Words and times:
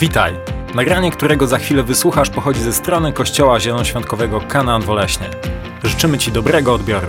Witaj! 0.00 0.34
Nagranie, 0.74 1.10
którego 1.10 1.46
za 1.46 1.58
chwilę 1.58 1.82
wysłuchasz, 1.82 2.30
pochodzi 2.30 2.60
ze 2.60 2.72
strony 2.72 3.12
Kościoła 3.12 3.60
Zielonoświątkowego 3.60 4.40
Kanaan 4.40 4.82
Woleśnie. 4.82 5.30
Życzymy 5.84 6.18
Ci 6.18 6.32
dobrego 6.32 6.74
odbioru. 6.74 7.06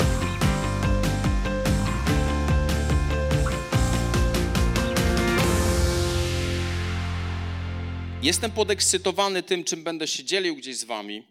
Jestem 8.21 8.52
podekscytowany 8.52 9.43
tym, 9.43 9.63
czym 9.63 9.83
będę 9.83 10.07
się 10.07 10.23
dzielił 10.23 10.55
gdzieś 10.55 10.77
z 10.77 10.83
Wami, 10.83 11.23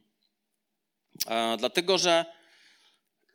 e, 1.27 1.57
dlatego 1.59 1.99
że 1.99 2.25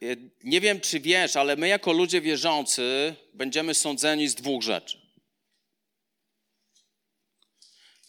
e, 0.02 0.06
nie 0.44 0.62
wiem, 0.62 0.80
czy 0.80 1.00
wiesz, 1.00 1.36
ale 1.36 1.56
my 1.56 1.68
jako 1.68 1.94
ludzie 1.94 2.22
wierzący 2.22 3.16
będziemy 3.34 3.74
sądzeni 3.74 4.28
z 4.28 4.36
dwóch 4.36 4.64
rzeczy. 4.64 5.03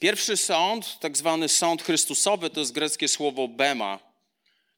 Pierwszy 0.05 0.37
sąd, 0.37 0.99
tak 1.01 1.17
zwany 1.17 1.49
sąd 1.49 1.83
Chrystusowy, 1.83 2.51
to 2.51 2.61
jest 2.61 2.73
greckie 2.73 3.09
słowo 3.09 3.49
bema, 3.49 3.99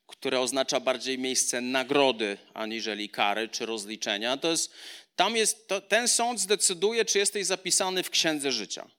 które 0.07 0.41
oznacza 0.41 0.81
bardziej 0.81 1.19
miejsce 1.19 1.61
nagrody, 1.61 2.39
aniżeli 2.55 3.09
kary 3.09 3.49
czy 3.49 3.67
rozliczenia. 3.67 4.37
To 4.37 4.51
jest, 4.51 4.73
tam 5.17 5.37
jest, 5.37 5.69
to, 5.69 5.81
ten 5.81 6.09
sąd 6.09 6.41
zdecyduje, 6.41 7.05
czy 7.05 7.19
jesteś 7.19 7.47
zapisany 7.47 8.03
w 8.03 8.11
Księdze 8.11 8.53
Życia. 8.53 8.91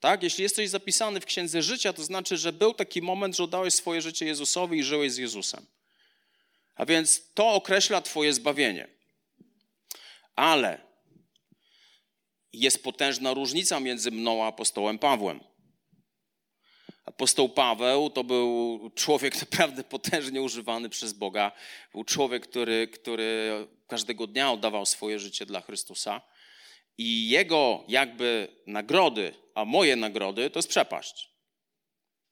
Tak? 0.00 0.22
Jeśli 0.22 0.42
jesteś 0.42 0.70
zapisany 0.70 1.20
w 1.20 1.26
Księdze 1.26 1.62
Życia, 1.62 1.92
to 1.92 2.04
znaczy, 2.04 2.36
że 2.36 2.52
był 2.52 2.74
taki 2.74 3.02
moment, 3.02 3.36
że 3.36 3.44
oddałeś 3.44 3.74
swoje 3.74 4.02
życie 4.02 4.26
Jezusowi 4.26 4.78
i 4.78 4.84
żyłeś 4.84 5.12
z 5.12 5.16
Jezusem. 5.16 5.66
A 6.74 6.86
więc 6.86 7.32
to 7.34 7.52
określa 7.52 8.00
Twoje 8.00 8.32
zbawienie. 8.32 8.88
Ale 10.36 10.93
jest 12.54 12.82
potężna 12.82 13.34
różnica 13.34 13.80
między 13.80 14.10
mną 14.10 14.44
a 14.44 14.46
apostołem 14.46 14.98
Pawłem. 14.98 15.40
Apostoł 17.04 17.48
Paweł 17.48 18.10
to 18.10 18.24
był 18.24 18.80
człowiek 18.94 19.40
naprawdę 19.44 19.84
potężnie 19.84 20.42
używany 20.42 20.88
przez 20.88 21.12
Boga. 21.12 21.52
Był 21.92 22.04
człowiek, 22.04 22.48
który, 22.48 22.88
który 22.88 23.50
każdego 23.86 24.26
dnia 24.26 24.52
oddawał 24.52 24.86
swoje 24.86 25.18
życie 25.18 25.46
dla 25.46 25.60
Chrystusa. 25.60 26.20
I 26.98 27.28
jego 27.28 27.84
jakby 27.88 28.48
nagrody, 28.66 29.34
a 29.54 29.64
moje 29.64 29.96
nagrody, 29.96 30.50
to 30.50 30.58
jest 30.58 30.68
przepaść. 30.68 31.30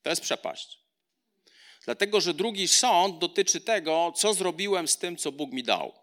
To 0.01 0.09
jest 0.09 0.21
przepaść. 0.21 0.79
Dlatego, 1.85 2.21
że 2.21 2.33
drugi 2.33 2.67
sąd 2.67 3.19
dotyczy 3.19 3.61
tego, 3.61 4.13
co 4.15 4.33
zrobiłem 4.33 4.87
z 4.87 4.97
tym, 4.97 5.17
co 5.17 5.31
Bóg 5.31 5.51
mi 5.51 5.63
dał. 5.63 6.02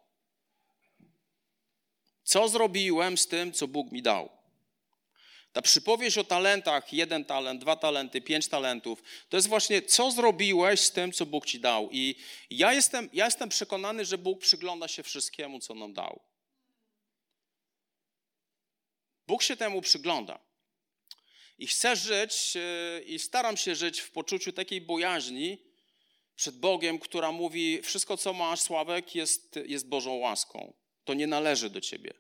Co 2.31 2.49
zrobiłem 2.49 3.19
z 3.19 3.27
tym, 3.27 3.53
co 3.53 3.69
Bóg 3.69 3.93
mi 3.93 4.03
dał? 4.03 4.29
Ta 5.53 5.63
przypowieść 5.63 6.19
o 6.19 6.25
talentach, 6.25 6.93
jeden 6.93 7.25
talent, 7.25 7.61
dwa 7.61 7.77
talenty, 7.77 8.21
pięć 8.21 8.49
talentów, 8.49 9.03
to 9.29 9.37
jest 9.37 9.49
właśnie, 9.49 9.83
co 9.83 10.11
zrobiłeś 10.11 10.81
z 10.81 10.93
tym, 10.93 11.13
co 11.13 11.27
Bóg 11.27 11.47
ci 11.47 11.61
dał. 11.61 11.89
I 11.93 12.17
ja 12.51 12.73
jestem, 12.73 13.11
ja 13.13 13.25
jestem 13.25 13.49
przekonany, 13.49 14.05
że 14.05 14.19
Bóg 14.19 14.41
przygląda 14.41 14.89
się 14.89 15.03
wszystkiemu, 15.03 15.61
co 15.61 15.75
nam 15.75 15.93
dał. 15.93 16.21
Bóg 19.27 19.43
się 19.43 19.57
temu 19.57 19.83
przygląda. 19.83 20.39
I 21.59 21.67
chcę 21.67 21.97
żyć 21.97 22.57
e, 22.57 23.03
i 23.03 23.19
staram 23.19 23.57
się 23.57 23.75
żyć 23.75 24.01
w 24.01 24.11
poczuciu 24.11 24.53
takiej 24.53 24.81
bojaźni 24.81 25.59
przed 26.37 26.59
Bogiem, 26.59 26.99
która 26.99 27.33
mówi: 27.33 27.83
Wszystko, 27.83 28.17
co 28.17 28.33
masz, 28.33 28.61
Sławek, 28.61 29.15
jest, 29.15 29.59
jest 29.67 29.89
Bożą 29.89 30.15
łaską. 30.15 30.80
To 31.11 31.15
nie 31.15 31.27
należy 31.27 31.71
do 31.71 31.81
ciebie. 31.81 32.13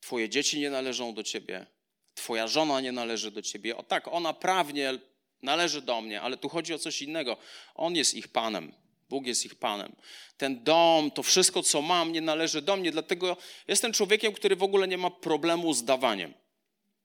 Twoje 0.00 0.28
dzieci 0.28 0.60
nie 0.60 0.70
należą 0.70 1.14
do 1.14 1.22
ciebie. 1.22 1.66
Twoja 2.14 2.48
żona 2.48 2.80
nie 2.80 2.92
należy 2.92 3.30
do 3.30 3.42
ciebie. 3.42 3.76
O 3.76 3.82
tak, 3.82 4.08
ona 4.08 4.32
prawnie 4.32 4.98
należy 5.42 5.82
do 5.82 6.00
mnie, 6.00 6.20
ale 6.20 6.36
tu 6.36 6.48
chodzi 6.48 6.74
o 6.74 6.78
coś 6.78 7.02
innego. 7.02 7.36
On 7.74 7.96
jest 7.96 8.14
ich 8.14 8.28
panem. 8.28 8.72
Bóg 9.08 9.26
jest 9.26 9.44
ich 9.44 9.54
panem. 9.54 9.96
Ten 10.36 10.64
dom, 10.64 11.10
to 11.10 11.22
wszystko, 11.22 11.62
co 11.62 11.82
mam, 11.82 12.12
nie 12.12 12.20
należy 12.20 12.62
do 12.62 12.76
mnie, 12.76 12.90
dlatego 12.92 13.36
jestem 13.68 13.92
człowiekiem, 13.92 14.32
który 14.32 14.56
w 14.56 14.62
ogóle 14.62 14.88
nie 14.88 14.98
ma 14.98 15.10
problemu 15.10 15.74
z 15.74 15.84
dawaniem. 15.84 16.34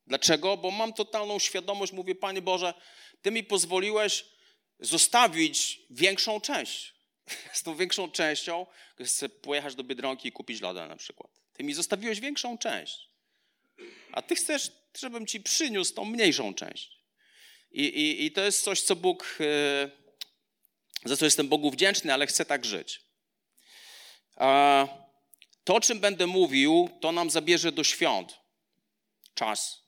Dlaczego? 0.08 0.58
Bo 0.58 0.72
mam 0.72 0.94
totalną 0.94 1.40
świadomość, 1.40 1.94
mówię, 1.94 2.16
Panie 2.16 2.42
Boże, 2.42 2.74
Ty 3.22 3.31
mi 3.31 3.44
pozwoliłeś 3.44 4.25
zostawić 4.80 5.81
większą 5.90 6.42
część. 6.42 6.94
Z 7.53 7.63
tą 7.63 7.75
większą 7.75 8.12
częścią 8.12 8.66
chcę 9.06 9.30
pojechać 9.30 9.75
do 9.75 9.84
Biedronki 9.84 10.28
i 10.28 10.31
kupić 10.31 10.62
loda 10.62 10.88
na 10.88 10.96
przykład. 10.96 11.31
Ty 11.53 11.63
mi 11.63 11.74
zostawiłeś 11.74 12.19
większą 12.19 12.58
część. 12.58 13.09
A 14.12 14.22
Ty 14.22 14.36
chcesz, 14.36 14.72
żebym 14.97 15.28
Ci 15.28 15.41
przyniósł 15.41 15.94
tą 15.94 16.06
mniejszą 16.06 16.53
część. 16.53 17.00
I, 17.72 17.84
i, 17.84 18.25
i 18.25 18.31
to 18.31 18.41
jest 18.41 18.63
coś, 18.63 18.81
co 18.81 18.96
Bóg... 18.96 19.38
Yy, 19.40 20.06
za 21.06 21.18
co 21.18 21.25
jestem 21.25 21.47
Bogu 21.47 21.72
wdzięczny, 21.72 22.13
ale 22.13 22.28
chcę 22.28 22.46
tak 22.46 22.66
żyć. 22.66 23.02
A 24.36 24.88
to, 25.63 25.75
o 25.75 25.80
czym 25.80 26.00
będę 26.00 26.28
mówił, 26.28 26.90
to 27.02 27.12
nam 27.12 27.30
zabierze 27.30 27.72
do 27.72 27.84
świąt 27.84 28.40
czas. 29.34 29.84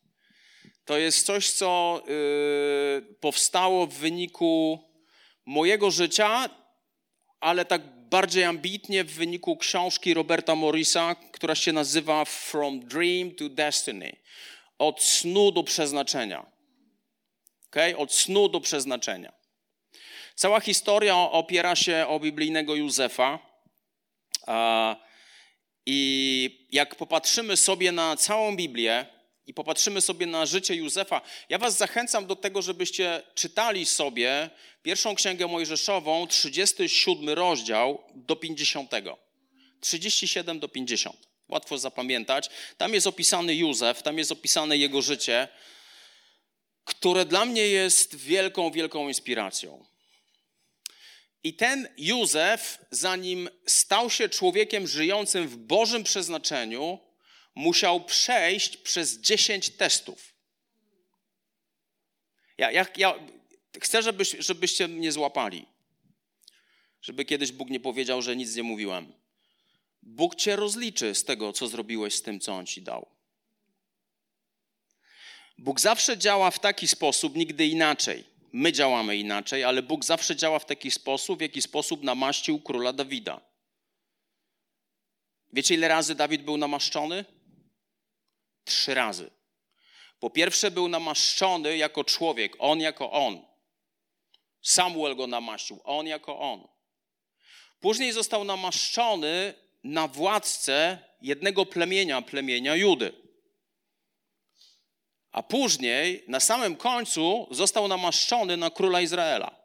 To 0.86 0.98
jest 0.98 1.25
coś, 1.25 1.50
co 1.52 2.02
yy, 2.08 3.16
powstało 3.19 3.88
w 3.88 3.94
wyniku 3.94 4.84
mojego 5.46 5.92
życia, 5.92 6.50
ale 7.40 7.66
tak 7.66 7.81
bardziej 8.09 8.44
ambitnie 8.44 9.03
w 9.03 9.14
wyniku 9.14 9.58
książki 9.58 10.14
Roberta 10.14 10.56
Morrisa, 10.56 11.16
która 11.16 11.56
się 11.56 11.74
nazywa 11.74 12.25
From 12.25 12.80
Dream 12.80 13.31
to 13.31 13.50
Destiny. 13.50 14.16
Od 14.80 15.03
snu 15.03 15.52
do 15.52 15.64
przeznaczenia. 15.64 16.46
Okay? 17.68 17.98
Od 17.98 18.14
snu 18.14 18.50
do 18.50 18.62
przeznaczenia. 18.62 19.34
Cała 20.36 20.59
historia 20.59 21.16
opiera 21.18 21.75
się 21.75 22.06
o 22.08 22.20
biblijnego 22.20 22.75
Józefa. 22.75 23.40
I 25.86 26.68
jak 26.72 26.96
popatrzymy 26.96 27.58
sobie 27.58 27.92
na 27.92 28.16
całą 28.18 28.56
Biblię 28.56 29.06
i 29.47 29.53
popatrzymy 29.53 30.02
sobie 30.02 30.25
na 30.25 30.46
życie 30.46 30.75
Józefa, 30.75 31.22
ja 31.50 31.58
Was 31.58 31.78
zachęcam 31.78 32.28
do 32.28 32.35
tego, 32.35 32.62
żebyście 32.62 33.24
czytali 33.35 33.85
sobie 33.85 34.50
pierwszą 34.84 35.16
księgę 35.16 35.47
Mojżeszową, 35.47 36.28
37 36.28 37.30
rozdział 37.30 38.03
do 38.16 38.36
50. 38.36 38.91
37 39.80 40.59
do 40.59 40.68
50. 40.68 41.28
Łatwo 41.47 41.78
zapamiętać. 41.78 42.50
Tam 42.78 42.94
jest 42.94 43.07
opisany 43.07 43.56
Józef, 43.56 44.03
tam 44.03 44.18
jest 44.18 44.31
opisane 44.31 44.78
jego 44.78 45.02
życie, 45.02 45.47
które 46.86 47.25
dla 47.25 47.46
mnie 47.46 47.68
jest 47.68 48.16
wielką, 48.16 48.72
wielką 48.72 49.07
inspiracją. 49.07 49.86
I 51.44 51.53
ten 51.53 51.88
Józef, 51.97 52.80
zanim 52.91 53.50
stał 53.66 54.09
się 54.09 54.30
człowiekiem 54.30 54.88
żyjącym 54.88 55.47
w 55.47 55.57
Bożym 55.57 56.03
przeznaczeniu, 56.03 57.06
musiał 57.57 58.01
przejść 58.01 58.78
przez 58.78 59.19
dziesięć 59.19 59.69
testów. 59.69 60.34
Ja, 62.57 62.72
ja, 62.72 62.85
ja 62.97 63.13
chcę, 63.81 64.03
żebyś, 64.03 64.35
żebyście 64.40 64.88
mnie 64.88 65.12
złapali. 65.12 65.66
Żeby 67.01 67.25
kiedyś 67.25 67.51
Bóg 67.51 67.69
nie 67.69 67.79
powiedział, 67.79 68.22
że 68.22 68.35
nic 68.35 68.56
nie 68.56 68.63
mówiłem. 68.63 69.13
Bóg 70.03 70.35
cię 70.35 70.56
rozliczy 70.56 71.16
z 71.16 71.23
tego, 71.23 71.53
co 71.53 71.68
zrobiłeś 71.68 72.16
z 72.16 72.22
tym, 72.22 72.40
co 72.40 72.53
On 72.53 72.66
ci 72.66 72.81
dał. 72.81 73.07
Bóg 75.57 75.79
zawsze 75.79 76.18
działa 76.18 76.51
w 76.51 76.59
taki 76.59 76.88
sposób, 76.88 77.35
nigdy 77.35 77.68
inaczej. 77.68 78.24
My 78.53 78.72
działamy 78.72 79.18
inaczej, 79.18 79.63
ale 79.63 79.81
Bóg 79.81 80.06
zawsze 80.06 80.35
działa 80.35 80.59
w 80.59 80.66
taki 80.66 80.91
sposób, 80.91 81.39
w 81.39 81.41
jaki 81.41 81.62
sposób 81.62 82.03
namaścił 82.03 82.59
króla 82.59 82.94
Dawida. 82.94 83.41
Wiecie, 85.53 85.75
ile 85.75 85.88
razy 85.88 86.16
Dawid 86.16 86.44
był 86.44 86.57
namaszczony? 86.57 87.25
Trzy 88.68 88.94
razy. 88.94 89.32
Po 90.19 90.30
pierwsze, 90.30 90.72
był 90.72 90.88
namaszczony 90.88 91.78
jako 91.78 92.04
człowiek, 92.04 92.56
on 92.60 92.80
jako 92.80 93.12
on. 93.12 93.46
Samuel 94.62 95.16
go 95.16 95.28
namaścił, 95.28 95.80
on 95.84 96.08
jako 96.08 96.40
on. 96.40 96.68
Później 97.80 98.12
został 98.12 98.44
namaszczony 98.44 99.54
na 99.84 100.08
władcę 100.08 101.00
jednego 101.22 101.66
plemienia, 101.66 102.22
plemienia 102.22 102.75
Judy. 102.75 103.14
A 105.31 105.44
później, 105.44 106.24
na 106.28 106.40
samym 106.40 106.75
końcu, 106.75 107.48
został 107.52 107.88
namaszczony 107.88 108.58
na 108.58 108.70
króla 108.70 109.02
Izraela. 109.02 109.56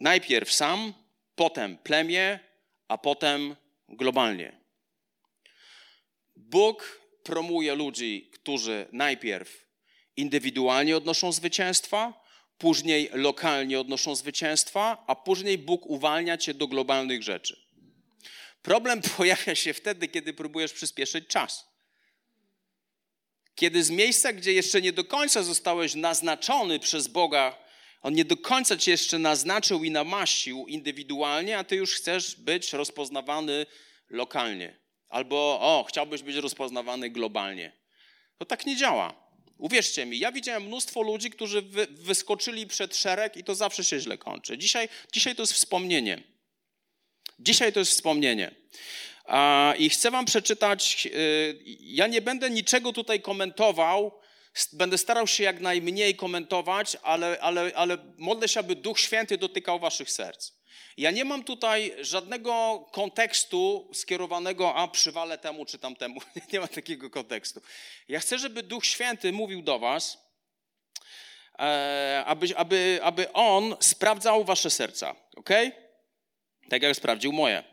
Najpierw 0.00 0.52
sam, 0.52 0.94
potem 1.34 1.78
plemię, 1.78 2.40
a 2.88 2.98
potem 2.98 3.56
globalnie. 3.88 4.63
Bóg 6.36 7.00
promuje 7.22 7.74
ludzi, 7.74 8.30
którzy 8.32 8.86
najpierw 8.92 9.66
indywidualnie 10.16 10.96
odnoszą 10.96 11.32
zwycięstwa, 11.32 12.24
później 12.58 13.10
lokalnie 13.12 13.80
odnoszą 13.80 14.14
zwycięstwa, 14.14 15.04
a 15.06 15.14
później 15.14 15.58
Bóg 15.58 15.86
uwalnia 15.86 16.38
cię 16.38 16.54
do 16.54 16.66
globalnych 16.66 17.22
rzeczy. 17.22 17.64
Problem 18.62 19.02
pojawia 19.16 19.54
się 19.54 19.74
wtedy, 19.74 20.08
kiedy 20.08 20.34
próbujesz 20.34 20.72
przyspieszyć 20.72 21.26
czas. 21.26 21.74
Kiedy 23.54 23.84
z 23.84 23.90
miejsca, 23.90 24.32
gdzie 24.32 24.52
jeszcze 24.52 24.82
nie 24.82 24.92
do 24.92 25.04
końca 25.04 25.42
zostałeś 25.42 25.94
naznaczony 25.94 26.78
przez 26.78 27.08
Boga, 27.08 27.58
On 28.02 28.14
nie 28.14 28.24
do 28.24 28.36
końca 28.36 28.76
cię 28.76 28.90
jeszcze 28.90 29.18
naznaczył 29.18 29.84
i 29.84 29.90
namaścił 29.90 30.66
indywidualnie, 30.68 31.58
a 31.58 31.64
ty 31.64 31.76
już 31.76 31.94
chcesz 31.94 32.36
być 32.36 32.72
rozpoznawany 32.72 33.66
lokalnie. 34.10 34.83
Albo, 35.14 35.58
o, 35.60 35.84
chciałbyś 35.88 36.22
być 36.22 36.36
rozpoznawany 36.36 37.10
globalnie. 37.10 37.72
To 38.38 38.44
tak 38.44 38.66
nie 38.66 38.76
działa. 38.76 39.14
Uwierzcie 39.58 40.06
mi, 40.06 40.18
ja 40.18 40.32
widziałem 40.32 40.62
mnóstwo 40.62 41.02
ludzi, 41.02 41.30
którzy 41.30 41.62
wy, 41.62 41.86
wyskoczyli 41.90 42.66
przed 42.66 42.96
szereg 42.96 43.36
i 43.36 43.44
to 43.44 43.54
zawsze 43.54 43.84
się 43.84 44.00
źle 44.00 44.18
kończy. 44.18 44.58
Dzisiaj, 44.58 44.88
dzisiaj 45.12 45.34
to 45.36 45.42
jest 45.42 45.52
wspomnienie. 45.52 46.22
Dzisiaj 47.38 47.72
to 47.72 47.80
jest 47.80 47.92
wspomnienie. 47.92 48.54
I 49.78 49.90
chcę 49.90 50.10
Wam 50.10 50.24
przeczytać. 50.24 51.08
Y, 51.14 51.62
ja 51.80 52.06
nie 52.06 52.22
będę 52.22 52.50
niczego 52.50 52.92
tutaj 52.92 53.20
komentował. 53.20 54.20
Będę 54.72 54.98
starał 54.98 55.26
się 55.26 55.44
jak 55.44 55.60
najmniej 55.60 56.16
komentować, 56.16 56.96
ale, 57.02 57.38
ale, 57.40 57.72
ale 57.74 57.98
modlę 58.18 58.48
się, 58.48 58.60
aby 58.60 58.76
Duch 58.76 59.00
Święty 59.00 59.38
dotykał 59.38 59.78
Waszych 59.78 60.10
serc. 60.10 60.52
Ja 60.96 61.10
nie 61.10 61.24
mam 61.24 61.44
tutaj 61.44 61.94
żadnego 62.00 62.84
kontekstu 62.92 63.90
skierowanego, 63.92 64.74
a 64.74 64.88
przywalę 64.88 65.38
temu 65.38 65.64
czy 65.64 65.78
tamtemu. 65.78 66.20
Nie 66.52 66.60
ma 66.60 66.68
takiego 66.68 67.10
kontekstu. 67.10 67.60
Ja 68.08 68.20
chcę, 68.20 68.38
żeby 68.38 68.62
Duch 68.62 68.86
Święty 68.86 69.32
mówił 69.32 69.62
do 69.62 69.78
Was, 69.78 70.18
e, 71.58 72.22
aby, 72.26 72.56
aby, 72.56 72.98
aby 73.02 73.32
On 73.32 73.76
sprawdzał 73.80 74.44
Wasze 74.44 74.70
serca. 74.70 75.16
Ok? 75.36 75.50
Tak 76.68 76.82
jak 76.82 76.96
sprawdził 76.96 77.32
moje. 77.32 77.64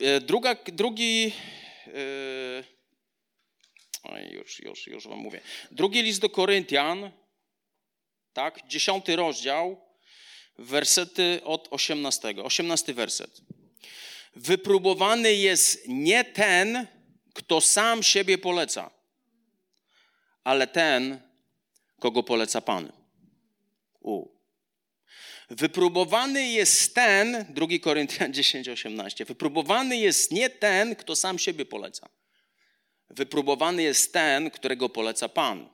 E, 0.00 0.20
druga, 0.20 0.56
drugi. 0.66 1.32
Yy, 1.86 2.64
już, 4.30 4.60
już, 4.60 4.86
już 4.86 5.08
wam 5.08 5.18
mówię. 5.18 5.40
Drugi 5.70 6.02
list 6.02 6.20
do 6.20 6.30
Koryntian, 6.30 7.10
tak, 8.32 8.66
dziesiąty 8.66 9.16
rozdział, 9.16 9.83
wersety 10.58 11.40
od 11.44 11.68
18. 11.70 12.34
18 12.42 12.94
werset. 12.94 13.40
Wypróbowany 14.36 15.34
jest 15.34 15.88
nie 15.88 16.24
ten, 16.24 16.86
kto 17.32 17.60
sam 17.60 18.02
siebie 18.02 18.38
poleca, 18.38 18.90
ale 20.44 20.66
ten, 20.66 21.20
kogo 21.98 22.22
poleca 22.22 22.60
Pan. 22.60 22.92
U. 24.00 24.34
Wypróbowany 25.50 26.48
jest 26.48 26.94
ten, 26.94 27.46
2 27.48 27.66
Koryntian 27.82 28.32
10, 28.42 28.68
18, 28.68 29.24
wypróbowany 29.24 29.96
jest 29.96 30.32
nie 30.32 30.50
ten, 30.50 30.96
kto 30.96 31.16
sam 31.16 31.38
siebie 31.38 31.64
poleca. 31.64 32.08
Wypróbowany 33.10 33.82
jest 33.82 34.12
ten, 34.12 34.50
którego 34.50 34.88
poleca 34.88 35.28
Pan. 35.28 35.73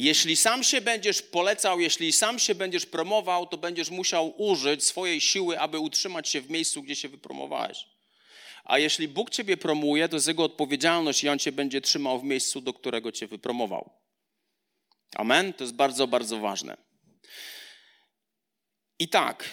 Jeśli 0.00 0.36
sam 0.36 0.64
się 0.64 0.80
będziesz 0.80 1.22
polecał, 1.22 1.80
jeśli 1.80 2.12
sam 2.12 2.38
się 2.38 2.54
będziesz 2.54 2.86
promował, 2.86 3.46
to 3.46 3.56
będziesz 3.58 3.90
musiał 3.90 4.42
użyć 4.42 4.84
swojej 4.84 5.20
siły, 5.20 5.60
aby 5.60 5.78
utrzymać 5.78 6.28
się 6.28 6.40
w 6.40 6.50
miejscu, 6.50 6.82
gdzie 6.82 6.96
się 6.96 7.08
wypromowałeś. 7.08 7.86
A 8.64 8.78
jeśli 8.78 9.08
Bóg 9.08 9.30
ciebie 9.30 9.56
promuje, 9.56 10.08
to 10.08 10.16
jest 10.16 10.28
jego 10.28 10.44
odpowiedzialność 10.44 11.24
i 11.24 11.28
on 11.28 11.38
cię 11.38 11.52
będzie 11.52 11.80
trzymał 11.80 12.20
w 12.20 12.24
miejscu, 12.24 12.60
do 12.60 12.72
którego 12.72 13.12
cię 13.12 13.26
wypromował. 13.26 13.90
Amen? 15.16 15.52
To 15.52 15.64
jest 15.64 15.74
bardzo, 15.74 16.06
bardzo 16.06 16.38
ważne. 16.38 16.76
I 18.98 19.08
tak, 19.08 19.48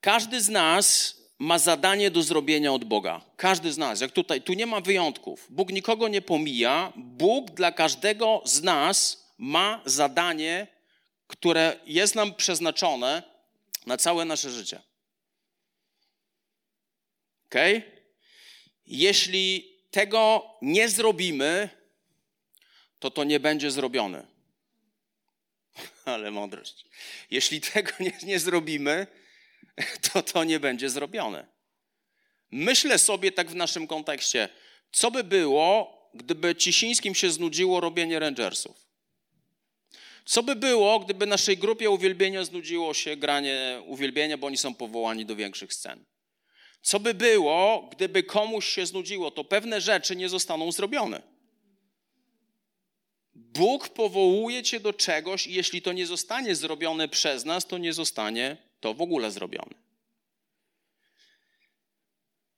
każdy 0.00 0.40
z 0.40 0.48
nas 0.48 1.17
ma 1.38 1.58
zadanie 1.58 2.10
do 2.10 2.22
zrobienia 2.22 2.72
od 2.72 2.84
Boga. 2.84 3.24
Każdy 3.36 3.72
z 3.72 3.78
nas, 3.78 4.00
jak 4.00 4.12
tutaj, 4.12 4.42
tu 4.42 4.52
nie 4.52 4.66
ma 4.66 4.80
wyjątków. 4.80 5.46
Bóg 5.50 5.70
nikogo 5.70 6.08
nie 6.08 6.22
pomija. 6.22 6.92
Bóg 6.96 7.50
dla 7.50 7.72
każdego 7.72 8.42
z 8.44 8.62
nas 8.62 9.26
ma 9.38 9.82
zadanie, 9.84 10.66
które 11.26 11.80
jest 11.86 12.14
nam 12.14 12.34
przeznaczone 12.34 13.22
na 13.86 13.96
całe 13.96 14.24
nasze 14.24 14.50
życie. 14.50 14.82
Ok? 17.46 17.54
Jeśli 18.86 19.74
tego 19.90 20.50
nie 20.62 20.88
zrobimy, 20.88 21.68
to 22.98 23.10
to 23.10 23.24
nie 23.24 23.40
będzie 23.40 23.70
zrobione. 23.70 24.26
Ale 26.04 26.30
mądrość. 26.30 26.84
Jeśli 27.30 27.60
tego 27.60 27.90
nie, 28.00 28.12
nie 28.22 28.38
zrobimy, 28.38 29.06
to 30.12 30.22
to 30.22 30.44
nie 30.44 30.60
będzie 30.60 30.90
zrobione. 30.90 31.46
Myślę 32.50 32.98
sobie 32.98 33.32
tak 33.32 33.50
w 33.50 33.54
naszym 33.54 33.86
kontekście, 33.86 34.48
co 34.92 35.10
by 35.10 35.24
było, 35.24 35.98
gdyby 36.14 36.56
Cisińskim 36.56 37.14
się 37.14 37.30
znudziło 37.30 37.80
robienie 37.80 38.18
Rangersów? 38.18 38.88
Co 40.24 40.42
by 40.42 40.56
było, 40.56 41.00
gdyby 41.00 41.26
naszej 41.26 41.58
grupie 41.58 41.90
uwielbienia 41.90 42.44
znudziło 42.44 42.94
się 42.94 43.16
granie 43.16 43.82
uwielbienia, 43.86 44.38
bo 44.38 44.46
oni 44.46 44.56
są 44.56 44.74
powołani 44.74 45.26
do 45.26 45.36
większych 45.36 45.74
scen? 45.74 46.04
Co 46.82 47.00
by 47.00 47.14
było, 47.14 47.88
gdyby 47.92 48.22
komuś 48.22 48.68
się 48.68 48.86
znudziło, 48.86 49.30
to 49.30 49.44
pewne 49.44 49.80
rzeczy 49.80 50.16
nie 50.16 50.28
zostaną 50.28 50.72
zrobione. 50.72 51.22
Bóg 53.34 53.88
powołuje 53.88 54.62
cię 54.62 54.80
do 54.80 54.92
czegoś 54.92 55.46
i 55.46 55.52
jeśli 55.54 55.82
to 55.82 55.92
nie 55.92 56.06
zostanie 56.06 56.54
zrobione 56.54 57.08
przez 57.08 57.44
nas, 57.44 57.66
to 57.66 57.78
nie 57.78 57.92
zostanie 57.92 58.56
to 58.80 58.94
w 58.94 59.02
ogóle 59.02 59.30
zrobione. 59.30 59.74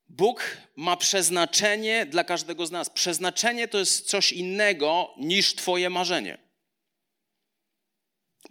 Bóg 0.08 0.56
ma 0.76 0.96
przeznaczenie 0.96 2.06
dla 2.06 2.24
każdego 2.24 2.66
z 2.66 2.70
nas. 2.70 2.90
Przeznaczenie 2.90 3.68
to 3.68 3.78
jest 3.78 4.06
coś 4.06 4.32
innego 4.32 5.14
niż 5.16 5.54
Twoje 5.54 5.90
marzenie. 5.90 6.38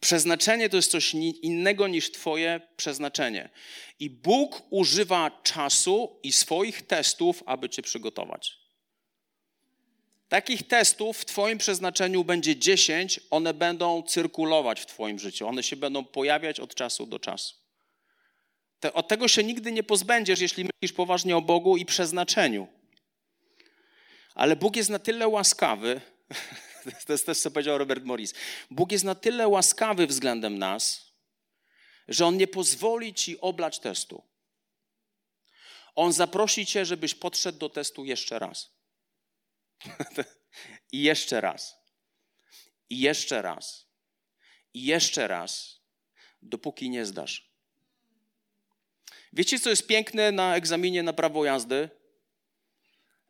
Przeznaczenie 0.01 0.69
to 0.69 0.75
jest 0.75 0.91
coś 0.91 1.13
innego 1.13 1.87
niż 1.87 2.11
Twoje 2.11 2.61
przeznaczenie. 2.77 3.49
I 3.99 4.09
Bóg 4.09 4.61
używa 4.69 5.41
czasu 5.43 6.19
i 6.23 6.31
swoich 6.31 6.87
testów, 6.87 7.43
aby 7.45 7.69
Cię 7.69 7.81
przygotować. 7.81 8.59
Takich 10.29 10.67
testów 10.67 11.17
w 11.17 11.25
Twoim 11.25 11.57
przeznaczeniu 11.57 12.23
będzie 12.23 12.57
10, 12.57 13.19
one 13.29 13.53
będą 13.53 14.03
cyrkulować 14.03 14.81
w 14.81 14.85
Twoim 14.85 15.19
życiu, 15.19 15.47
one 15.47 15.63
się 15.63 15.75
będą 15.75 16.05
pojawiać 16.05 16.59
od 16.59 16.75
czasu 16.75 17.05
do 17.05 17.19
czasu. 17.19 17.58
Te, 18.79 18.93
od 18.93 19.07
tego 19.07 19.27
się 19.27 19.43
nigdy 19.43 19.71
nie 19.71 19.83
pozbędziesz, 19.83 20.39
jeśli 20.39 20.63
myślisz 20.63 20.93
poważnie 20.93 21.37
o 21.37 21.41
Bogu 21.41 21.77
i 21.77 21.85
przeznaczeniu. 21.85 22.67
Ale 24.35 24.55
Bóg 24.55 24.75
jest 24.75 24.89
na 24.89 24.99
tyle 24.99 25.27
łaskawy, 25.27 26.01
to 27.05 27.13
jest 27.13 27.25
też 27.25 27.39
co 27.39 27.51
powiedział 27.51 27.77
Robert 27.77 28.03
Morris, 28.03 28.33
Bóg 28.71 28.91
jest 28.91 29.03
na 29.03 29.15
tyle 29.15 29.47
łaskawy 29.47 30.07
względem 30.07 30.57
nas, 30.57 31.13
że 32.07 32.25
On 32.25 32.37
nie 32.37 32.47
pozwoli 32.47 33.13
Ci 33.13 33.39
oblać 33.39 33.79
testu. 33.79 34.23
On 35.95 36.13
zaprosi 36.13 36.65
Cię, 36.65 36.85
żebyś 36.85 37.15
podszedł 37.15 37.57
do 37.57 37.69
testu 37.69 38.05
jeszcze 38.05 38.39
raz. 38.39 38.71
I 40.91 41.01
jeszcze 41.01 41.41
raz. 41.41 41.75
I 42.89 42.99
jeszcze 42.99 43.41
raz. 43.41 43.89
I 44.73 44.85
jeszcze 44.85 45.27
raz, 45.27 45.81
dopóki 46.41 46.89
nie 46.89 47.05
zdasz. 47.05 47.48
Wiecie, 49.33 49.59
co 49.59 49.69
jest 49.69 49.87
piękne 49.87 50.31
na 50.31 50.55
egzaminie 50.55 51.03
na 51.03 51.13
prawo 51.13 51.45
jazdy? 51.45 51.89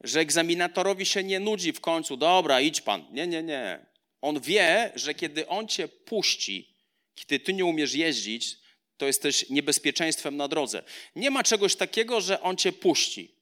Że 0.02 0.20
egzaminatorowi 0.20 1.06
się 1.06 1.24
nie 1.24 1.40
nudzi 1.40 1.74
w 1.74 1.82
końcu, 1.82 2.18
dobra, 2.18 2.62
idź 2.62 2.82
pan. 2.82 3.06
Nie, 3.12 3.28
nie, 3.28 3.44
nie. 3.44 3.86
On 4.22 4.40
wie, 4.40 4.92
że 4.96 5.14
kiedy 5.14 5.48
on 5.48 5.68
cię 5.68 5.88
puści, 5.88 6.76
kiedy 7.16 7.40
ty 7.40 7.54
nie 7.54 7.66
umiesz 7.66 7.94
jeździć, 7.94 8.58
to 8.98 9.06
jesteś 9.06 9.50
niebezpieczeństwem 9.50 10.38
na 10.38 10.48
drodze. 10.48 10.84
Nie 11.16 11.32
ma 11.32 11.44
czegoś 11.44 11.76
takiego, 11.76 12.22
że 12.22 12.42
on 12.42 12.58
cię 12.58 12.72
puści. 12.72 13.36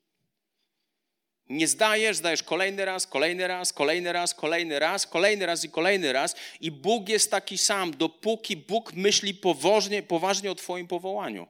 Nie 1.49 1.67
zdajesz, 1.67 2.17
zdajesz 2.17 2.43
kolejny 2.43 2.85
raz, 2.85 3.07
kolejny 3.07 3.47
raz, 3.47 3.73
kolejny 3.73 4.13
raz, 4.13 4.33
kolejny 4.33 4.79
raz, 4.79 5.07
kolejny 5.07 5.45
raz 5.45 5.63
i 5.63 5.69
kolejny 5.69 6.13
raz. 6.13 6.35
I 6.61 6.71
Bóg 6.71 7.09
jest 7.09 7.31
taki 7.31 7.57
sam, 7.57 7.97
dopóki 7.97 8.57
Bóg 8.57 8.93
myśli 8.93 9.33
poważnie, 9.33 10.03
poważnie 10.03 10.51
o 10.51 10.55
Twoim 10.55 10.87
powołaniu. 10.87 11.47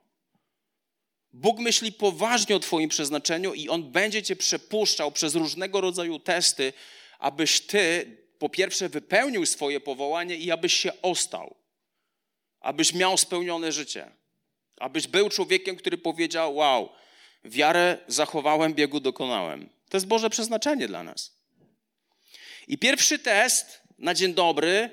Bóg 1.37 1.59
myśli 1.59 1.91
poważnie 1.91 2.55
o 2.55 2.59
Twoim 2.59 2.89
przeznaczeniu 2.89 3.53
i 3.53 3.69
On 3.69 3.91
będzie 3.91 4.23
Cię 4.23 4.35
przepuszczał 4.35 5.11
przez 5.11 5.35
różnego 5.35 5.81
rodzaju 5.81 6.19
testy, 6.19 6.73
abyś 7.19 7.61
Ty 7.61 8.17
po 8.39 8.49
pierwsze 8.49 8.89
wypełnił 8.89 9.45
swoje 9.45 9.79
powołanie 9.79 10.35
i 10.35 10.51
abyś 10.51 10.73
się 10.73 11.01
ostał. 11.01 11.55
Abyś 12.59 12.93
miał 12.93 13.17
spełnione 13.17 13.71
życie. 13.71 14.11
Abyś 14.79 15.07
był 15.07 15.29
człowiekiem, 15.29 15.75
który 15.75 15.97
powiedział: 15.97 16.55
Wow, 16.55 16.89
wiarę 17.43 17.97
zachowałem, 18.07 18.73
biegu 18.73 18.99
dokonałem. 18.99 19.69
To 19.89 19.97
jest 19.97 20.07
Boże 20.07 20.29
przeznaczenie 20.29 20.87
dla 20.87 21.03
nas. 21.03 21.37
I 22.67 22.77
pierwszy 22.77 23.19
test 23.19 23.81
na 23.97 24.13
dzień 24.13 24.33
dobry, 24.33 24.89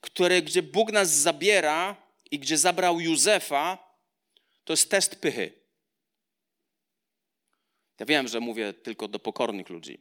który, 0.00 0.42
gdzie 0.42 0.62
Bóg 0.62 0.92
nas 0.92 1.10
zabiera 1.10 1.96
i 2.30 2.38
gdzie 2.38 2.58
zabrał 2.58 3.00
Józefa, 3.00 3.89
to 4.70 4.72
jest 4.72 4.90
test 4.90 5.16
pychy. 5.16 5.52
Ja 7.98 8.06
wiem, 8.06 8.28
że 8.28 8.40
mówię 8.40 8.72
tylko 8.72 9.08
do 9.08 9.18
pokornych 9.18 9.68
ludzi. 9.68 10.00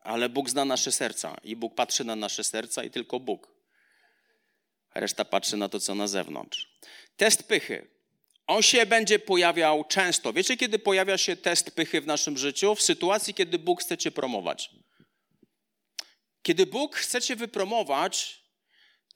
ale 0.00 0.28
Bóg 0.28 0.50
zna 0.50 0.64
nasze 0.64 0.92
serca 0.92 1.36
i 1.44 1.56
Bóg 1.56 1.74
patrzy 1.74 2.04
na 2.04 2.16
nasze 2.16 2.44
serca 2.44 2.84
i 2.84 2.90
tylko 2.90 3.20
Bóg. 3.20 3.50
Reszta 4.94 5.24
patrzy 5.24 5.56
na 5.56 5.68
to, 5.68 5.80
co 5.80 5.94
na 5.94 6.08
zewnątrz. 6.08 6.78
Test 7.16 7.48
pychy. 7.48 7.90
On 8.46 8.62
się 8.62 8.86
będzie 8.86 9.18
pojawiał 9.18 9.84
często. 9.84 10.32
Wiecie, 10.32 10.56
kiedy 10.56 10.78
pojawia 10.78 11.18
się 11.18 11.36
test 11.36 11.70
pychy 11.70 12.00
w 12.00 12.06
naszym 12.06 12.38
życiu? 12.38 12.74
W 12.74 12.82
sytuacji, 12.82 13.34
kiedy 13.34 13.58
Bóg 13.58 13.82
chce 13.82 13.98
cię 13.98 14.10
promować. 14.10 14.70
Kiedy 16.42 16.66
Bóg 16.66 16.96
chce 16.96 17.22
cię 17.22 17.36
wypromować, 17.36 18.45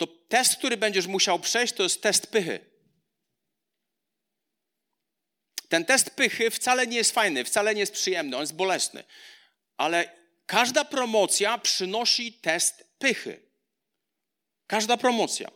to 0.00 0.07
test, 0.07 0.57
który 0.57 0.76
będziesz 0.76 1.07
musiał 1.07 1.38
przejść, 1.38 1.75
to 1.75 1.83
jest 1.83 2.02
test 2.02 2.26
pychy. 2.26 2.61
Ten 5.69 5.85
test 5.85 6.11
pychy 6.11 6.50
wcale 6.50 6.87
nie 6.87 6.97
jest 6.97 7.12
fajny, 7.12 7.45
wcale 7.45 7.75
nie 7.75 7.80
jest 7.80 7.92
przyjemny, 7.92 8.37
on 8.37 8.42
jest 8.42 8.54
bolesny. 8.54 9.04
Ale 9.76 10.11
każda 10.47 10.85
promocja 10.85 11.59
przynosi 11.59 12.33
test 12.33 12.85
pychy. 12.99 13.40
Każda 14.66 14.97
promocja. 14.97 15.50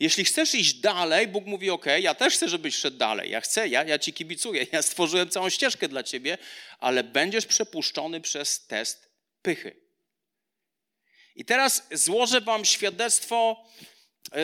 Jeśli 0.00 0.24
chcesz 0.24 0.54
iść 0.54 0.74
dalej, 0.74 1.28
Bóg 1.28 1.46
mówi: 1.46 1.70
OK, 1.70 1.86
ja 2.00 2.14
też 2.14 2.34
chcę, 2.34 2.48
żebyś 2.48 2.76
szedł 2.76 2.96
dalej. 2.96 3.30
Ja 3.30 3.40
chcę, 3.40 3.68
ja, 3.68 3.84
ja 3.84 3.98
ci 3.98 4.12
kibicuję, 4.12 4.66
ja 4.72 4.82
stworzyłem 4.82 5.30
całą 5.30 5.50
ścieżkę 5.50 5.88
dla 5.88 6.02
ciebie, 6.02 6.38
ale 6.80 7.04
będziesz 7.04 7.46
przepuszczony 7.46 8.20
przez 8.20 8.66
test 8.66 9.10
pychy. 9.42 9.83
I 11.34 11.44
teraz 11.44 11.86
złożę 11.92 12.40
Wam 12.40 12.64
świadectwo 12.64 13.64
e, 14.32 14.38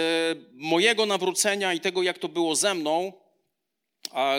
mojego 0.52 1.06
nawrócenia 1.06 1.74
i 1.74 1.80
tego, 1.80 2.02
jak 2.02 2.18
to 2.18 2.28
było 2.28 2.56
ze 2.56 2.74
mną, 2.74 3.12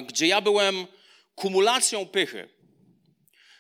gdzie 0.08 0.27
ja 0.27 0.41
byłem 0.41 0.88
kumulacją 1.36 2.05
pychy. 2.05 2.50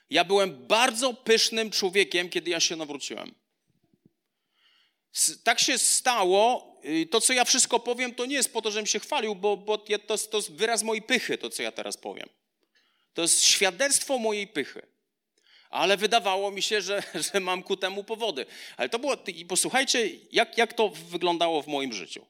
Ja 0.09 0.23
byłem 0.23 0.67
bardzo 0.67 1.13
pysznym 1.13 1.71
człowiekiem, 1.71 2.29
kiedy 2.29 2.49
ja 2.49 2.59
się 2.59 2.75
nawróciłem. 2.75 3.35
Tak 5.43 5.59
się 5.59 5.77
stało. 5.77 6.71
To, 7.11 7.21
co 7.21 7.33
ja 7.33 7.45
wszystko 7.45 7.79
powiem, 7.79 8.15
to 8.15 8.25
nie 8.25 8.35
jest 8.35 8.53
po 8.53 8.61
to, 8.61 8.71
żebym 8.71 8.85
się 8.85 8.99
chwalił, 8.99 9.35
bo, 9.35 9.57
bo 9.57 9.77
to, 9.77 10.17
to 10.17 10.37
jest 10.37 10.51
wyraz 10.51 10.83
mojej 10.83 11.01
pychy, 11.01 11.37
to, 11.37 11.49
co 11.49 11.63
ja 11.63 11.71
teraz 11.71 11.97
powiem. 11.97 12.29
To 13.13 13.21
jest 13.21 13.43
świadectwo 13.43 14.17
mojej 14.17 14.47
pychy 14.47 14.90
ale 15.71 15.97
wydawało 15.97 16.51
mi 16.51 16.61
się, 16.61 16.81
że, 16.81 17.03
że 17.33 17.39
mam 17.39 17.63
ku 17.63 17.77
temu 17.77 18.03
powody. 18.03 18.45
Ale 18.77 18.89
to 18.89 18.99
było, 18.99 19.15
i 19.27 19.45
posłuchajcie, 19.45 20.09
jak, 20.31 20.57
jak 20.57 20.73
to 20.73 20.89
wyglądało 20.89 21.61
w 21.61 21.67
moim 21.67 21.93
życiu. 21.93 22.25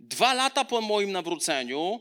Dwa 0.00 0.34
lata 0.34 0.64
po 0.64 0.80
moim 0.80 1.12
nawróceniu, 1.12 2.00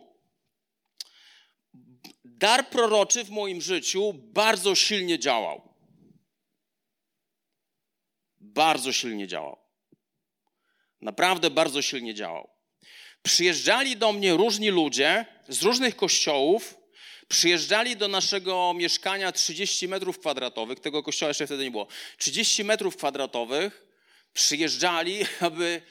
dar 2.25 2.69
proroczy 2.69 3.23
w 3.23 3.29
moim 3.29 3.61
życiu 3.61 4.13
bardzo 4.13 4.75
silnie 4.75 5.19
działał. 5.19 5.73
Bardzo 8.37 8.93
silnie 8.93 9.27
działał. 9.27 9.57
Naprawdę 11.01 11.49
bardzo 11.49 11.81
silnie 11.81 12.13
działał. 12.13 12.49
Przyjeżdżali 13.21 13.97
do 13.97 14.13
mnie 14.13 14.33
różni 14.33 14.69
ludzie 14.69 15.25
z 15.47 15.61
różnych 15.61 15.95
kościołów, 15.95 16.82
Przyjeżdżali 17.33 17.97
do 17.97 18.07
naszego 18.07 18.73
mieszkania 18.73 19.31
30 19.31 19.87
metrów 19.87 20.19
kwadratowych, 20.19 20.79
tego 20.79 21.03
kościoła 21.03 21.27
jeszcze 21.27 21.45
wtedy 21.45 21.63
nie 21.63 21.71
było. 21.71 21.87
30 22.17 22.63
metrów 22.63 22.97
kwadratowych 22.97 23.85
przyjeżdżali, 24.33 25.19
aby, 25.47 25.81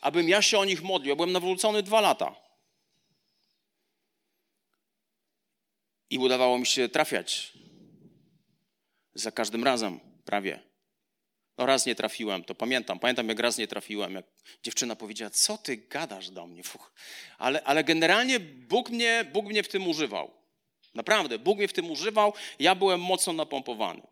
abym 0.00 0.28
ja 0.28 0.42
się 0.42 0.58
o 0.58 0.64
nich 0.64 0.82
modlił. 0.82 1.08
Ja 1.08 1.16
byłem 1.16 1.32
nawrócony 1.32 1.82
dwa 1.82 2.00
lata. 2.00 2.36
I 6.10 6.18
udawało 6.18 6.58
mi 6.58 6.66
się 6.66 6.88
trafiać. 6.88 7.52
Za 9.14 9.30
każdym 9.32 9.64
razem, 9.64 10.00
prawie. 10.24 10.62
No 11.58 11.66
raz 11.66 11.86
nie 11.86 11.94
trafiłem, 11.94 12.44
to 12.44 12.54
pamiętam. 12.54 12.98
Pamiętam, 12.98 13.28
jak 13.28 13.38
raz 13.38 13.58
nie 13.58 13.66
trafiłem, 13.66 14.14
jak 14.14 14.26
dziewczyna 14.62 14.96
powiedziała, 14.96 15.30
co 15.30 15.58
ty 15.58 15.76
gadasz 15.76 16.30
do 16.30 16.46
mnie? 16.46 16.62
Fuch. 16.62 16.92
Ale, 17.38 17.62
ale 17.64 17.84
generalnie 17.84 18.40
Bóg 18.40 18.90
mnie, 18.90 19.24
Bóg 19.32 19.46
mnie 19.46 19.62
w 19.62 19.68
tym 19.68 19.88
używał. 19.88 20.45
Naprawdę, 20.96 21.38
Bóg 21.38 21.58
mnie 21.58 21.68
w 21.68 21.72
tym 21.72 21.90
używał, 21.90 22.32
ja 22.58 22.74
byłem 22.74 23.00
mocno 23.00 23.32
napompowany. 23.32 24.02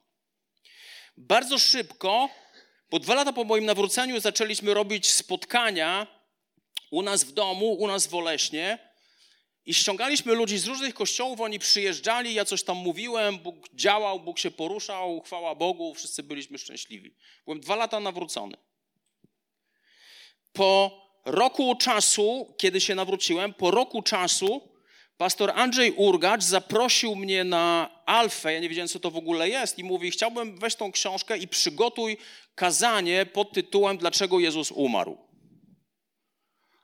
Bardzo 1.17 1.59
szybko, 1.59 2.29
po 2.89 2.99
dwa 2.99 3.15
lata 3.15 3.33
po 3.33 3.45
moim 3.45 3.65
nawróceniu, 3.65 4.21
zaczęliśmy 4.21 4.75
robić 4.75 5.13
spotkania 5.13 6.07
u 6.91 7.03
nas 7.03 7.25
w 7.25 7.33
domu, 7.33 7.73
u 7.73 7.87
nas 7.87 8.07
w 8.07 8.15
Oleśnie. 8.15 8.79
I 9.67 9.75
ściągaliśmy 9.75 10.35
ludzi 10.35 10.59
z 10.59 10.67
różnych 10.67 10.95
kościołów, 10.95 11.41
oni 11.41 11.59
przyjeżdżali, 11.59 12.35
ja 12.35 12.45
coś 12.45 12.63
tam 12.63 12.77
mówiłem, 12.77 13.39
Bóg 13.39 13.69
działał, 13.75 14.21
Bóg 14.21 14.39
się 14.39 14.51
poruszał, 14.51 15.21
chwała 15.21 15.55
Bogu, 15.55 15.95
wszyscy 15.95 16.23
byliśmy 16.23 16.59
szczęśliwi. 16.59 17.15
Byłem 17.45 17.61
dwa 17.61 17.77
lata 17.77 18.01
nawrócony. 18.01 18.57
Po 20.53 21.01
roku 21.25 21.75
czasu, 21.75 22.55
kiedy 22.59 22.81
się 22.81 22.95
nawróciłem, 22.95 23.55
po 23.55 23.71
roku 23.71 24.03
czasu 24.03 24.74
pastor 25.19 25.53
Andrzej 25.55 25.93
Urgacz 25.93 26.43
zaprosił 26.43 27.17
mnie 27.17 27.45
na 27.45 27.91
Alfę, 28.07 28.53
ja 28.53 28.61
nie 28.61 28.69
wiedziałem, 28.69 28.89
co 28.89 29.01
to 29.01 29.11
w 29.11 29.17
ogóle 29.17 29.49
jest, 29.49 29.79
i 29.79 29.85
mówi, 29.85 30.11
chciałbym 30.11 30.59
weź 30.59 30.75
tą 30.75 30.93
książkę 30.93 31.39
i 31.39 31.49
przygotuj 31.49 32.17
kazanie 32.55 33.27
pod 33.27 33.53
tytułem 33.53 33.99
Dlaczego 33.99 34.41
Jezus 34.41 34.71
umarł. 34.71 35.19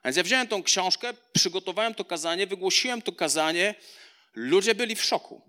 Więc 0.04 0.16
ja 0.16 0.22
wziąłem 0.22 0.48
tą 0.48 0.62
książkę, 0.62 1.12
przygotowałem 1.32 1.94
to 1.94 2.04
kazanie, 2.04 2.46
wygłosiłem 2.46 3.02
to 3.02 3.12
kazanie, 3.12 3.74
ludzie 4.34 4.74
byli 4.74 4.96
w 4.96 5.04
szoku. 5.04 5.42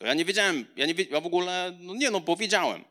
Ja 0.00 0.14
nie 0.14 0.24
wiedziałem, 0.24 0.66
ja, 0.76 0.86
nie, 0.86 0.94
ja 1.10 1.20
w 1.20 1.26
ogóle, 1.26 1.78
no 1.80 1.94
nie 1.94 2.10
no, 2.10 2.20
powiedziałem. 2.20 2.84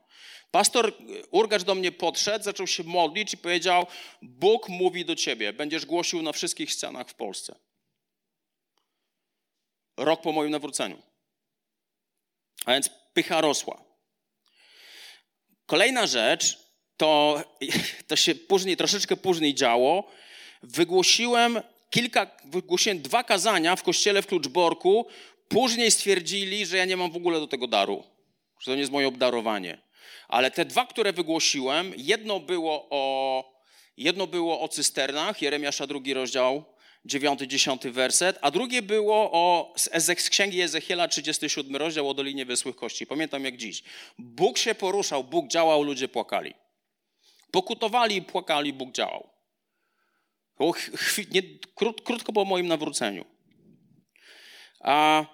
Pastor 0.52 0.94
Urgacz 1.32 1.64
do 1.64 1.76
mnie 1.76 1.92
podszedł, 1.92 2.46
zaczął 2.46 2.68
się 2.68 2.84
modlić 2.84 3.34
i 3.34 3.38
powiedział, 3.38 3.88
Bóg 4.22 4.70
mówi 4.70 5.06
do 5.06 5.16
ciebie, 5.16 5.54
będziesz 5.54 5.86
głosił 5.86 6.22
na 6.22 6.32
wszystkich 6.32 6.74
scenach 6.74 7.10
w 7.10 7.14
Polsce 7.14 7.69
rok 10.00 10.22
po 10.22 10.32
moim 10.32 10.52
nawróceniu. 10.52 11.02
A 12.66 12.72
więc 12.74 12.90
pycha 13.14 13.42
rosła. 13.42 13.84
Kolejna 15.66 16.08
rzecz, 16.08 16.58
to, 16.98 17.44
to 18.08 18.16
się 18.16 18.36
później, 18.36 18.78
troszeczkę 18.78 19.18
później 19.18 19.54
działo. 19.54 20.12
Wygłosiłem 20.64 21.62
kilka, 21.90 22.28
wygłosiłem 22.46 23.02
dwa 23.02 23.24
kazania 23.24 23.76
w 23.76 23.84
kościele 23.84 24.22
w 24.22 24.28
Kluczborku. 24.28 25.08
Później 25.48 25.92
stwierdzili, 25.92 26.66
że 26.66 26.78
ja 26.78 26.86
nie 26.86 26.98
mam 26.98 27.12
w 27.12 27.16
ogóle 27.16 27.40
do 27.40 27.48
tego 27.48 27.68
daru, 27.68 28.04
że 28.60 28.72
to 28.72 28.76
nie 28.76 28.80
jest 28.80 28.92
moje 28.92 29.08
obdarowanie. 29.08 29.78
Ale 30.28 30.52
te 30.52 30.66
dwa, 30.66 30.86
które 30.86 31.14
wygłosiłem, 31.14 31.94
jedno 31.98 32.40
było 32.40 32.88
o, 32.90 33.44
jedno 33.98 34.28
było 34.28 34.62
o 34.62 34.68
cysternach, 34.68 35.42
Jeremiasza 35.42 35.88
drugi 35.88 36.14
rozdział, 36.14 36.64
9-10 37.10 37.92
werset, 37.92 38.38
a 38.42 38.52
drugie 38.52 38.82
było 38.82 39.32
o, 39.32 39.74
z 39.98 40.30
księgi 40.30 40.62
Ezechiela, 40.62 41.08
37 41.08 41.76
rozdział 41.76 42.10
o 42.10 42.14
Dolinie 42.14 42.46
Wysłych 42.46 42.76
Kości. 42.76 43.08
Pamiętam 43.08 43.46
jak 43.46 43.58
dziś. 43.58 43.84
Bóg 44.18 44.58
się 44.58 44.76
poruszał, 44.76 45.24
Bóg 45.24 45.48
działał, 45.48 45.84
ludzie 45.84 46.08
płakali. 46.08 46.54
Pokutowali 47.52 48.22
płakali, 48.22 48.74
Bóg 48.74 48.92
działał. 48.92 49.30
Nie, 51.32 51.42
krót, 51.76 52.02
krótko 52.02 52.34
po 52.34 52.46
moim 52.46 52.68
nawróceniu. 52.68 53.26
A 54.80 55.26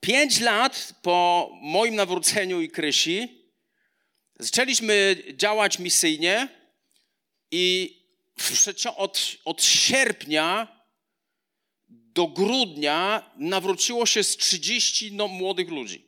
pięć 0.00 0.40
lat 0.40 0.94
po 1.02 1.50
moim 1.62 1.94
nawróceniu 1.94 2.60
i 2.60 2.68
Krysi 2.68 3.44
zaczęliśmy 4.38 5.16
działać 5.32 5.78
misyjnie 5.78 6.48
i 7.50 7.96
od, 8.96 9.36
od 9.44 9.64
sierpnia 9.64 10.68
do 12.14 12.26
grudnia 12.26 13.30
nawróciło 13.36 14.06
się 14.06 14.24
z 14.24 14.36
30 14.36 15.12
no, 15.12 15.28
młodych 15.28 15.68
ludzi. 15.68 16.06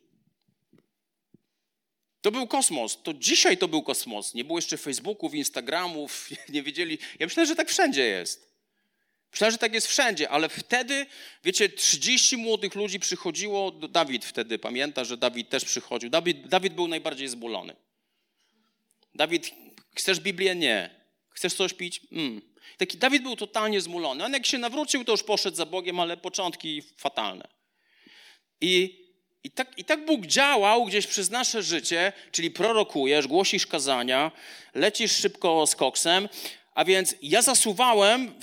To 2.21 2.31
był 2.31 2.47
kosmos. 2.47 2.97
To 3.03 3.13
dzisiaj 3.13 3.57
to 3.57 3.67
był 3.67 3.83
kosmos. 3.83 4.33
Nie 4.33 4.43
było 4.43 4.57
jeszcze 4.57 4.77
Facebooków, 4.77 5.33
Instagramów, 5.33 6.29
nie 6.49 6.63
wiedzieli. 6.63 6.97
Ja 7.19 7.25
myślę, 7.25 7.45
że 7.45 7.55
tak 7.55 7.69
wszędzie 7.69 8.05
jest. 8.05 8.47
Myślę, 9.31 9.51
że 9.51 9.57
tak 9.57 9.73
jest 9.73 9.87
wszędzie, 9.87 10.29
ale 10.29 10.49
wtedy, 10.49 11.05
wiecie, 11.43 11.69
30 11.69 12.37
młodych 12.37 12.75
ludzi 12.75 12.99
przychodziło. 12.99 13.71
Dawid 13.71 14.25
wtedy 14.25 14.59
pamięta, 14.59 15.03
że 15.03 15.17
Dawid 15.17 15.49
też 15.49 15.65
przychodził. 15.65 16.09
Dawid, 16.09 16.47
Dawid 16.47 16.73
był 16.73 16.87
najbardziej 16.87 17.27
zbulony. 17.27 17.75
Dawid, 19.15 19.51
chcesz 19.95 20.19
Biblię? 20.19 20.55
Nie. 20.55 20.89
Chcesz 21.29 21.53
coś 21.53 21.73
pić? 21.73 22.01
Mm. 22.11 22.41
Taki 22.77 22.97
Dawid 22.97 23.23
był 23.23 23.35
totalnie 23.35 23.81
zmulony. 23.81 24.25
On 24.25 24.33
jak 24.33 24.45
się 24.45 24.57
nawrócił, 24.57 25.03
to 25.03 25.11
już 25.11 25.23
poszedł 25.23 25.57
za 25.57 25.65
Bogiem, 25.65 25.99
ale 25.99 26.17
początki 26.17 26.81
fatalne. 26.97 27.47
I, 28.61 29.05
i, 29.43 29.51
tak, 29.51 29.77
I 29.77 29.85
tak 29.85 30.05
Bóg 30.05 30.25
działał 30.25 30.85
gdzieś 30.85 31.07
przez 31.07 31.29
nasze 31.29 31.63
życie, 31.63 32.13
czyli 32.31 32.51
prorokujesz, 32.51 33.27
głosisz 33.27 33.67
kazania, 33.67 34.31
lecisz 34.73 35.11
szybko 35.11 35.67
z 35.67 35.75
koksem, 35.75 36.29
a 36.77 36.85
więc 36.85 37.15
ja 37.21 37.41
zasuwałem, 37.41 38.33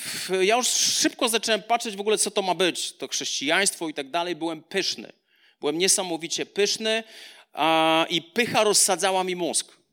ja 0.40 0.56
już 0.56 0.68
szybko 0.68 1.28
zacząłem 1.28 1.62
patrzeć 1.62 1.96
w 1.96 2.00
ogóle, 2.00 2.18
co 2.18 2.30
to 2.30 2.42
ma 2.42 2.54
być, 2.54 2.92
to 2.92 3.08
chrześcijaństwo 3.08 3.88
i 3.88 3.94
tak 3.94 4.10
dalej. 4.10 4.36
Byłem 4.36 4.62
pyszny. 4.62 5.12
Byłem 5.60 5.78
niesamowicie 5.78 6.46
pyszny. 6.46 7.04
a, 7.52 8.06
i 8.08 8.22
pycha 8.22 8.64
rozsadzała 8.64 9.24
mi 9.24 9.36
mózg. 9.36 9.83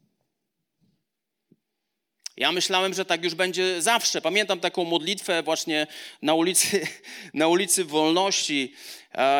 Ja 2.42 2.52
myślałem, 2.52 2.94
że 2.94 3.06
tak 3.06 3.24
już 3.24 3.36
będzie 3.36 3.82
zawsze. 3.82 4.22
Pamiętam 4.22 4.60
taką 4.60 4.84
modlitwę 4.84 5.44
właśnie 5.44 5.88
na 6.22 6.34
ulicy, 6.34 6.88
na 7.34 7.48
ulicy 7.48 7.86
Wolności, 7.86 8.74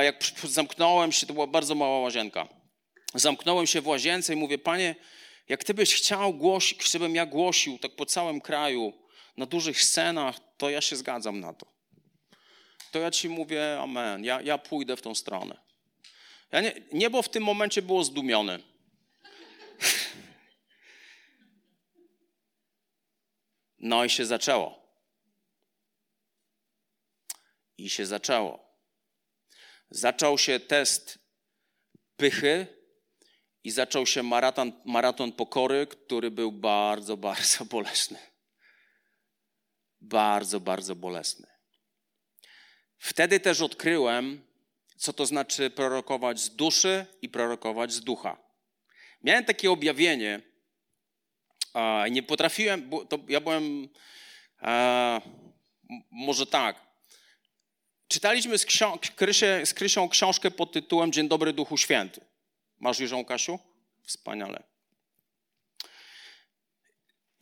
jak 0.04 0.24
zamknąłem 0.44 1.12
się, 1.12 1.28
to 1.28 1.34
była 1.34 1.48
bardzo 1.48 1.76
mała 1.76 2.00
łazienka. 2.00 2.48
Zamknąłem 3.16 3.68
się 3.68 3.82
w 3.82 3.88
łazience 3.88 4.34
i 4.34 4.36
mówię, 4.36 4.58
Panie, 4.58 4.96
jak 5.50 5.64
Ty 5.64 5.74
byś 5.74 5.96
chciał 5.96 6.34
głosić, 6.34 6.92
żebym 6.92 7.16
ja 7.16 7.26
głosił 7.26 7.80
tak 7.80 7.96
po 7.96 8.06
całym 8.06 8.42
kraju, 8.42 8.94
na 9.38 9.46
dużych 9.46 9.84
scenach, 9.84 10.40
to 10.58 10.70
ja 10.70 10.82
się 10.82 10.96
zgadzam 10.96 11.40
na 11.40 11.54
to. 11.54 11.66
To 12.92 13.00
ja 13.00 13.12
Ci 13.12 13.30
mówię, 13.30 13.80
amen, 13.80 14.24
ja, 14.24 14.42
ja 14.42 14.58
pójdę 14.58 14.98
w 14.98 15.02
tą 15.02 15.16
stronę. 15.16 15.58
Ja 16.52 16.62
nie, 16.62 16.74
niebo 16.94 17.22
w 17.22 17.30
tym 17.30 17.44
momencie 17.44 17.82
było 17.82 18.04
zdumione. 18.04 18.60
No 23.82 24.06
i 24.06 24.10
się 24.10 24.26
zaczęło. 24.26 24.82
I 27.78 27.90
się 27.90 28.06
zaczęło. 28.06 28.78
Zaczął 29.90 30.38
się 30.38 30.60
test 30.60 31.20
pychy 32.18 32.68
i 33.64 33.72
zaczął 33.72 34.06
się 34.06 34.24
maraton, 34.24 34.82
maraton 34.86 35.32
pokory, 35.32 35.88
który 35.88 36.32
był 36.32 36.52
bardzo, 36.52 37.18
bardzo 37.28 37.66
bolesny. 37.66 38.20
Bardzo, 40.02 40.60
bardzo 40.60 40.96
bolesny. 40.96 41.48
Wtedy 42.98 43.40
też 43.40 43.62
odkryłem, 43.62 44.48
co 44.98 45.14
to 45.14 45.26
znaczy 45.26 45.70
prorokować 45.70 46.40
z 46.40 46.56
duszy 46.56 47.06
i 47.22 47.30
prorokować 47.30 47.94
z 47.94 48.02
ducha. 48.02 48.38
Miałem 49.22 49.46
takie 49.46 49.72
objawienie, 49.72 50.51
i 52.08 52.12
nie 52.12 52.24
potrafiłem, 52.24 52.90
to 53.10 53.20
ja 53.28 53.42
byłem, 53.42 53.90
może 56.12 56.46
tak, 56.46 56.92
czytaliśmy 58.08 58.58
z, 58.58 58.66
Krysie, 59.16 59.66
z 59.66 59.74
Krysią 59.74 60.10
książkę 60.10 60.52
pod 60.52 60.72
tytułem 60.72 61.12
Dzień 61.12 61.28
dobry 61.28 61.54
Duchu 61.54 61.78
Święty. 61.78 62.22
Masz 62.80 63.00
ją, 63.00 63.26
Kasiu? 63.26 63.60
Wspaniale. 64.04 64.64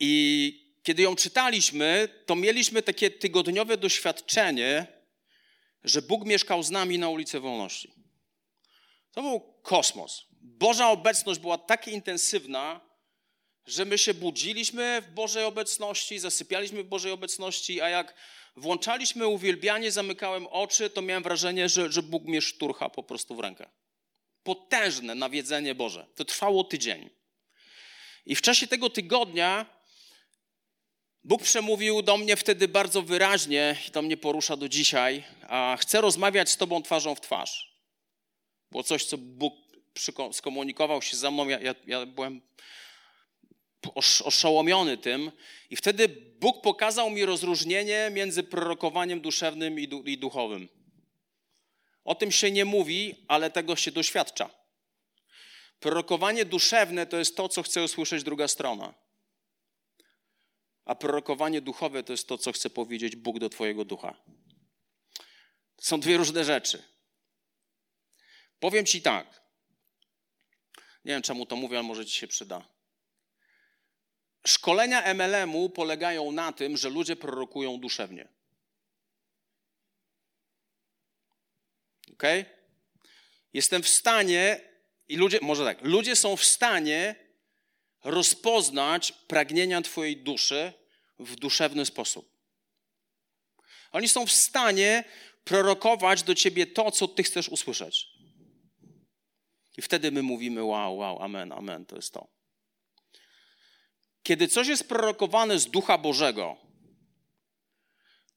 I 0.00 0.52
kiedy 0.82 1.02
ją 1.02 1.16
czytaliśmy, 1.16 2.08
to 2.26 2.36
mieliśmy 2.36 2.82
takie 2.82 3.10
tygodniowe 3.10 3.76
doświadczenie, 3.76 4.86
że 5.84 6.02
Bóg 6.02 6.24
mieszkał 6.24 6.62
z 6.62 6.70
nami 6.70 6.98
na 6.98 7.08
ulicy 7.08 7.40
Wolności. 7.40 7.92
To 9.12 9.22
był 9.22 9.40
kosmos. 9.62 10.26
Boża 10.40 10.88
obecność 10.88 11.40
była 11.40 11.58
tak 11.58 11.88
intensywna, 11.88 12.80
że 13.72 13.84
my 13.84 13.98
się 13.98 14.14
budziliśmy 14.14 15.02
w 15.02 15.10
Bożej 15.10 15.44
obecności, 15.44 16.18
zasypialiśmy 16.18 16.82
w 16.82 16.86
Bożej 16.86 17.12
obecności, 17.12 17.80
a 17.80 17.88
jak 17.88 18.14
włączaliśmy 18.56 19.26
uwielbianie, 19.26 19.92
zamykałem 19.92 20.46
oczy, 20.46 20.90
to 20.90 21.02
miałem 21.02 21.22
wrażenie, 21.22 21.68
że, 21.68 21.92
że 21.92 22.02
Bóg 22.02 22.24
mnie 22.24 22.42
szturcha 22.42 22.88
po 22.88 23.02
prostu 23.02 23.34
w 23.34 23.40
rękę. 23.40 23.70
Potężne 24.42 25.14
nawiedzenie 25.14 25.74
Boże. 25.74 26.06
To 26.14 26.24
trwało 26.24 26.64
tydzień. 26.64 27.10
I 28.26 28.36
w 28.36 28.42
czasie 28.42 28.66
tego 28.66 28.90
tygodnia 28.90 29.80
Bóg 31.24 31.42
przemówił 31.42 32.02
do 32.02 32.16
mnie 32.16 32.36
wtedy 32.36 32.68
bardzo 32.68 33.02
wyraźnie, 33.02 33.76
i 33.88 33.90
to 33.90 34.02
mnie 34.02 34.16
porusza 34.16 34.56
do 34.56 34.68
dzisiaj, 34.68 35.24
a 35.48 35.76
chcę 35.80 36.00
rozmawiać 36.00 36.50
z 36.50 36.56
Tobą 36.56 36.82
twarzą 36.82 37.14
w 37.14 37.20
twarz. 37.20 37.76
Było 38.70 38.82
coś, 38.82 39.04
co 39.04 39.18
Bóg 39.18 39.54
skomunikował 40.32 41.02
się 41.02 41.16
ze 41.16 41.30
mną. 41.30 41.48
Ja, 41.48 41.60
ja, 41.60 41.74
ja 41.86 42.06
byłem 42.06 42.40
oszołomiony 44.24 44.98
tym. 44.98 45.32
I 45.70 45.76
wtedy 45.76 46.08
Bóg 46.40 46.62
pokazał 46.62 47.10
mi 47.10 47.24
rozróżnienie 47.24 48.10
między 48.12 48.42
prorokowaniem 48.42 49.20
duszewnym 49.20 49.80
i 50.06 50.18
duchowym. 50.18 50.68
O 52.04 52.14
tym 52.14 52.32
się 52.32 52.50
nie 52.50 52.64
mówi, 52.64 53.24
ale 53.28 53.50
tego 53.50 53.76
się 53.76 53.90
doświadcza. 53.90 54.50
Prorokowanie 55.80 56.44
duszewne 56.44 57.06
to 57.06 57.16
jest 57.16 57.36
to, 57.36 57.48
co 57.48 57.62
chce 57.62 57.84
usłyszeć 57.84 58.22
druga 58.22 58.48
strona. 58.48 58.94
A 60.84 60.94
prorokowanie 60.94 61.60
duchowe 61.60 62.02
to 62.02 62.12
jest 62.12 62.28
to, 62.28 62.38
co 62.38 62.52
chce 62.52 62.70
powiedzieć 62.70 63.16
Bóg 63.16 63.38
do 63.38 63.48
Twojego 63.48 63.84
ducha. 63.84 64.16
Są 65.80 66.00
dwie 66.00 66.16
różne 66.16 66.44
rzeczy. 66.44 66.82
Powiem 68.58 68.86
Ci 68.86 69.02
tak. 69.02 69.40
Nie 71.04 71.12
wiem, 71.12 71.22
czemu 71.22 71.46
to 71.46 71.56
mówię, 71.56 71.78
ale 71.78 71.88
może 71.88 72.06
Ci 72.06 72.18
się 72.18 72.26
przyda. 72.28 72.79
Szkolenia 74.46 75.14
MLM-u 75.14 75.70
polegają 75.70 76.32
na 76.32 76.52
tym, 76.52 76.76
że 76.76 76.90
ludzie 76.90 77.16
prorokują 77.16 77.80
duszewnie. 77.80 78.28
Ok? 82.12 82.22
Jestem 83.52 83.82
w 83.82 83.88
stanie, 83.88 84.60
i 85.08 85.16
ludzie, 85.16 85.38
może 85.42 85.64
tak, 85.64 85.78
ludzie 85.82 86.16
są 86.16 86.36
w 86.36 86.44
stanie 86.44 87.14
rozpoznać 88.04 89.12
pragnienia 89.12 89.82
Twojej 89.82 90.16
duszy 90.16 90.72
w 91.18 91.36
duszewny 91.36 91.86
sposób. 91.86 92.30
Oni 93.92 94.08
są 94.08 94.26
w 94.26 94.32
stanie 94.32 95.04
prorokować 95.44 96.22
do 96.22 96.34
Ciebie 96.34 96.66
to, 96.66 96.90
co 96.90 97.08
Ty 97.08 97.22
chcesz 97.22 97.48
usłyszeć. 97.48 98.06
I 99.76 99.82
wtedy 99.82 100.12
my 100.12 100.22
mówimy: 100.22 100.64
Wow, 100.64 100.96
wow, 100.96 101.22
amen, 101.22 101.52
amen, 101.52 101.86
to 101.86 101.96
jest 101.96 102.12
to. 102.12 102.39
Kiedy 104.22 104.48
coś 104.48 104.68
jest 104.68 104.88
prorokowane 104.88 105.58
z 105.58 105.66
Ducha 105.66 105.98
Bożego, 105.98 106.56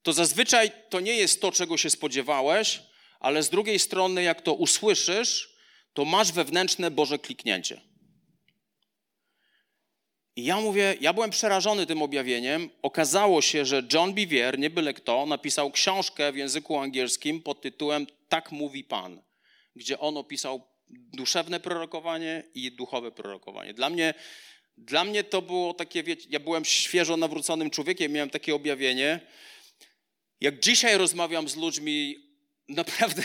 to 0.03 0.13
zazwyczaj 0.13 0.71
to 0.89 0.99
nie 0.99 1.15
jest 1.15 1.41
to, 1.41 1.51
czego 1.51 1.77
się 1.77 1.89
spodziewałeś, 1.89 2.81
ale 3.19 3.43
z 3.43 3.49
drugiej 3.49 3.79
strony, 3.79 4.23
jak 4.23 4.41
to 4.41 4.53
usłyszysz, 4.53 5.55
to 5.93 6.05
masz 6.05 6.31
wewnętrzne 6.31 6.91
Boże 6.91 7.19
kliknięcie. 7.19 7.81
I 10.35 10.43
ja 10.43 10.61
mówię, 10.61 10.95
ja 11.01 11.13
byłem 11.13 11.29
przerażony 11.29 11.85
tym 11.85 12.01
objawieniem. 12.01 12.69
Okazało 12.81 13.41
się, 13.41 13.65
że 13.65 13.83
John 13.93 14.13
Bivier, 14.13 14.59
nie 14.59 14.69
byle 14.69 14.93
kto, 14.93 15.25
napisał 15.25 15.71
książkę 15.71 16.31
w 16.31 16.37
języku 16.37 16.77
angielskim 16.77 17.41
pod 17.41 17.61
tytułem 17.61 18.07
Tak 18.29 18.51
mówi 18.51 18.83
Pan, 18.83 19.21
gdzie 19.75 19.99
on 19.99 20.17
opisał 20.17 20.67
duszewne 20.89 21.59
prorokowanie 21.59 22.43
i 22.53 22.71
duchowe 22.71 23.11
prorokowanie. 23.11 23.73
Dla 23.73 23.89
mnie 23.89 24.13
dla 24.77 25.03
mnie 25.03 25.23
to 25.23 25.41
było 25.41 25.73
takie, 25.73 26.03
wiecie, 26.03 26.27
ja 26.29 26.39
byłem 26.39 26.65
świeżo 26.65 27.17
nawróconym 27.17 27.69
człowiekiem, 27.69 28.11
miałem 28.11 28.29
takie 28.29 28.55
objawienie. 28.55 29.19
Jak 30.41 30.59
dzisiaj 30.59 30.97
rozmawiam 30.97 31.49
z 31.49 31.55
ludźmi 31.55 32.15
naprawdę 32.69 33.23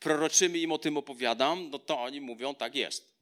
proroczymi, 0.00 0.62
im 0.62 0.72
o 0.72 0.78
tym 0.78 0.96
opowiadam, 0.96 1.70
no 1.70 1.78
to 1.78 2.00
oni 2.02 2.20
mówią, 2.20 2.54
tak 2.54 2.74
jest, 2.74 3.14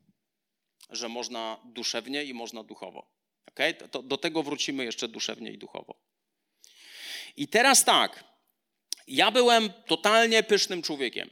że 0.90 1.08
można 1.08 1.60
duszewnie 1.64 2.24
i 2.24 2.34
można 2.34 2.64
duchowo. 2.64 3.06
Okay? 3.46 3.74
To, 3.74 4.02
do 4.02 4.18
tego 4.18 4.42
wrócimy 4.42 4.84
jeszcze 4.84 5.08
duszewnie 5.08 5.52
i 5.52 5.58
duchowo. 5.58 5.94
I 7.36 7.48
teraz 7.48 7.84
tak, 7.84 8.24
ja 9.06 9.30
byłem 9.30 9.72
totalnie 9.86 10.42
pysznym 10.42 10.82
człowiekiem. 10.82 11.30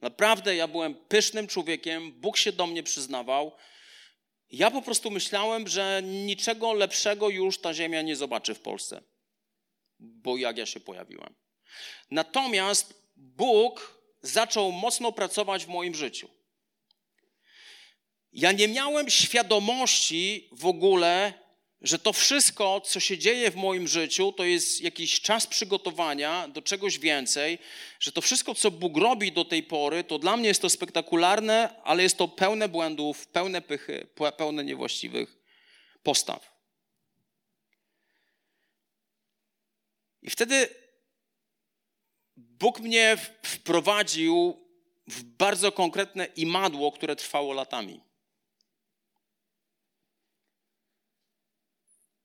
Naprawdę 0.00 0.56
ja 0.56 0.68
byłem 0.68 0.94
pysznym 0.94 1.46
człowiekiem, 1.46 2.12
Bóg 2.12 2.36
się 2.36 2.52
do 2.52 2.66
mnie 2.66 2.82
przyznawał, 2.82 3.52
ja 4.52 4.70
po 4.70 4.82
prostu 4.82 5.10
myślałem, 5.10 5.68
że 5.68 6.02
niczego 6.04 6.72
lepszego 6.72 7.28
już 7.28 7.58
ta 7.58 7.74
ziemia 7.74 8.02
nie 8.02 8.16
zobaczy 8.16 8.54
w 8.54 8.60
Polsce, 8.60 9.02
bo 9.98 10.36
jak 10.36 10.58
ja 10.58 10.66
się 10.66 10.80
pojawiłem. 10.80 11.34
Natomiast 12.10 13.02
Bóg 13.16 14.02
zaczął 14.22 14.72
mocno 14.72 15.12
pracować 15.12 15.64
w 15.64 15.68
moim 15.68 15.94
życiu. 15.94 16.28
Ja 18.32 18.52
nie 18.52 18.68
miałem 18.68 19.10
świadomości 19.10 20.48
w 20.52 20.66
ogóle, 20.66 21.41
że 21.82 21.98
to 21.98 22.12
wszystko, 22.12 22.80
co 22.80 23.00
się 23.00 23.18
dzieje 23.18 23.50
w 23.50 23.56
moim 23.56 23.88
życiu, 23.88 24.32
to 24.32 24.44
jest 24.44 24.80
jakiś 24.80 25.20
czas 25.20 25.46
przygotowania 25.46 26.48
do 26.48 26.62
czegoś 26.62 26.98
więcej, 26.98 27.58
że 28.00 28.12
to 28.12 28.20
wszystko, 28.20 28.54
co 28.54 28.70
Bóg 28.70 28.96
robi 28.96 29.32
do 29.32 29.44
tej 29.44 29.62
pory, 29.62 30.04
to 30.04 30.18
dla 30.18 30.36
mnie 30.36 30.48
jest 30.48 30.62
to 30.62 30.70
spektakularne, 30.70 31.82
ale 31.84 32.02
jest 32.02 32.16
to 32.16 32.28
pełne 32.28 32.68
błędów, 32.68 33.26
pełne 33.26 33.62
pychy, 33.62 34.06
pełne 34.36 34.64
niewłaściwych 34.64 35.38
postaw. 36.02 36.52
I 40.22 40.30
wtedy 40.30 40.68
Bóg 42.36 42.80
mnie 42.80 43.16
wprowadził 43.42 44.66
w 45.06 45.22
bardzo 45.22 45.72
konkretne 45.72 46.24
imadło, 46.24 46.92
które 46.92 47.16
trwało 47.16 47.52
latami. 47.52 48.11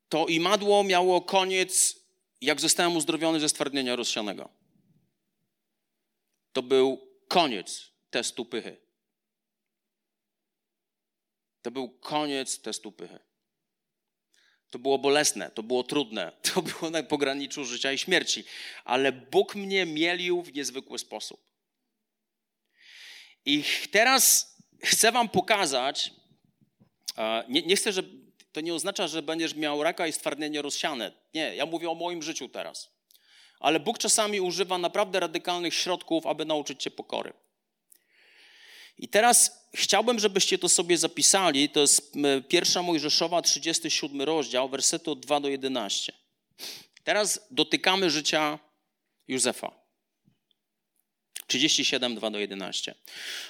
To 0.10 0.28
imadło 0.28 0.84
miało 0.84 1.22
koniec, 1.22 2.00
jak 2.42 2.62
zostałem 2.62 2.96
uzdrowiony 2.96 3.40
ze 3.40 3.50
stwardnienia 3.50 3.96
rozsianego. 3.96 4.50
To 6.54 6.64
był 6.64 7.08
koniec 7.28 7.92
testu 8.10 8.46
pychy. 8.46 8.78
To 11.62 11.72
był 11.72 11.90
koniec 11.90 12.62
testu 12.62 12.92
pychy. 12.92 13.20
To 14.70 14.80
było 14.80 14.98
bolesne, 14.98 15.52
to 15.52 15.64
było 15.64 15.84
trudne, 15.84 16.32
to 16.54 16.62
było 16.62 16.90
na 16.90 17.04
pograniczu 17.04 17.66
życia 17.66 17.92
i 17.92 17.98
śmierci, 17.98 18.44
ale 18.86 19.12
Bóg 19.12 19.56
mnie 19.56 19.86
mielił 19.86 20.42
w 20.42 20.54
niezwykły 20.54 21.00
sposób. 21.00 21.48
I 23.46 23.64
teraz 23.92 24.56
chcę 24.84 25.12
Wam 25.12 25.30
pokazać, 25.30 26.12
nie, 27.50 27.62
nie 27.62 27.76
chcę, 27.76 27.94
że 27.94 28.04
to 28.58 28.62
nie 28.62 28.74
oznacza, 28.74 29.08
że 29.08 29.22
będziesz 29.22 29.56
miał 29.56 29.84
raka 29.84 30.08
i 30.08 30.14
stwardnienie 30.14 30.62
rozsiane. 30.62 31.12
Nie, 31.34 31.56
ja 31.56 31.66
mówię 31.66 31.90
o 31.90 31.96
moim 31.96 32.24
życiu 32.24 32.50
teraz. 32.50 32.90
Ale 33.60 33.80
Bóg 33.80 33.98
czasami 33.98 34.42
używa 34.42 34.78
naprawdę 34.78 35.20
radykalnych 35.20 35.74
środków, 35.74 36.26
aby 36.26 36.46
nauczyć 36.46 36.84
cię 36.84 36.92
pokory. 36.92 37.34
I 38.98 39.08
teraz 39.08 39.68
chciałbym, 39.74 40.20
żebyście 40.20 40.58
to 40.58 40.70
sobie 40.70 40.98
zapisali. 40.98 41.70
To 41.70 41.80
jest 41.80 42.14
pierwsza 42.48 42.82
Mojżeszowa, 42.82 43.42
37 43.42 44.22
rozdział, 44.22 44.70
wersety 44.70 45.12
od 45.12 45.20
2 45.20 45.40
do 45.40 45.50
11. 45.50 46.14
Teraz 47.04 47.48
dotykamy 47.52 48.10
życia 48.10 48.60
Józefa. 49.28 49.87
37, 51.48 52.16
2 52.16 52.30
do 52.30 52.40
11. 52.40 52.96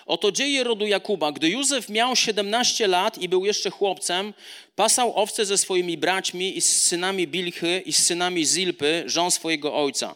Oto 0.05 0.31
dzieje 0.31 0.63
rodu 0.63 0.87
Jakuba. 0.87 1.31
Gdy 1.31 1.49
Józef 1.49 1.89
miał 1.89 2.15
17 2.15 2.87
lat 2.87 3.17
i 3.17 3.29
był 3.29 3.45
jeszcze 3.45 3.69
chłopcem, 3.69 4.33
pasał 4.75 5.17
owce 5.17 5.45
ze 5.45 5.57
swoimi 5.57 5.97
braćmi 5.97 6.57
i 6.57 6.61
z 6.61 6.83
synami 6.83 7.27
Bilchy 7.27 7.83
i 7.85 7.93
z 7.93 8.05
synami 8.05 8.45
Zilpy, 8.45 9.03
żon 9.05 9.31
swojego 9.31 9.75
ojca. 9.75 10.15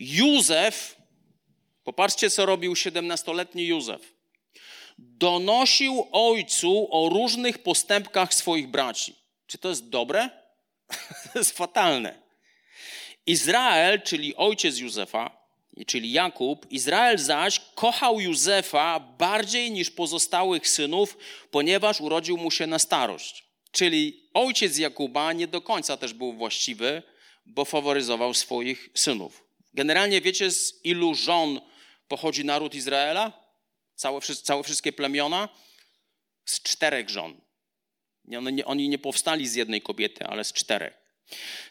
Józef, 0.00 0.96
popatrzcie 1.84 2.30
co 2.30 2.46
robił 2.46 2.72
17-letni 2.72 3.66
Józef, 3.66 4.14
donosił 4.98 6.08
ojcu 6.12 6.88
o 6.90 7.08
różnych 7.08 7.58
postępkach 7.58 8.34
swoich 8.34 8.68
braci. 8.68 9.14
Czy 9.46 9.58
to 9.58 9.68
jest 9.68 9.88
dobre? 9.88 10.30
to 11.32 11.38
jest 11.38 11.56
fatalne. 11.56 12.22
Izrael, 13.26 14.02
czyli 14.02 14.36
ojciec 14.36 14.78
Józefa, 14.78 15.43
czyli 15.86 16.12
Jakub, 16.12 16.66
Izrael 16.70 17.18
zaś 17.18 17.60
kochał 17.74 18.20
Józefa 18.20 19.00
bardziej 19.00 19.70
niż 19.70 19.90
pozostałych 19.90 20.68
synów, 20.68 21.16
ponieważ 21.50 22.00
urodził 22.00 22.36
mu 22.36 22.50
się 22.50 22.66
na 22.66 22.78
starość. 22.78 23.44
Czyli 23.70 24.28
ojciec 24.34 24.78
Jakuba 24.78 25.32
nie 25.32 25.46
do 25.46 25.60
końca 25.60 25.96
też 25.96 26.12
był 26.12 26.32
właściwy, 26.32 27.02
bo 27.46 27.64
faworyzował 27.64 28.34
swoich 28.34 28.88
synów. 28.94 29.44
Generalnie 29.74 30.20
wiecie, 30.20 30.50
z 30.50 30.84
ilu 30.84 31.14
żon 31.14 31.60
pochodzi 32.08 32.44
naród 32.44 32.74
Izraela? 32.74 33.32
Całe, 33.94 34.20
całe 34.20 34.62
wszystkie 34.62 34.92
plemiona? 34.92 35.48
Z 36.44 36.62
czterech 36.62 37.10
żon. 37.10 37.40
Oni 38.64 38.88
nie 38.88 38.98
powstali 38.98 39.48
z 39.48 39.54
jednej 39.54 39.82
kobiety, 39.82 40.26
ale 40.26 40.44
z 40.44 40.52
czterech. 40.52 40.94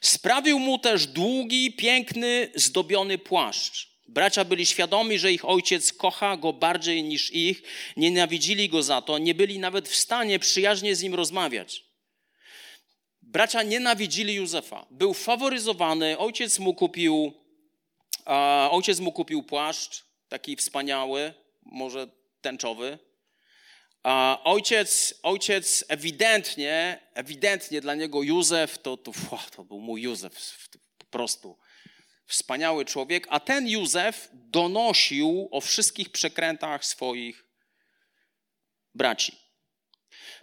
Sprawił 0.01 0.59
mu 0.59 0.79
też 0.79 1.07
długi, 1.07 1.73
piękny, 1.73 2.51
zdobiony 2.55 3.17
płaszcz. 3.17 3.92
Bracia 4.13 4.45
byli 4.45 4.65
świadomi, 4.65 5.19
że 5.19 5.31
ich 5.31 5.45
ojciec 5.45 5.93
kocha 5.93 6.37
go 6.37 6.53
bardziej 6.53 7.03
niż 7.03 7.31
ich, 7.31 7.63
nienawidzili 7.97 8.69
go 8.69 8.83
za 8.83 9.01
to, 9.01 9.17
nie 9.17 9.35
byli 9.35 9.59
nawet 9.59 9.89
w 9.89 9.95
stanie 9.95 10.39
przyjaźnie 10.39 10.95
z 10.95 11.03
nim 11.03 11.15
rozmawiać. 11.15 11.83
Bracia 13.21 13.63
nienawidzili 13.63 14.33
Józefa. 14.33 14.85
Był 14.91 15.13
faworyzowany, 15.13 16.17
ojciec 16.17 16.59
mu 16.59 16.73
kupił, 16.73 17.33
a, 18.25 18.69
ojciec 18.71 18.99
mu 18.99 19.11
kupił 19.11 19.43
płaszcz, 19.43 20.05
taki 20.29 20.55
wspaniały, 20.55 21.33
może 21.65 22.07
tęczowy. 22.41 22.97
A 24.03 24.41
ojciec, 24.43 25.13
ojciec 25.23 25.85
ewidentnie, 25.87 26.99
ewidentnie 27.13 27.81
dla 27.81 27.95
niego 27.95 28.23
Józef, 28.23 28.77
to, 28.77 28.97
to, 28.97 29.11
to 29.55 29.63
był 29.63 29.79
mój 29.79 30.01
Józef 30.01 30.69
po 30.97 31.05
prostu 31.05 31.57
wspaniały 32.25 32.85
człowiek, 32.85 33.27
a 33.29 33.39
ten 33.39 33.67
Józef 33.67 34.29
donosił 34.33 35.49
o 35.51 35.61
wszystkich 35.61 36.09
przekrętach 36.09 36.85
swoich 36.85 37.45
braci. 38.95 39.37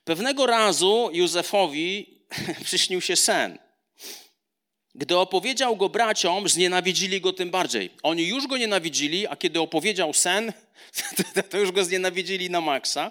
Pewnego 0.04 0.46
razu 0.46 1.10
Józefowi 1.12 2.20
przyśnił 2.64 3.00
się 3.00 3.16
sen. 3.16 3.58
Gdy 4.94 5.18
opowiedział 5.18 5.76
go 5.76 5.88
braciom, 5.88 6.48
znienawidzili 6.48 7.20
go 7.20 7.32
tym 7.32 7.50
bardziej. 7.50 7.90
Oni 8.02 8.26
już 8.26 8.46
go 8.46 8.56
nienawidzili, 8.56 9.26
a 9.26 9.36
kiedy 9.36 9.60
opowiedział 9.60 10.12
sen, 10.12 10.52
to 11.50 11.58
już 11.58 11.72
go 11.72 11.84
znienawidzili 11.84 12.50
na 12.50 12.60
maksa. 12.60 13.10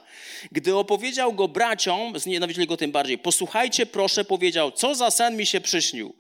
Gdy 0.51 0.75
opowiedział 0.75 1.33
go 1.33 1.47
braciom, 1.47 2.19
znienawidzili 2.19 2.67
go 2.67 2.77
tym 2.77 2.91
bardziej. 2.91 3.17
Posłuchajcie, 3.17 3.85
proszę, 3.85 4.25
powiedział, 4.25 4.71
co 4.71 4.95
za 4.95 5.11
sen 5.11 5.37
mi 5.37 5.45
się 5.45 5.61
przyśnił. 5.61 6.15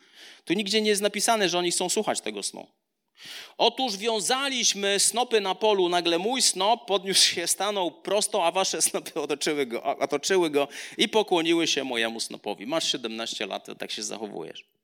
Tu 0.45 0.53
nigdzie 0.53 0.81
nie 0.81 0.89
jest 0.89 1.01
napisane, 1.01 1.49
że 1.49 1.57
oni 1.57 1.71
chcą 1.71 1.89
słuchać 1.89 2.21
tego 2.21 2.43
snu. 2.43 2.67
Otóż 3.57 3.97
wiązaliśmy 3.97 4.99
snopy 4.99 5.41
na 5.41 5.55
polu, 5.55 5.89
nagle 5.89 6.17
mój 6.17 6.41
snop 6.41 6.85
podniósł 6.87 7.29
się, 7.29 7.47
stanął 7.47 7.91
prosto, 7.91 8.45
a 8.45 8.51
wasze 8.51 8.81
snopy 8.81 9.21
otoczyły 9.21 9.65
go, 9.65 9.83
otoczyły 9.83 10.49
go 10.49 10.67
i 10.97 11.09
pokłoniły 11.09 11.67
się 11.67 11.83
mojemu 11.83 12.19
snopowi. 12.19 12.67
Masz 12.67 12.91
17 12.91 13.45
lat, 13.45 13.67
tak 13.79 13.91
się 13.91 14.03
zachowujesz. 14.03 14.78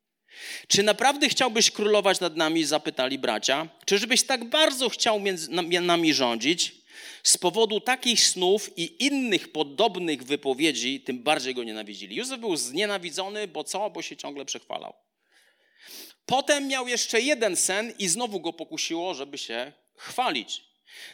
Czy 0.68 0.84
naprawdę 0.84 1.30
chciałbyś 1.30 1.72
królować 1.72 2.20
nad 2.20 2.36
nami? 2.36 2.66
Zapytali 2.66 3.20
bracia. 3.20 3.68
Czyżbyś 3.86 4.24
tak 4.24 4.44
bardzo 4.44 4.90
chciał 4.90 5.20
między 5.20 5.52
nami 5.82 6.14
rządzić? 6.14 6.76
Z 7.24 7.38
powodu 7.38 7.80
takich 7.82 8.22
snów 8.22 8.78
i 8.78 9.06
innych 9.06 9.52
podobnych 9.52 10.24
wypowiedzi, 10.24 11.02
tym 11.02 11.24
bardziej 11.24 11.56
go 11.56 11.64
nienawidzili. 11.64 12.16
Józef 12.16 12.40
był 12.40 12.56
znienawidzony, 12.56 13.48
bo 13.48 13.64
co? 13.64 13.90
Bo 13.90 14.02
się 14.02 14.18
ciągle 14.18 14.46
przechwalał. 14.46 14.94
Potem 16.26 16.68
miał 16.68 16.88
jeszcze 16.88 17.22
jeden 17.22 17.56
sen 17.56 17.94
i 18.00 18.08
znowu 18.08 18.40
go 18.40 18.54
pokusiło, 18.54 19.14
żeby 19.14 19.38
się 19.38 19.72
chwalić. 19.96 20.62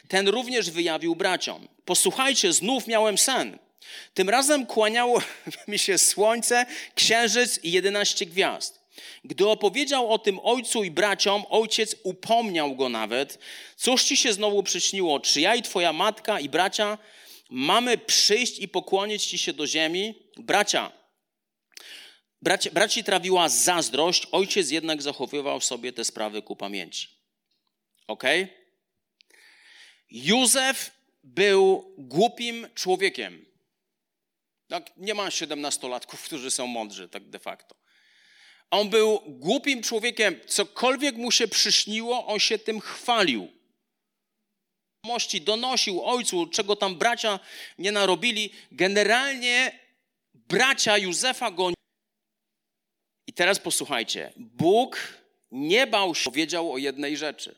Ten 0.08 0.28
również 0.28 0.70
wyjawił 0.70 1.16
braciom. 1.16 1.68
Posłuchajcie, 1.84 2.52
znów 2.52 2.86
miałem 2.86 3.18
sen. 3.18 3.58
Tym 4.14 4.30
razem 4.30 4.66
kłaniało 4.66 5.22
mi 5.68 5.78
się 5.78 5.98
słońce, 5.98 6.66
księżyc 6.94 7.64
i 7.64 7.72
jedenaście 7.72 8.26
gwiazd. 8.26 8.81
Gdy 9.24 9.48
opowiedział 9.48 10.12
o 10.12 10.18
tym 10.18 10.40
ojcu 10.42 10.84
i 10.84 10.90
braciom, 10.90 11.44
ojciec 11.50 11.96
upomniał 12.02 12.76
go 12.76 12.88
nawet. 12.88 13.38
Cóż 13.76 14.04
ci 14.04 14.16
się 14.16 14.32
znowu 14.32 14.62
przyśniło? 14.62 15.20
Czy 15.20 15.40
ja 15.40 15.54
i 15.54 15.62
twoja 15.62 15.92
matka 15.92 16.40
i 16.40 16.48
bracia 16.48 16.98
mamy 17.50 17.98
przyjść 17.98 18.58
i 18.58 18.68
pokłonić 18.68 19.26
ci 19.26 19.38
się 19.38 19.52
do 19.52 19.66
ziemi? 19.66 20.14
Bracia, 20.36 20.92
Braci, 22.42 22.70
braci 22.70 23.04
trawiła 23.04 23.48
zazdrość, 23.48 24.26
ojciec 24.32 24.70
jednak 24.70 25.02
zachowywał 25.02 25.60
sobie 25.60 25.92
te 25.92 26.04
sprawy 26.04 26.42
ku 26.42 26.56
pamięci. 26.56 27.08
Ok? 28.06 28.22
Józef 30.10 30.90
był 31.24 31.94
głupim 31.98 32.68
człowiekiem. 32.74 33.46
Tak, 34.68 34.90
nie 34.96 35.14
ma 35.14 35.30
siedemnastolatków, 35.30 36.22
którzy 36.22 36.50
są 36.50 36.66
mądrzy, 36.66 37.08
tak 37.08 37.28
de 37.28 37.38
facto. 37.38 37.81
On 38.72 38.90
był 38.90 39.20
głupim 39.26 39.82
człowiekiem. 39.82 40.40
Cokolwiek 40.46 41.16
mu 41.16 41.30
się 41.30 41.48
przyśniło, 41.48 42.26
on 42.26 42.38
się 42.38 42.58
tym 42.58 42.80
chwalił. 42.80 43.48
Donosił 45.40 46.02
ojcu, 46.04 46.46
czego 46.46 46.76
tam 46.76 46.98
bracia 46.98 47.40
nie 47.78 47.92
narobili. 47.92 48.50
Generalnie 48.70 49.78
bracia 50.34 50.98
Józefa 50.98 51.50
go 51.50 51.70
i 53.26 53.32
teraz 53.32 53.58
posłuchajcie. 53.58 54.32
Bóg 54.36 54.98
nie 55.50 55.86
bał 55.86 56.14
się, 56.14 56.24
powiedział 56.24 56.72
o 56.72 56.78
jednej 56.78 57.16
rzeczy. 57.16 57.56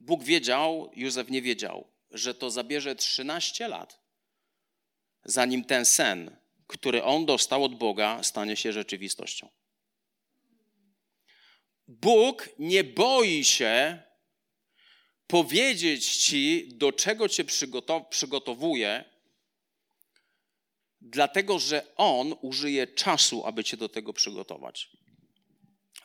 Bóg 0.00 0.24
wiedział, 0.24 0.90
Józef 0.94 1.30
nie 1.30 1.42
wiedział, 1.42 1.88
że 2.10 2.34
to 2.34 2.50
zabierze 2.50 2.96
13 2.96 3.68
lat, 3.68 4.00
zanim 5.24 5.64
ten 5.64 5.84
sen, 5.84 6.36
który 6.66 7.02
on 7.02 7.26
dostał 7.26 7.64
od 7.64 7.74
Boga, 7.74 8.22
stanie 8.22 8.56
się 8.56 8.72
rzeczywistością. 8.72 9.61
Bóg 12.02 12.48
nie 12.58 12.84
boi 12.84 13.44
się 13.44 14.02
powiedzieć 15.26 16.16
ci, 16.16 16.68
do 16.68 16.92
czego 16.92 17.28
cię 17.28 17.44
przygotowuje, 18.10 19.04
dlatego 21.00 21.58
że 21.58 21.96
On 21.96 22.34
użyje 22.40 22.86
czasu, 22.86 23.46
aby 23.46 23.64
cię 23.64 23.76
do 23.76 23.88
tego 23.88 24.12
przygotować. 24.12 24.90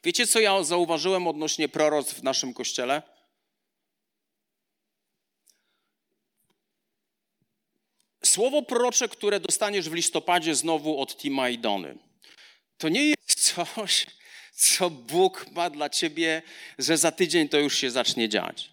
Wiecie, 0.04 0.28
co 0.28 0.40
ja 0.40 0.64
zauważyłem 0.64 1.28
odnośnie 1.28 1.70
proroc 1.70 2.14
w 2.14 2.24
naszym 2.24 2.54
kościele? 2.54 3.02
Słowo 8.26 8.62
prorocze, 8.62 9.10
które 9.10 9.40
dostaniesz 9.40 9.90
w 9.90 9.94
listopadzie 9.94 10.56
znowu 10.56 11.02
od 11.02 11.18
Tima 11.18 11.50
i 11.50 11.58
Dony, 11.58 11.98
to 12.78 12.90
nie 12.90 13.06
jest 13.06 13.42
coś, 13.76 14.17
co 14.58 14.90
Bóg 14.90 15.52
ma 15.52 15.70
dla 15.70 15.90
ciebie, 15.90 16.42
że 16.80 16.98
za 16.98 17.12
tydzień 17.12 17.50
to 17.50 17.58
już 17.58 17.76
się 17.76 17.92
zacznie 17.92 18.30
dziać. 18.30 18.72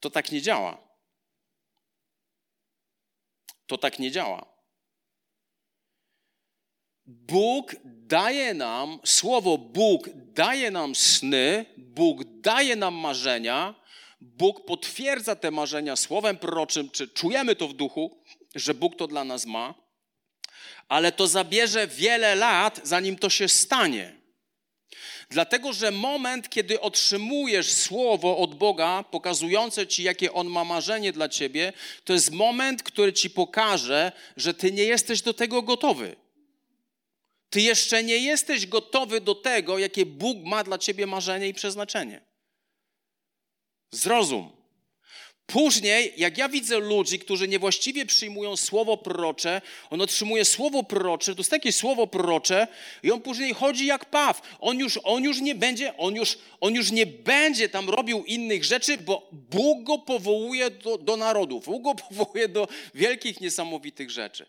To 0.00 0.10
tak 0.10 0.32
nie 0.32 0.42
działa. 0.42 0.78
To 3.66 3.78
tak 3.78 3.98
nie 3.98 4.10
działa. 4.10 4.46
Bóg 7.06 7.76
daje 7.84 8.54
nam 8.54 9.00
słowo, 9.04 9.58
Bóg 9.58 10.08
daje 10.14 10.70
nam 10.70 10.94
sny, 10.94 11.66
Bóg 11.76 12.24
daje 12.24 12.76
nam 12.76 12.94
marzenia, 12.94 13.74
Bóg 14.20 14.64
potwierdza 14.64 15.36
te 15.36 15.50
marzenia 15.50 15.96
słowem 15.96 16.38
proroczym, 16.38 16.90
czy 16.90 17.08
czujemy 17.08 17.56
to 17.56 17.68
w 17.68 17.74
duchu, 17.74 18.22
że 18.54 18.74
Bóg 18.74 18.96
to 18.96 19.06
dla 19.06 19.24
nas 19.24 19.46
ma, 19.46 19.85
ale 20.88 21.12
to 21.12 21.26
zabierze 21.26 21.86
wiele 21.86 22.34
lat, 22.34 22.80
zanim 22.82 23.18
to 23.18 23.30
się 23.30 23.48
stanie. 23.48 24.16
Dlatego, 25.30 25.72
że 25.72 25.90
moment, 25.90 26.48
kiedy 26.48 26.80
otrzymujesz 26.80 27.72
słowo 27.72 28.38
od 28.38 28.54
Boga, 28.54 29.04
pokazujące 29.10 29.86
ci, 29.86 30.02
jakie 30.02 30.32
On 30.32 30.46
ma 30.46 30.64
marzenie 30.64 31.12
dla 31.12 31.28
ciebie, 31.28 31.72
to 32.04 32.12
jest 32.12 32.32
moment, 32.32 32.82
który 32.82 33.12
ci 33.12 33.30
pokaże, 33.30 34.12
że 34.36 34.54
ty 34.54 34.72
nie 34.72 34.84
jesteś 34.84 35.22
do 35.22 35.34
tego 35.34 35.62
gotowy. 35.62 36.16
Ty 37.50 37.60
jeszcze 37.60 38.04
nie 38.04 38.18
jesteś 38.18 38.66
gotowy 38.66 39.20
do 39.20 39.34
tego, 39.34 39.78
jakie 39.78 40.06
Bóg 40.06 40.38
ma 40.44 40.64
dla 40.64 40.78
ciebie 40.78 41.06
marzenie 41.06 41.48
i 41.48 41.54
przeznaczenie. 41.54 42.20
Zrozum. 43.90 44.55
Później, 45.46 46.12
jak 46.16 46.38
ja 46.38 46.48
widzę 46.48 46.78
ludzi, 46.78 47.18
którzy 47.18 47.48
niewłaściwie 47.48 48.06
przyjmują 48.06 48.56
słowo 48.56 48.96
prorocze, 48.96 49.62
on 49.90 50.00
otrzymuje 50.00 50.44
słowo 50.44 50.82
prorocze, 50.82 51.34
to 51.34 51.40
jest 51.40 51.50
takie 51.50 51.72
słowo 51.72 52.06
prorocze 52.06 52.68
i 53.02 53.10
on 53.10 53.20
później 53.20 53.54
chodzi 53.54 53.86
jak 53.86 54.04
paw. 54.04 54.56
On 54.60 54.78
już, 54.78 54.98
on 55.04 55.24
już 55.24 55.40
nie 55.40 55.54
będzie, 55.54 55.96
on 55.96 56.16
już, 56.16 56.38
on 56.60 56.74
już 56.74 56.90
nie 56.90 57.06
będzie 57.06 57.68
tam 57.68 57.90
robił 57.90 58.24
innych 58.24 58.64
rzeczy, 58.64 58.98
bo 58.98 59.28
Bóg 59.32 59.82
go 59.82 59.98
powołuje 59.98 60.70
do, 60.70 60.98
do 60.98 61.16
narodów, 61.16 61.64
Bóg 61.64 61.82
go 61.82 61.94
powołuje 62.08 62.48
do 62.48 62.68
wielkich, 62.94 63.40
niesamowitych 63.40 64.10
rzeczy. 64.10 64.46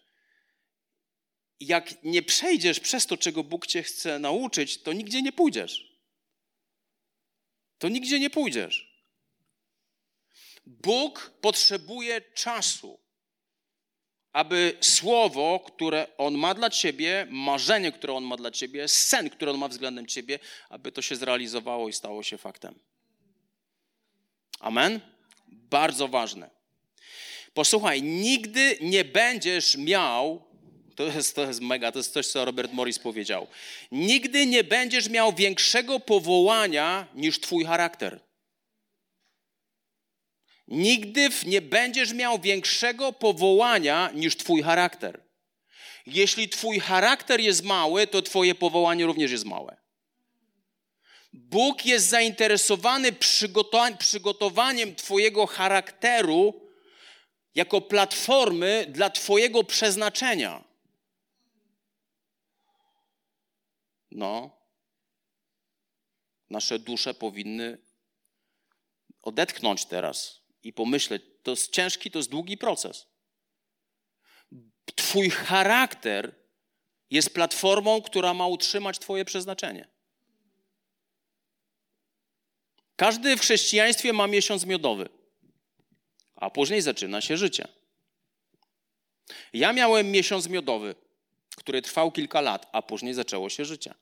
Jak 1.60 2.04
nie 2.04 2.24
przejdziesz 2.24 2.80
przez 2.80 3.06
to, 3.06 3.18
czego 3.18 3.44
Bóg 3.44 3.68
cię 3.68 3.84
chce 3.84 4.20
nauczyć, 4.20 4.82
to 4.82 4.94
nigdzie 4.94 5.22
nie 5.22 5.32
pójdziesz. 5.32 5.98
To 7.78 7.90
nigdzie 7.90 8.20
nie 8.20 8.30
pójdziesz. 8.30 8.87
Bóg 10.68 11.32
potrzebuje 11.42 12.22
czasu, 12.22 13.00
aby 14.34 14.78
słowo, 14.82 15.60
które 15.60 16.08
On 16.18 16.38
ma 16.38 16.54
dla 16.54 16.70
ciebie, 16.70 17.28
marzenie, 17.30 17.92
które 17.92 18.14
On 18.14 18.24
ma 18.24 18.38
dla 18.38 18.52
ciebie, 18.52 18.88
sen, 18.88 19.30
który 19.30 19.52
On 19.52 19.58
ma 19.58 19.68
względem 19.68 20.06
ciebie, 20.06 20.40
aby 20.70 20.92
to 20.92 21.02
się 21.02 21.16
zrealizowało 21.16 21.90
i 21.90 21.94
stało 21.94 22.24
się 22.24 22.38
faktem. 22.38 22.80
Amen? 24.60 25.00
Bardzo 25.48 26.08
ważne. 26.08 26.50
Posłuchaj, 27.54 28.04
nigdy 28.04 28.78
nie 28.82 29.06
będziesz 29.06 29.78
miał, 29.78 30.44
to 30.96 31.04
jest, 31.04 31.36
to 31.36 31.46
jest 31.48 31.62
mega, 31.62 31.92
to 31.92 32.00
jest 32.00 32.14
coś, 32.14 32.28
co 32.28 32.46
Robert 32.46 32.74
Morris 32.74 33.00
powiedział. 33.00 33.48
Nigdy 33.92 34.46
nie 34.46 34.64
będziesz 34.64 35.10
miał 35.10 35.34
większego 35.34 36.00
powołania 36.00 37.08
niż 37.16 37.40
Twój 37.40 37.66
charakter. 37.66 38.27
Nigdy 40.68 41.30
nie 41.46 41.62
będziesz 41.62 42.14
miał 42.14 42.40
większego 42.40 43.14
powołania 43.14 44.12
niż 44.14 44.38
Twój 44.38 44.62
charakter. 44.62 45.24
Jeśli 46.06 46.50
Twój 46.50 46.80
charakter 46.80 47.40
jest 47.40 47.64
mały, 47.64 48.08
to 48.08 48.22
Twoje 48.22 48.56
powołanie 48.56 49.06
również 49.06 49.32
jest 49.32 49.46
małe. 49.46 49.78
Bóg 51.34 51.86
jest 51.86 52.10
zainteresowany 52.10 53.12
przygotowaniem 54.00 54.96
Twojego 54.96 55.48
charakteru 55.48 56.68
jako 57.56 57.82
platformy 57.82 58.86
dla 58.90 59.10
Twojego 59.10 59.64
przeznaczenia. 59.64 60.64
No, 64.12 64.58
nasze 66.50 66.80
dusze 66.80 67.14
powinny 67.14 67.78
odetchnąć 69.22 69.86
teraz 69.86 70.47
i 70.68 70.74
pomyśleć, 70.74 71.22
to 71.44 71.52
jest 71.52 71.72
ciężki, 71.72 72.12
to 72.12 72.20
jest 72.20 72.30
długi 72.30 72.58
proces. 72.58 73.08
Twój 74.96 75.30
charakter 75.30 76.36
jest 77.10 77.34
platformą, 77.34 78.02
która 78.02 78.34
ma 78.34 78.48
utrzymać 78.48 79.00
Twoje 79.00 79.26
przeznaczenie. 79.26 79.88
Każdy 82.96 83.38
w 83.38 83.42
chrześcijaństwie 83.42 84.14
ma 84.14 84.28
miesiąc 84.28 84.66
miodowy, 84.66 85.10
a 86.36 86.50
później 86.50 86.82
zaczyna 86.82 87.22
się 87.22 87.38
życie. 87.38 87.68
Ja 89.54 89.74
miałem 89.74 90.12
miesiąc 90.12 90.48
miodowy, 90.48 90.96
który 91.58 91.82
trwał 91.82 92.12
kilka 92.12 92.42
lat, 92.42 92.70
a 92.72 92.82
później 92.82 93.14
zaczęło 93.14 93.50
się 93.50 93.66
życie. 93.66 93.94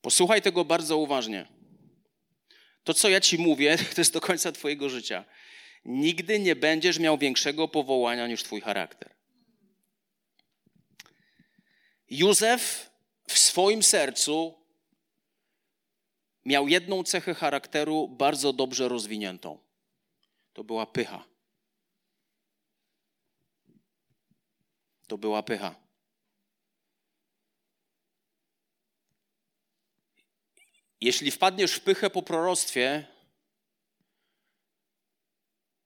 Posłuchaj 0.00 0.42
tego 0.42 0.64
bardzo 0.64 0.96
uważnie. 0.96 1.57
To, 2.88 2.94
co 2.94 3.08
ja 3.08 3.20
ci 3.20 3.38
mówię, 3.38 3.78
to 3.94 4.00
jest 4.00 4.12
do 4.12 4.20
końca 4.20 4.52
Twojego 4.52 4.88
życia. 4.88 5.24
Nigdy 5.84 6.40
nie 6.40 6.56
będziesz 6.56 6.98
miał 6.98 7.18
większego 7.18 7.68
powołania 7.68 8.26
niż 8.26 8.42
Twój 8.42 8.60
charakter. 8.60 9.14
Józef 12.10 12.90
w 13.28 13.38
swoim 13.38 13.82
sercu 13.82 14.54
miał 16.44 16.68
jedną 16.68 17.04
cechę 17.04 17.34
charakteru 17.34 18.08
bardzo 18.08 18.52
dobrze 18.52 18.88
rozwiniętą. 18.88 19.58
To 20.52 20.64
była 20.64 20.86
pycha. 20.86 21.24
To 25.06 25.18
była 25.18 25.42
pycha. 25.42 25.87
Jeśli 31.00 31.30
wpadniesz 31.30 31.72
w 31.72 31.80
pychę 31.80 32.10
po 32.10 32.22
proroctwie, 32.22 33.06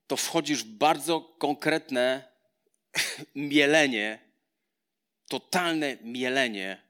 to 0.06 0.16
wchodzisz 0.16 0.64
w 0.64 0.68
bardzo 0.68 1.20
konkretne 1.20 2.32
mielenie, 3.34 4.18
totalne 5.28 5.96
mielenie, 6.02 6.82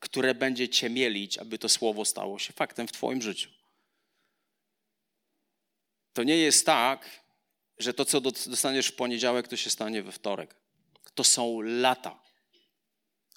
które 0.00 0.34
będzie 0.34 0.68
cię 0.68 0.90
mielić, 0.90 1.38
aby 1.38 1.58
to 1.58 1.68
słowo 1.68 2.04
stało 2.04 2.38
się 2.38 2.52
faktem 2.52 2.88
w 2.88 2.92
Twoim 2.92 3.22
życiu. 3.22 3.50
To 6.12 6.22
nie 6.22 6.36
jest 6.36 6.66
tak, 6.66 7.20
że 7.78 7.94
to, 7.94 8.04
co 8.04 8.20
dostaniesz 8.20 8.86
w 8.86 8.96
poniedziałek, 8.96 9.48
to 9.48 9.56
się 9.56 9.70
stanie 9.70 10.02
we 10.02 10.12
wtorek. 10.12 10.54
To 11.14 11.24
są 11.24 11.60
lata. 11.60 12.27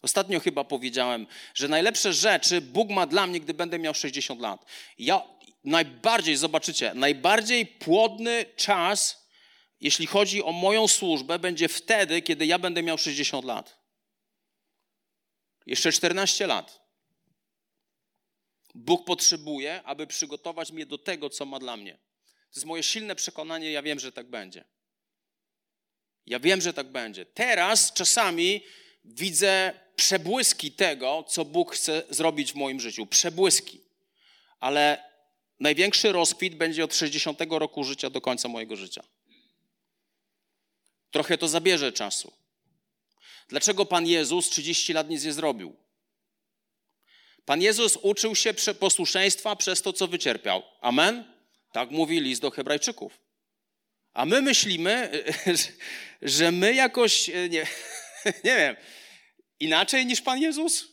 Ostatnio 0.02 0.40
chyba 0.40 0.64
powiedziałem, 0.64 1.28
że 1.54 1.68
najlepsze 1.68 2.14
rzeczy 2.14 2.62
Bóg 2.62 2.90
ma 2.90 3.08
dla 3.08 3.28
mnie, 3.28 3.40
gdy 3.40 3.54
będę 3.54 3.80
miał 3.80 3.94
60 3.94 4.42
lat. 4.42 4.66
Ja 4.98 5.22
najbardziej, 5.64 6.36
zobaczycie, 6.36 6.94
najbardziej 6.94 7.66
płodny 7.66 8.46
czas, 8.56 9.28
jeśli 9.82 10.08
chodzi 10.08 10.44
o 10.44 10.52
moją 10.52 10.88
służbę, 10.88 11.40
będzie 11.40 11.68
wtedy, 11.68 12.22
kiedy 12.22 12.46
ja 12.46 12.60
będę 12.60 12.84
miał 12.84 12.98
60 12.98 13.46
lat. 13.46 13.82
Jeszcze 15.66 15.92
14 15.92 16.48
lat. 16.48 16.82
Bóg 18.76 19.06
potrzebuje, 19.06 19.84
aby 19.84 20.08
przygotować 20.08 20.72
mnie 20.72 20.86
do 20.86 20.98
tego, 20.98 21.30
co 21.30 21.46
ma 21.46 21.60
dla 21.60 21.78
mnie. 21.78 21.94
To 22.24 22.56
jest 22.56 22.66
moje 22.66 22.84
silne 22.84 23.16
przekonanie, 23.16 23.72
ja 23.72 23.82
wiem, 23.82 24.00
że 24.00 24.12
tak 24.12 24.30
będzie. 24.30 24.66
Ja 26.26 26.40
wiem, 26.40 26.62
że 26.62 26.74
tak 26.74 26.88
będzie. 26.88 27.26
Teraz 27.26 27.94
czasami 27.94 28.64
widzę 29.06 29.74
przebłyski 29.96 30.72
tego, 30.72 31.26
co 31.28 31.46
Bóg 31.46 31.76
chce 31.76 32.04
zrobić 32.10 32.52
w 32.52 32.56
moim 32.56 32.80
życiu. 32.80 33.06
Przebłyski. 33.06 33.82
Ale 34.60 35.04
największy 35.60 36.12
rozkwit 36.12 36.56
będzie 36.56 36.84
od 36.84 36.96
60 36.96 37.40
roku 37.50 37.84
życia 37.84 38.10
do 38.10 38.22
końca 38.22 38.48
mojego 38.48 38.76
życia. 38.76 39.04
Trochę 41.12 41.38
to 41.38 41.48
zabierze 41.48 41.92
czasu. 41.92 42.34
Dlaczego 43.48 43.86
Pan 43.86 44.08
Jezus 44.08 44.50
30 44.50 44.94
lat 44.94 45.10
nic 45.10 45.24
nie 45.24 45.34
zrobił? 45.34 45.76
Pan 47.46 47.62
Jezus 47.62 47.98
uczył 48.02 48.36
się 48.36 48.54
posłuszeństwa 48.80 49.56
przez 49.56 49.82
to, 49.82 49.94
co 49.94 50.08
wycierpiał. 50.08 50.64
Amen? 50.82 51.34
Tak 51.72 51.92
mówi 51.92 52.20
list 52.20 52.42
do 52.42 52.52
Hebrajczyków. 52.52 53.20
A 54.14 54.26
my 54.26 54.42
myślimy, 54.42 55.24
że 56.22 56.52
my 56.52 56.74
jakoś, 56.74 57.32
nie, 57.50 57.68
nie 58.45 58.55
wiem, 58.55 58.75
inaczej 59.60 60.05
niż 60.05 60.21
Pan 60.21 60.41
Jezus? 60.41 60.88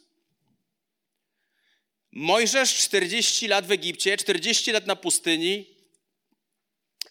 Mojżesz 2.13 2.75
40 2.75 3.49
lat 3.49 3.67
w 3.67 3.73
Egipcie, 3.73 4.17
40 4.17 4.73
lat 4.73 4.87
na 4.87 4.97
pustyni 4.97 5.67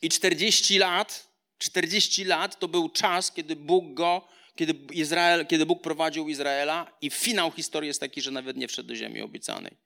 i 0.01 0.09
40 0.09 0.77
lat, 0.77 1.27
40 1.57 2.23
lat 2.23 2.59
to 2.59 2.67
był 2.67 2.89
czas, 2.89 3.31
kiedy 3.31 3.55
Bóg 3.55 3.93
go, 3.93 4.27
kiedy, 4.55 4.93
Izrael, 4.93 5.47
kiedy 5.47 5.65
Bóg 5.65 5.81
prowadził 5.81 6.29
Izraela 6.29 6.97
i 7.01 7.09
finał 7.09 7.51
historii 7.51 7.87
jest 7.87 7.99
taki, 7.99 8.21
że 8.21 8.31
nawet 8.31 8.57
nie 8.57 8.67
wszedł 8.67 8.89
do 8.89 8.95
ziemi 8.95 9.21
obiecanej. 9.21 9.77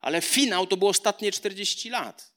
Ale 0.00 0.22
finał 0.22 0.66
to 0.66 0.76
było 0.76 0.90
ostatnie 0.90 1.32
40 1.32 1.90
lat. 1.90 2.34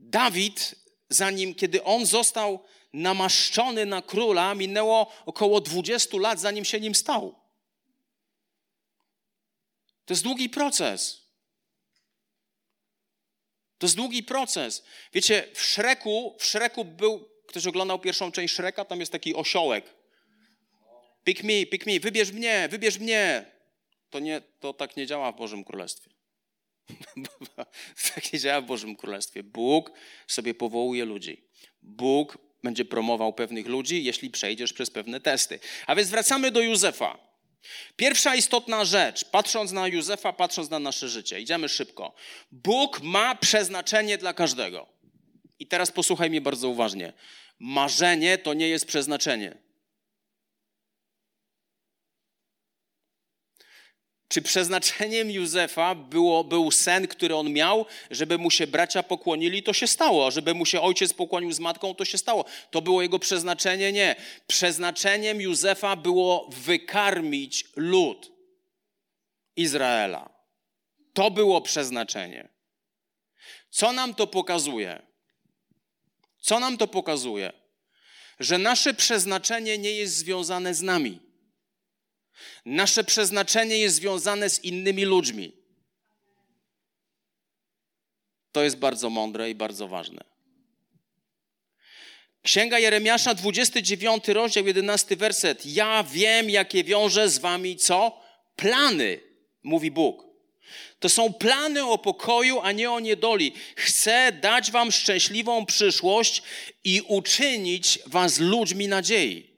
Dawid 0.00 0.74
zanim, 1.08 1.54
kiedy 1.54 1.84
on 1.84 2.06
został 2.06 2.64
namaszczony 2.94 3.86
na 3.86 4.02
króla, 4.02 4.54
minęło 4.54 5.12
około 5.26 5.60
20 5.60 6.18
lat, 6.18 6.40
zanim 6.40 6.64
się 6.64 6.80
nim 6.80 6.94
stał. 6.94 7.34
To 10.04 10.14
jest 10.14 10.22
długi 10.22 10.48
proces. 10.48 11.24
To 13.78 13.86
jest 13.86 13.96
długi 13.96 14.22
proces. 14.22 14.84
Wiecie, 15.12 15.48
w 15.54 15.62
Szreku, 15.62 16.36
w 16.38 16.44
Szreku 16.44 16.84
był, 16.84 17.28
ktoś 17.46 17.66
oglądał 17.66 17.98
pierwszą 17.98 18.32
część 18.32 18.54
Szreka, 18.54 18.84
tam 18.84 19.00
jest 19.00 19.12
taki 19.12 19.34
osiołek. 19.34 19.94
Pick 21.24 21.42
me, 21.42 21.66
pick 21.66 21.86
me, 21.86 22.00
wybierz 22.00 22.32
mnie, 22.32 22.68
wybierz 22.70 22.98
mnie. 22.98 23.52
To, 24.10 24.18
nie, 24.18 24.40
to 24.60 24.72
tak 24.72 24.96
nie 24.96 25.06
działa 25.06 25.32
w 25.32 25.36
Bożym 25.36 25.64
Królestwie. 25.64 26.10
tak 28.14 28.32
nie 28.32 28.38
działa 28.38 28.60
w 28.60 28.64
Bożym 28.64 28.96
Królestwie. 28.96 29.42
Bóg 29.42 29.92
sobie 30.26 30.54
powołuje 30.54 31.04
ludzi. 31.04 31.44
Bóg 31.82 32.38
będzie 32.64 32.84
promował 32.84 33.32
pewnych 33.32 33.66
ludzi, 33.66 34.04
jeśli 34.04 34.30
przejdziesz 34.30 34.72
przez 34.72 34.90
pewne 34.90 35.20
testy. 35.20 35.58
A 35.86 35.94
więc 35.94 36.08
wracamy 36.10 36.50
do 36.50 36.60
Józefa. 36.60 37.18
Pierwsza 37.96 38.34
istotna 38.34 38.84
rzecz, 38.84 39.24
patrząc 39.24 39.72
na 39.72 39.88
Józefa, 39.88 40.32
patrząc 40.32 40.70
na 40.70 40.78
nasze 40.78 41.08
życie, 41.08 41.40
idziemy 41.40 41.68
szybko. 41.68 42.14
Bóg 42.52 43.00
ma 43.02 43.34
przeznaczenie 43.34 44.18
dla 44.18 44.32
każdego. 44.32 44.86
I 45.58 45.66
teraz 45.66 45.90
posłuchaj 45.90 46.30
mnie 46.30 46.40
bardzo 46.40 46.68
uważnie. 46.68 47.12
Marzenie 47.58 48.38
to 48.38 48.54
nie 48.54 48.68
jest 48.68 48.86
przeznaczenie. 48.86 49.63
Czy 54.34 54.42
przeznaczeniem 54.42 55.30
Józefa 55.30 55.94
było, 55.94 56.44
był 56.44 56.70
sen, 56.70 57.08
który 57.08 57.36
on 57.36 57.52
miał, 57.52 57.86
żeby 58.10 58.38
mu 58.38 58.50
się 58.50 58.66
bracia 58.66 59.02
pokłonili? 59.02 59.62
To 59.62 59.72
się 59.72 59.86
stało. 59.86 60.30
Żeby 60.30 60.54
mu 60.54 60.66
się 60.66 60.80
ojciec 60.80 61.12
pokłonił 61.12 61.52
z 61.52 61.60
matką? 61.60 61.94
To 61.94 62.04
się 62.04 62.18
stało. 62.18 62.44
To 62.70 62.82
było 62.82 63.02
jego 63.02 63.18
przeznaczenie? 63.18 63.92
Nie. 63.92 64.16
Przeznaczeniem 64.46 65.40
Józefa 65.40 65.96
było 65.96 66.50
wykarmić 66.52 67.64
lud 67.76 68.32
Izraela. 69.56 70.30
To 71.12 71.30
było 71.30 71.60
przeznaczenie. 71.60 72.48
Co 73.70 73.92
nam 73.92 74.14
to 74.14 74.26
pokazuje? 74.26 75.02
Co 76.40 76.60
nam 76.60 76.76
to 76.76 76.86
pokazuje? 76.86 77.52
Że 78.40 78.58
nasze 78.58 78.94
przeznaczenie 78.94 79.78
nie 79.78 79.90
jest 79.90 80.16
związane 80.16 80.74
z 80.74 80.82
nami. 80.82 81.23
Nasze 82.64 83.04
przeznaczenie 83.04 83.78
jest 83.78 83.96
związane 83.96 84.50
z 84.50 84.64
innymi 84.64 85.04
ludźmi. 85.04 85.52
To 88.52 88.62
jest 88.62 88.76
bardzo 88.76 89.10
mądre 89.10 89.50
i 89.50 89.54
bardzo 89.54 89.88
ważne. 89.88 90.24
Księga 92.42 92.78
Jeremiasza, 92.78 93.34
29 93.34 94.28
rozdział, 94.28 94.66
11 94.66 95.16
werset. 95.16 95.66
Ja 95.66 96.04
wiem, 96.12 96.50
jakie 96.50 96.84
wiąże 96.84 97.28
z 97.28 97.38
wami 97.38 97.76
co? 97.76 98.20
Plany, 98.56 99.20
mówi 99.62 99.90
Bóg. 99.90 100.24
To 100.98 101.08
są 101.08 101.32
plany 101.32 101.86
o 101.86 101.98
pokoju, 101.98 102.60
a 102.60 102.72
nie 102.72 102.90
o 102.90 103.00
niedoli. 103.00 103.52
Chcę 103.76 104.32
dać 104.32 104.70
wam 104.70 104.92
szczęśliwą 104.92 105.66
przyszłość 105.66 106.42
i 106.84 107.02
uczynić 107.08 107.98
was 108.06 108.38
ludźmi 108.38 108.88
nadziei. 108.88 109.53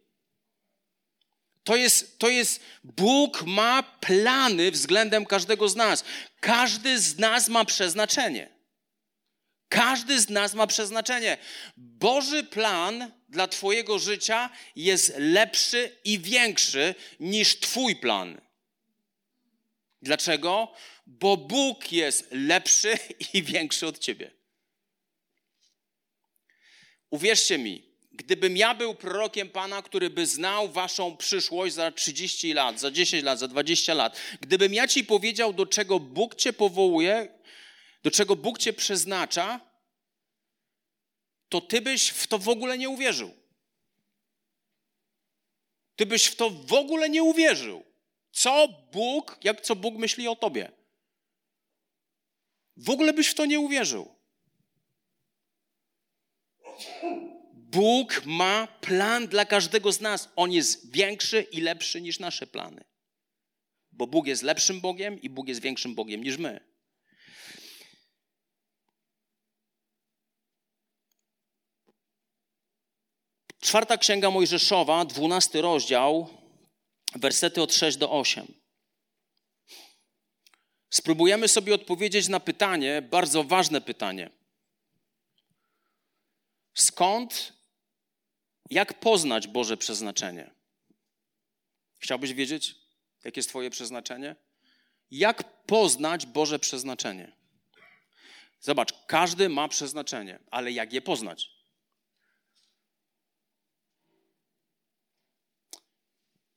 To 1.67 1.77
jest, 1.77 2.19
to 2.19 2.29
jest, 2.29 2.61
Bóg 2.85 3.43
ma 3.43 3.83
plany 3.83 4.71
względem 4.71 5.27
każdego 5.27 5.69
z 5.69 5.77
nas. 5.77 6.05
Każdy 6.41 6.99
z 6.99 7.19
nas 7.19 7.49
ma 7.49 7.65
przeznaczenie. 7.65 8.49
Każdy 9.69 10.21
z 10.21 10.29
nas 10.29 10.55
ma 10.55 10.67
przeznaczenie. 10.67 11.39
Boży 11.77 12.45
plan 12.45 13.13
dla 13.29 13.49
Twojego 13.49 13.99
życia 13.99 14.51
jest 14.77 15.13
lepszy 15.19 15.97
i 16.05 16.19
większy 16.19 16.95
niż 17.21 17.61
Twój 17.61 17.97
plan. 17.97 18.41
Dlaczego? 20.03 20.73
Bo 21.07 21.37
Bóg 21.37 21.93
jest 21.93 22.29
lepszy 22.31 22.99
i 23.35 23.43
większy 23.43 23.87
od 23.87 23.99
Ciebie. 23.99 24.31
Uwierzcie 27.11 27.59
mi, 27.59 27.86
Gdybym 28.17 28.57
ja 28.57 28.75
był 28.75 28.95
prorokiem 28.95 29.49
Pana, 29.49 29.83
który 29.83 30.11
by 30.11 30.27
znał 30.27 30.69
waszą 30.69 31.17
przyszłość 31.17 31.75
za 31.75 31.93
30 31.93 32.53
lat, 32.53 32.81
za 32.81 32.91
10 32.91 33.25
lat, 33.25 33.39
za 33.39 33.49
20 33.49 33.95
lat, 33.95 34.21
gdybym 34.41 34.75
ja 34.75 34.89
ci 34.89 35.05
powiedział, 35.05 35.53
do 35.53 35.67
czego 35.67 36.01
Bóg 36.01 36.35
cię 36.35 36.53
powołuje, 36.53 37.29
do 38.03 38.11
czego 38.11 38.37
Bóg 38.37 38.59
cię 38.59 38.73
przeznacza, 38.73 39.61
to 41.49 41.61
ty 41.61 41.81
byś 41.81 42.09
w 42.09 42.27
to 42.27 42.39
w 42.39 42.49
ogóle 42.49 42.79
nie 42.79 42.89
uwierzył. 42.89 43.35
Ty 45.97 46.07
byś 46.07 46.25
w 46.25 46.37
to 46.37 46.51
w 46.51 46.73
ogóle 46.73 47.09
nie 47.09 47.23
uwierzył. 47.23 47.85
Co 48.33 48.69
Bóg, 48.93 49.39
jak 49.45 49.61
co 49.61 49.77
Bóg 49.77 49.95
myśli 49.95 50.29
o 50.29 50.37
tobie? 50.37 50.73
W 52.77 52.91
ogóle 52.91 53.13
byś 53.13 53.29
w 53.29 53.35
to 53.35 53.47
nie 53.47 53.61
uwierzył. 53.61 54.17
Bóg 57.77 58.27
ma 58.27 58.67
plan 58.81 59.29
dla 59.29 59.45
każdego 59.45 59.93
z 59.93 60.01
nas. 60.01 60.29
On 60.37 60.53
jest 60.53 60.93
większy 60.93 61.43
i 61.43 61.61
lepszy 61.61 62.01
niż 62.01 62.19
nasze 62.19 62.47
plany. 62.47 62.85
Bo 63.93 64.07
Bóg 64.07 64.27
jest 64.27 64.43
lepszym 64.43 64.81
Bogiem 64.81 65.23
i 65.23 65.31
Bóg 65.31 65.49
jest 65.49 65.61
większym 65.61 65.95
Bogiem 65.95 66.25
niż 66.25 66.39
my. 66.39 66.61
Czwarta 73.61 73.99
księga 73.99 74.31
Mojżeszowa, 74.31 75.05
dwunasty 75.05 75.61
rozdział, 75.61 76.29
wersety 77.15 77.63
od 77.63 77.75
6 77.75 77.97
do 77.97 78.11
8. 78.11 78.55
Spróbujemy 80.91 81.49
sobie 81.49 81.75
odpowiedzieć 81.75 82.29
na 82.29 82.41
pytanie, 82.41 83.03
bardzo 83.03 83.45
ważne 83.45 83.81
pytanie. 83.81 84.31
Skąd 86.75 87.56
jak 88.71 89.01
poznać 89.01 89.49
Boże 89.49 89.77
przeznaczenie? 89.77 90.51
Chciałbyś 91.99 92.33
wiedzieć, 92.33 92.75
jakie 93.25 93.39
jest 93.39 93.49
Twoje 93.49 93.71
przeznaczenie? 93.71 94.37
Jak 95.11 95.63
poznać 95.67 96.27
Boże 96.27 96.59
przeznaczenie? 96.59 97.33
Zobacz, 98.61 98.95
każdy 99.07 99.49
ma 99.49 99.69
przeznaczenie, 99.69 100.39
ale 100.51 100.73
jak 100.73 100.93
je 100.93 101.03
poznać? 101.03 101.51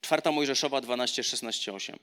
Czwarta 0.00 0.32
Mojżeszowa 0.32 0.80
12, 0.80 1.24
16, 1.24 1.72
8. 1.72 1.98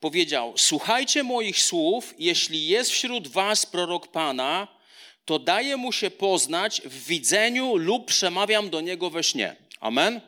Powiedział: 0.00 0.54
Słuchajcie 0.56 1.22
moich 1.22 1.62
słów, 1.62 2.14
jeśli 2.18 2.66
jest 2.66 2.90
wśród 2.90 3.28
was 3.28 3.66
prorok 3.66 4.08
Pana, 4.08 4.79
to 5.30 5.38
daje 5.38 5.76
mu 5.76 5.92
się 5.92 6.10
poznać 6.10 6.82
w 6.84 7.06
widzeniu 7.06 7.76
lub 7.76 8.06
przemawiam 8.06 8.70
do 8.70 8.80
niego 8.80 9.10
we 9.10 9.22
śnie. 9.22 9.56
Amen. 9.80 10.20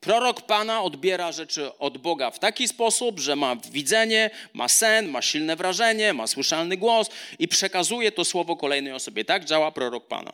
Prorok 0.00 0.42
Pana 0.42 0.82
odbiera 0.82 1.32
rzeczy 1.32 1.78
od 1.78 1.98
Boga 1.98 2.30
w 2.30 2.38
taki 2.38 2.68
sposób, 2.68 3.20
że 3.20 3.36
ma 3.36 3.56
widzenie, 3.56 4.30
ma 4.52 4.68
sen, 4.68 5.08
ma 5.08 5.22
silne 5.22 5.56
wrażenie, 5.56 6.12
ma 6.12 6.26
słyszalny 6.26 6.76
głos 6.76 7.10
i 7.38 7.48
przekazuje 7.48 8.12
to 8.12 8.24
słowo 8.24 8.56
kolejnej 8.56 8.92
osobie. 8.92 9.24
Tak 9.24 9.44
działa 9.44 9.72
prorok 9.72 10.06
Pana. 10.08 10.32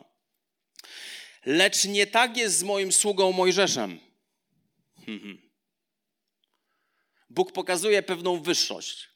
Lecz 1.45 1.85
nie 1.85 2.07
tak 2.07 2.37
jest 2.37 2.57
z 2.57 2.63
moim 2.63 2.91
sługą 2.91 3.31
Mojżeszem. 3.31 3.99
Bóg 7.29 7.51
pokazuje 7.51 8.03
pewną 8.03 8.41
wyższość. 8.41 9.09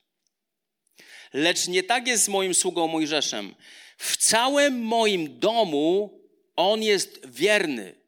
Lecz 1.33 1.67
nie 1.67 1.83
tak 1.83 2.07
jest 2.07 2.23
z 2.23 2.27
moim 2.27 2.53
sługą 2.53 2.87
Mojżeszem. 2.87 3.55
W 3.97 4.17
całym 4.17 4.81
moim 4.81 5.39
domu 5.39 6.19
on 6.55 6.83
jest 6.83 7.29
wierny. 7.29 8.01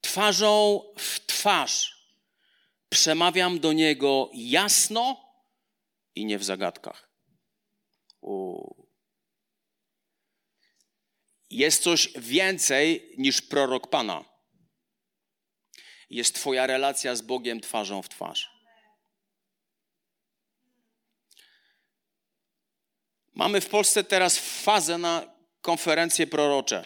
Twarzą 0.00 0.82
w 0.98 1.26
twarz 1.26 1.96
przemawiam 2.88 3.60
do 3.60 3.72
niego 3.72 4.30
jasno 4.34 5.30
i 6.14 6.24
nie 6.24 6.38
w 6.38 6.44
zagadkach. 6.44 7.10
U. 8.20 8.86
Jest 11.50 11.82
coś 11.82 12.08
więcej 12.18 13.14
niż 13.18 13.42
prorok 13.42 13.90
Pana. 13.90 14.24
Jest 16.10 16.34
Twoja 16.34 16.66
relacja 16.66 17.16
z 17.16 17.22
Bogiem 17.22 17.60
twarzą 17.60 18.02
w 18.02 18.08
twarz. 18.08 18.55
Mamy 23.36 23.60
w 23.60 23.68
Polsce 23.68 24.04
teraz 24.04 24.38
fazę 24.38 24.98
na 24.98 25.22
konferencje 25.60 26.26
prorocze. 26.26 26.84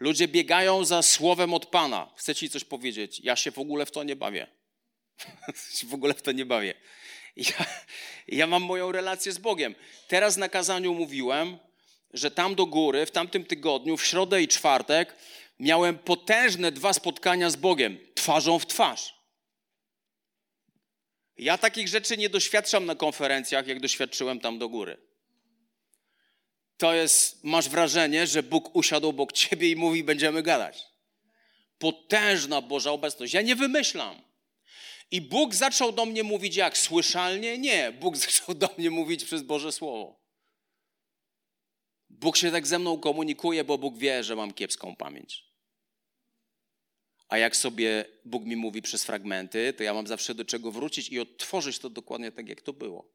Ludzie 0.00 0.28
biegają 0.28 0.84
za 0.84 1.02
słowem 1.02 1.54
od 1.54 1.66
Pana. 1.66 2.10
Chcę 2.16 2.34
ci 2.34 2.50
coś 2.50 2.64
powiedzieć. 2.64 3.20
Ja 3.20 3.36
się 3.36 3.50
w 3.50 3.58
ogóle 3.58 3.86
w 3.86 3.90
to 3.90 4.02
nie 4.02 4.16
bawię. 4.16 4.46
w 5.90 5.94
ogóle 5.94 6.14
w 6.14 6.22
to 6.22 6.32
nie 6.32 6.46
bawię. 6.46 6.74
Ja, 7.36 7.66
ja 8.28 8.46
mam 8.46 8.62
moją 8.62 8.92
relację 8.92 9.32
z 9.32 9.38
Bogiem. 9.38 9.74
Teraz 10.08 10.36
na 10.36 10.48
kazaniu 10.48 10.94
mówiłem, 10.94 11.58
że 12.12 12.30
tam 12.30 12.54
do 12.54 12.66
góry, 12.66 13.06
w 13.06 13.10
tamtym 13.10 13.44
tygodniu, 13.44 13.96
w 13.96 14.06
środę 14.06 14.42
i 14.42 14.48
czwartek, 14.48 15.16
miałem 15.60 15.98
potężne 15.98 16.72
dwa 16.72 16.92
spotkania 16.92 17.50
z 17.50 17.56
Bogiem, 17.56 17.98
twarzą 18.14 18.58
w 18.58 18.66
twarz. 18.66 19.23
Ja 21.36 21.58
takich 21.58 21.88
rzeczy 21.88 22.16
nie 22.16 22.28
doświadczam 22.28 22.86
na 22.86 22.94
konferencjach, 22.94 23.66
jak 23.66 23.80
doświadczyłem 23.80 24.40
tam 24.40 24.58
do 24.58 24.68
góry. 24.68 24.96
To 26.76 26.94
jest, 26.94 27.44
masz 27.44 27.68
wrażenie, 27.68 28.26
że 28.26 28.42
Bóg 28.42 28.76
usiadł 28.76 29.08
obok 29.08 29.32
ciebie 29.32 29.70
i 29.70 29.76
mówi, 29.76 30.04
będziemy 30.04 30.42
gadać. 30.42 30.84
Potężna 31.78 32.60
Boża 32.60 32.90
obecność. 32.90 33.34
Ja 33.34 33.42
nie 33.42 33.56
wymyślam. 33.56 34.22
I 35.10 35.20
Bóg 35.20 35.54
zaczął 35.54 35.92
do 35.92 36.06
mnie 36.06 36.22
mówić 36.22 36.56
jak? 36.56 36.78
Słyszalnie? 36.78 37.58
Nie. 37.58 37.92
Bóg 37.92 38.16
zaczął 38.26 38.54
do 38.54 38.68
mnie 38.78 38.90
mówić 38.90 39.24
przez 39.24 39.42
Boże 39.42 39.72
Słowo. 39.72 40.20
Bóg 42.10 42.36
się 42.36 42.50
tak 42.50 42.66
ze 42.66 42.78
mną 42.78 42.98
komunikuje, 42.98 43.64
bo 43.64 43.78
Bóg 43.78 43.98
wie, 43.98 44.24
że 44.24 44.36
mam 44.36 44.52
kiepską 44.52 44.96
pamięć. 44.96 45.53
A 47.34 47.38
jak 47.38 47.56
sobie 47.56 48.04
Bóg 48.24 48.44
mi 48.44 48.56
mówi 48.56 48.82
przez 48.82 49.04
fragmenty, 49.04 49.72
to 49.72 49.82
ja 49.82 49.94
mam 49.94 50.06
zawsze 50.06 50.34
do 50.34 50.44
czego 50.44 50.72
wrócić 50.72 51.08
i 51.08 51.20
odtworzyć 51.20 51.78
to 51.78 51.90
dokładnie 51.90 52.32
tak, 52.32 52.48
jak 52.48 52.62
to 52.62 52.72
było. 52.72 53.08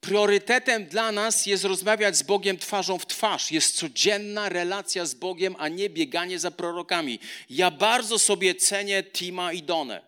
Priorytetem 0.00 0.86
dla 0.86 1.12
nas 1.12 1.46
jest 1.46 1.64
rozmawiać 1.64 2.16
z 2.16 2.22
Bogiem 2.22 2.58
twarzą 2.58 2.98
w 2.98 3.06
twarz. 3.06 3.52
Jest 3.52 3.76
codzienna 3.76 4.48
relacja 4.48 5.06
z 5.06 5.14
Bogiem, 5.14 5.56
a 5.58 5.68
nie 5.68 5.90
bieganie 5.90 6.38
za 6.38 6.50
prorokami. 6.50 7.18
Ja 7.50 7.70
bardzo 7.70 8.18
sobie 8.18 8.54
cenię 8.54 9.02
Tima 9.02 9.52
i 9.52 9.62
Donę. 9.62 10.02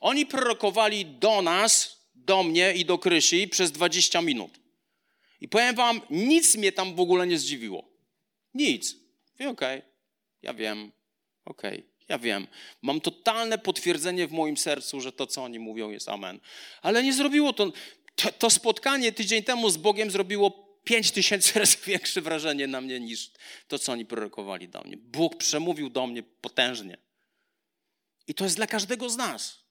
Oni 0.00 0.26
prorokowali 0.26 1.06
do 1.06 1.42
nas, 1.42 2.00
do 2.14 2.42
mnie 2.42 2.74
i 2.74 2.84
do 2.84 2.98
Krysi 2.98 3.48
przez 3.48 3.72
20 3.72 4.22
minut. 4.22 4.60
I 5.40 5.48
powiem 5.48 5.74
wam, 5.74 6.00
nic 6.10 6.56
mnie 6.56 6.72
tam 6.72 6.94
w 6.94 7.00
ogóle 7.00 7.26
nie 7.26 7.38
zdziwiło. 7.38 7.88
Nic. 8.54 8.96
Okej, 9.34 9.48
okay, 9.48 9.82
ja 10.42 10.54
wiem, 10.54 10.92
okej, 11.44 11.78
okay, 11.78 11.93
ja 12.08 12.18
wiem. 12.18 12.46
Mam 12.82 13.00
totalne 13.00 13.58
potwierdzenie 13.58 14.26
w 14.26 14.32
moim 14.32 14.56
sercu, 14.56 15.00
że 15.00 15.12
to, 15.12 15.26
co 15.26 15.42
oni 15.44 15.58
mówią, 15.58 15.90
jest 15.90 16.08
amen. 16.08 16.40
Ale 16.82 17.02
nie 17.02 17.12
zrobiło 17.12 17.52
to, 17.52 17.72
to, 18.14 18.32
to 18.32 18.50
spotkanie 18.50 19.12
tydzień 19.12 19.42
temu 19.42 19.70
z 19.70 19.76
Bogiem 19.76 20.10
zrobiło 20.10 20.64
pięć 20.84 21.10
tysięcy 21.10 21.52
razy 21.58 21.76
większe 21.86 22.20
wrażenie 22.20 22.66
na 22.66 22.80
mnie 22.80 23.00
niż 23.00 23.30
to, 23.68 23.78
co 23.78 23.92
oni 23.92 24.06
prorokowali 24.06 24.68
do 24.68 24.80
mnie. 24.80 24.96
Bóg 24.96 25.36
przemówił 25.36 25.90
do 25.90 26.06
mnie 26.06 26.22
potężnie. 26.22 26.96
I 28.26 28.34
to 28.34 28.44
jest 28.44 28.56
dla 28.56 28.66
każdego 28.66 29.10
z 29.10 29.16
nas. 29.16 29.64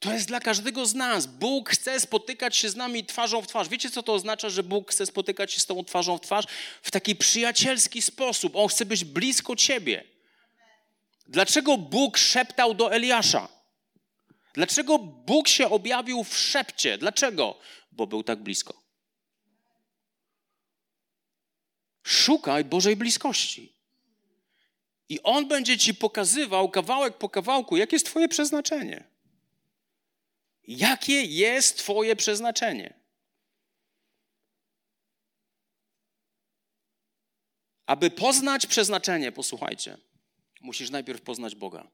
To 0.00 0.12
jest 0.12 0.28
dla 0.28 0.40
każdego 0.40 0.86
z 0.86 0.94
nas. 0.94 1.26
Bóg 1.26 1.70
chce 1.70 2.00
spotykać 2.00 2.56
się 2.56 2.70
z 2.70 2.76
nami 2.76 3.04
twarzą 3.04 3.42
w 3.42 3.46
twarz. 3.46 3.68
Wiecie, 3.68 3.90
co 3.90 4.02
to 4.02 4.14
oznacza, 4.14 4.50
że 4.50 4.62
Bóg 4.62 4.90
chce 4.90 5.06
spotykać 5.06 5.52
się 5.52 5.60
z 5.60 5.66
Tobą 5.66 5.84
twarzą 5.84 6.18
w 6.18 6.20
twarz? 6.20 6.44
W 6.82 6.90
taki 6.90 7.16
przyjacielski 7.16 8.02
sposób. 8.02 8.56
On 8.56 8.68
chce 8.68 8.84
być 8.84 9.04
blisko 9.04 9.56
Ciebie. 9.56 10.11
Dlaczego 11.32 11.78
Bóg 11.78 12.18
szeptał 12.18 12.74
do 12.74 12.92
Eliasza? 12.92 13.48
Dlaczego 14.54 14.98
Bóg 14.98 15.48
się 15.48 15.70
objawił 15.70 16.24
w 16.24 16.38
szepcie? 16.38 16.98
Dlaczego? 16.98 17.58
Bo 17.92 18.06
był 18.06 18.22
tak 18.22 18.42
blisko. 18.42 18.82
Szukaj 22.02 22.64
Bożej 22.64 22.96
bliskości. 22.96 23.72
I 25.08 25.22
On 25.22 25.48
będzie 25.48 25.78
Ci 25.78 25.94
pokazywał 25.94 26.70
kawałek 26.70 27.18
po 27.18 27.28
kawałku, 27.28 27.76
jakie 27.76 27.96
jest 27.96 28.06
Twoje 28.06 28.28
przeznaczenie. 28.28 29.04
Jakie 30.68 31.22
jest 31.22 31.78
Twoje 31.78 32.16
przeznaczenie? 32.16 32.94
Aby 37.86 38.10
poznać 38.10 38.66
przeznaczenie, 38.66 39.32
posłuchajcie, 39.32 39.98
musisz 40.62 40.90
najpierw 40.90 41.22
poznać 41.22 41.54
Boga. 41.54 41.90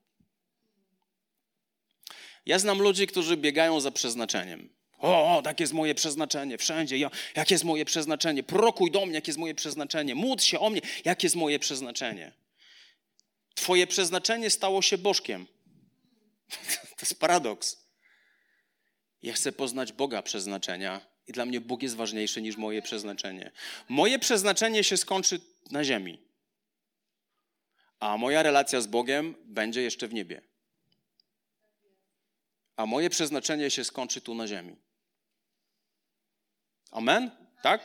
Ja 2.47 2.59
znam 2.59 2.83
ludzi, 2.83 3.07
którzy 3.07 3.37
biegają 3.37 3.81
za 3.81 3.91
przeznaczeniem. 3.91 4.69
O, 4.99 5.37
o, 5.37 5.43
tak 5.43 5.61
jest 5.61 5.73
moje 5.73 5.95
przeznaczenie, 5.95 6.59
wszędzie. 6.59 6.99
Ja, 6.99 7.11
jakie 7.37 7.55
jest 7.55 7.65
moje 7.65 7.85
przeznaczenie? 7.85 8.43
Prorokuj 8.43 8.91
do 8.91 9.07
mnie, 9.07 9.15
jakie 9.15 9.31
jest 9.31 9.39
moje 9.39 9.55
przeznaczenie. 9.55 10.15
Módl 10.15 10.43
się 10.43 10.59
o 10.59 10.71
mnie, 10.71 10.81
jakie 11.05 11.27
jest 11.27 11.37
moje 11.37 11.59
przeznaczenie. 11.59 12.33
Twoje 13.55 13.87
przeznaczenie 13.87 14.51
stało 14.51 14.83
się 14.83 14.99
bożkiem. 14.99 15.47
To 16.97 17.03
jest 17.03 17.21
paradoks. 17.21 17.89
Ja 19.23 19.33
chcę 19.33 19.53
poznać 19.53 19.93
Boga 19.93 20.23
przeznaczenia 20.23 21.01
i 21.27 21.33
dla 21.33 21.47
mnie 21.47 21.61
Bóg 21.61 21.83
jest 21.83 21.97
ważniejszy 21.97 22.43
niż 22.43 22.57
moje 22.57 22.83
przeznaczenie. 22.83 23.51
Moje 23.89 24.19
przeznaczenie 24.19 24.85
się 24.85 24.97
skończy 24.97 25.41
na 25.71 25.85
ziemi, 25.85 26.19
a 28.01 28.17
moja 28.17 28.43
relacja 28.43 28.81
z 28.81 28.87
Bogiem 28.87 29.35
będzie 29.45 29.83
jeszcze 29.83 30.09
w 30.09 30.15
niebie. 30.15 30.43
A 32.77 32.87
moje 32.87 33.11
przeznaczenie 33.11 33.71
się 33.71 33.85
skończy 33.85 34.21
tu 34.21 34.35
na 34.35 34.47
ziemi. 34.47 34.77
Amen? 36.91 37.31
Tak? 37.63 37.83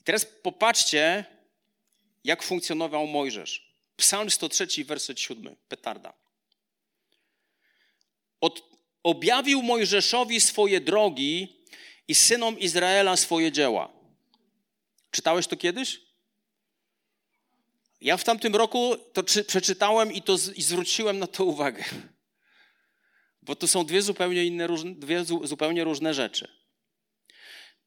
I 0.00 0.04
teraz 0.04 0.24
popatrzcie, 0.24 1.24
jak 2.24 2.42
funkcjonował 2.42 3.06
Mojżesz. 3.06 3.74
Psalm 3.96 4.30
103, 4.30 4.84
werset 4.84 5.20
7, 5.20 5.56
petarda. 5.68 6.12
Od, 8.40 8.62
objawił 9.02 9.62
Mojżeszowi 9.62 10.40
swoje 10.40 10.80
drogi 10.80 11.64
i 12.08 12.14
synom 12.14 12.58
Izraela 12.58 13.16
swoje 13.16 13.52
dzieła. 13.52 13.92
Czytałeś 15.10 15.46
to 15.46 15.56
kiedyś? 15.56 16.07
Ja 18.00 18.16
w 18.16 18.24
tamtym 18.24 18.56
roku 18.56 18.96
to 19.12 19.22
czy, 19.22 19.44
przeczytałem 19.44 20.12
i, 20.12 20.22
to 20.22 20.36
i 20.54 20.62
zwróciłem 20.62 21.18
na 21.18 21.26
to 21.26 21.44
uwagę. 21.44 21.84
Bo 23.42 23.56
to 23.56 23.68
są 23.68 23.84
dwie 23.84 24.02
zupełnie 24.02 24.44
inne, 24.44 24.68
dwie 24.84 25.24
zupełnie 25.24 25.84
różne 25.84 26.14
rzeczy. 26.14 26.48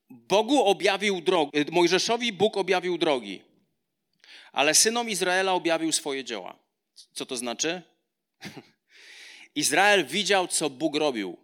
Bogu 0.10 0.64
objawił 0.64 1.22
drogi, 1.22 1.52
Mojżeszowi 1.72 2.34
Bóg 2.34 2.58
objawił 2.58 2.98
drogi, 2.98 3.42
ale 4.52 4.76
synom 4.76 5.10
Izraela 5.10 5.54
objawił 5.54 5.92
swoje 5.92 6.24
dzieła. 6.24 6.60
Co 7.14 7.26
to 7.26 7.38
znaczy? 7.38 7.82
Izrael 9.56 10.06
widział, 10.06 10.48
co 10.48 10.70
Bóg 10.70 10.96
robił. 10.96 11.38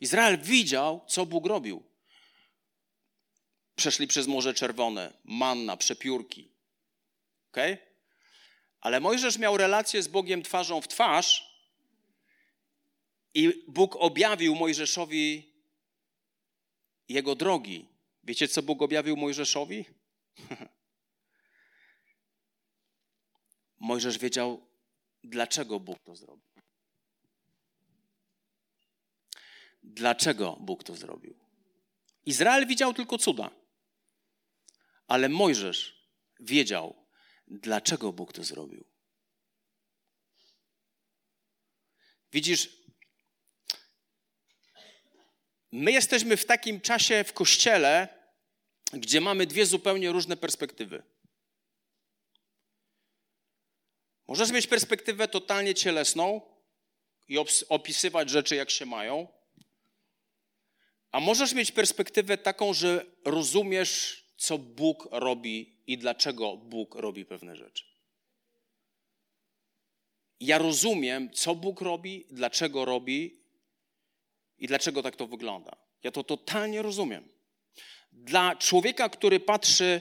Izrael 0.00 0.38
widział, 0.38 1.04
co 1.08 1.26
Bóg 1.26 1.46
robił. 1.46 1.82
Przeszli 3.76 4.06
przez 4.06 4.26
Morze 4.26 4.54
Czerwone, 4.54 5.12
manna, 5.24 5.76
przepiórki. 5.76 6.55
Okay? 7.56 7.78
Ale 8.80 9.00
Mojżesz 9.00 9.38
miał 9.38 9.56
relację 9.56 10.02
z 10.02 10.08
Bogiem 10.08 10.42
twarzą 10.42 10.80
w 10.80 10.88
twarz 10.88 11.56
i 13.34 13.64
Bóg 13.68 13.96
objawił 13.96 14.54
Mojżeszowi 14.54 15.52
jego 17.08 17.34
drogi. 17.34 17.86
Wiecie, 18.24 18.48
co 18.48 18.62
Bóg 18.62 18.82
objawił 18.82 19.16
Mojżeszowi? 19.16 19.84
Mojżesz 23.80 24.18
wiedział, 24.18 24.66
dlaczego 25.24 25.80
Bóg 25.80 25.98
to 26.04 26.16
zrobił. 26.16 26.46
Dlaczego 29.82 30.56
Bóg 30.60 30.84
to 30.84 30.96
zrobił? 30.96 31.34
Izrael 32.26 32.66
widział 32.66 32.94
tylko 32.94 33.18
cuda, 33.18 33.50
ale 35.08 35.28
Mojżesz 35.28 36.08
wiedział, 36.40 37.05
dlaczego 37.46 38.12
Bóg 38.12 38.32
to 38.32 38.44
zrobił. 38.44 38.84
Widzisz, 42.32 42.68
my 45.72 45.92
jesteśmy 45.92 46.36
w 46.36 46.44
takim 46.44 46.80
czasie 46.80 47.24
w 47.24 47.32
kościele, 47.32 48.08
gdzie 48.92 49.20
mamy 49.20 49.46
dwie 49.46 49.66
zupełnie 49.66 50.12
różne 50.12 50.36
perspektywy. 50.36 51.02
Możesz 54.28 54.50
mieć 54.50 54.66
perspektywę 54.66 55.28
totalnie 55.28 55.74
cielesną 55.74 56.40
i 57.28 57.38
opisywać 57.68 58.30
rzeczy, 58.30 58.56
jak 58.56 58.70
się 58.70 58.86
mają, 58.86 59.28
a 61.12 61.20
możesz 61.20 61.52
mieć 61.52 61.72
perspektywę 61.72 62.38
taką, 62.38 62.74
że 62.74 63.06
rozumiesz, 63.24 64.25
co 64.36 64.58
Bóg 64.58 65.08
robi 65.10 65.76
i 65.86 65.98
dlaczego 65.98 66.56
Bóg 66.56 66.94
robi 66.94 67.24
pewne 67.24 67.56
rzeczy. 67.56 67.84
Ja 70.40 70.58
rozumiem, 70.58 71.30
co 71.30 71.54
Bóg 71.54 71.80
robi, 71.80 72.26
dlaczego 72.30 72.84
robi 72.84 73.40
i 74.58 74.66
dlaczego 74.66 75.02
tak 75.02 75.16
to 75.16 75.26
wygląda. 75.26 75.76
Ja 76.02 76.10
to 76.10 76.24
totalnie 76.24 76.82
rozumiem. 76.82 77.28
Dla 78.12 78.56
człowieka, 78.56 79.08
który 79.08 79.40
patrzy 79.40 80.00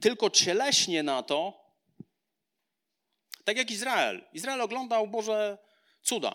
tylko 0.00 0.30
cieleśnie 0.30 1.02
na 1.02 1.22
to, 1.22 1.64
tak 3.44 3.56
jak 3.56 3.70
Izrael. 3.70 4.24
Izrael 4.32 4.60
oglądał 4.60 5.08
Boże 5.08 5.58
cuda. 6.02 6.34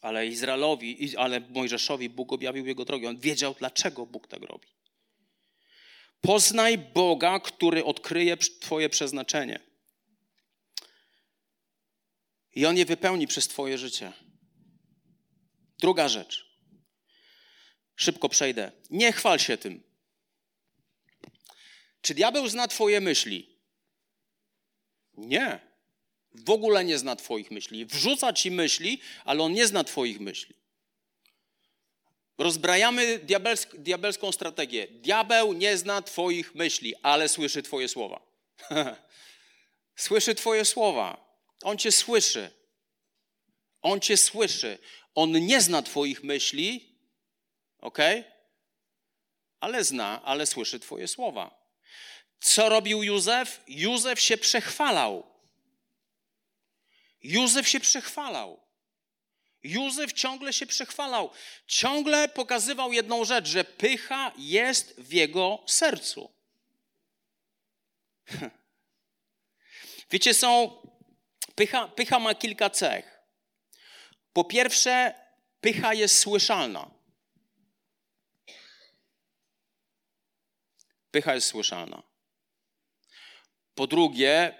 Ale 0.00 0.26
Izraelowi, 0.26 1.16
ale 1.16 1.40
Mojżeszowi 1.40 2.08
Bóg 2.08 2.32
objawił 2.32 2.66
jego 2.66 2.84
drogę. 2.84 3.08
On 3.08 3.18
wiedział, 3.18 3.54
dlaczego 3.58 4.06
Bóg 4.06 4.28
tak 4.28 4.42
robi. 4.42 4.68
Poznaj 6.22 6.78
Boga, 6.78 7.40
który 7.40 7.84
odkryje 7.84 8.36
Twoje 8.36 8.88
przeznaczenie. 8.88 9.60
I 12.54 12.66
On 12.66 12.76
je 12.76 12.84
wypełni 12.84 13.26
przez 13.26 13.48
Twoje 13.48 13.78
życie. 13.78 14.12
Druga 15.78 16.08
rzecz. 16.08 16.52
Szybko 17.96 18.28
przejdę. 18.28 18.72
Nie 18.90 19.12
chwal 19.12 19.38
się 19.38 19.56
tym. 19.56 19.82
Czy 22.00 22.14
diabeł 22.14 22.48
zna 22.48 22.68
Twoje 22.68 23.00
myśli? 23.00 23.58
Nie. 25.14 25.60
W 26.34 26.50
ogóle 26.50 26.84
nie 26.84 26.98
zna 26.98 27.16
Twoich 27.16 27.50
myśli. 27.50 27.86
Wrzuca 27.86 28.32
Ci 28.32 28.50
myśli, 28.50 29.00
ale 29.24 29.42
on 29.42 29.52
nie 29.52 29.66
zna 29.66 29.84
Twoich 29.84 30.20
myśli. 30.20 30.61
Rozbrajamy 32.38 33.18
diabelsk 33.18 33.76
diabelską 33.76 34.32
strategię. 34.32 34.86
Diabeł 34.86 35.52
nie 35.52 35.76
zna 35.76 36.02
Twoich 36.02 36.54
myśli, 36.54 36.94
ale 37.02 37.28
słyszy 37.28 37.62
Twoje 37.62 37.88
słowa. 37.88 38.20
słyszy 39.96 40.34
Twoje 40.34 40.64
słowa. 40.64 41.36
On 41.62 41.78
Cię 41.78 41.92
słyszy. 41.92 42.50
On 43.82 44.00
Cię 44.00 44.16
słyszy. 44.16 44.78
On 45.14 45.32
nie 45.32 45.60
zna 45.60 45.82
Twoich 45.82 46.24
myśli, 46.24 46.98
ok? 47.78 47.98
Ale 49.60 49.84
zna, 49.84 50.22
ale 50.24 50.46
słyszy 50.46 50.80
Twoje 50.80 51.08
słowa. 51.08 51.62
Co 52.40 52.68
robił 52.68 53.02
Józef? 53.02 53.60
Józef 53.66 54.20
się 54.20 54.36
przechwalał. 54.36 55.26
Józef 57.22 57.68
się 57.68 57.80
przechwalał. 57.80 58.61
Józef 59.62 60.12
ciągle 60.12 60.52
się 60.52 60.66
przechwalał. 60.66 61.30
Ciągle 61.66 62.28
pokazywał 62.28 62.92
jedną 62.92 63.24
rzecz, 63.24 63.48
że 63.48 63.64
pycha 63.64 64.32
jest 64.38 65.00
w 65.00 65.12
jego 65.12 65.58
sercu. 65.66 66.32
Wiecie, 70.10 70.34
są. 70.34 70.82
Pycha, 71.54 71.88
pycha 71.88 72.18
ma 72.18 72.34
kilka 72.34 72.70
cech. 72.70 73.22
Po 74.32 74.44
pierwsze, 74.44 75.14
pycha 75.60 75.94
jest 75.94 76.18
słyszalna. 76.18 76.90
Pycha 81.10 81.34
jest 81.34 81.46
słyszalna. 81.46 82.02
Po 83.74 83.86
drugie, 83.86 84.54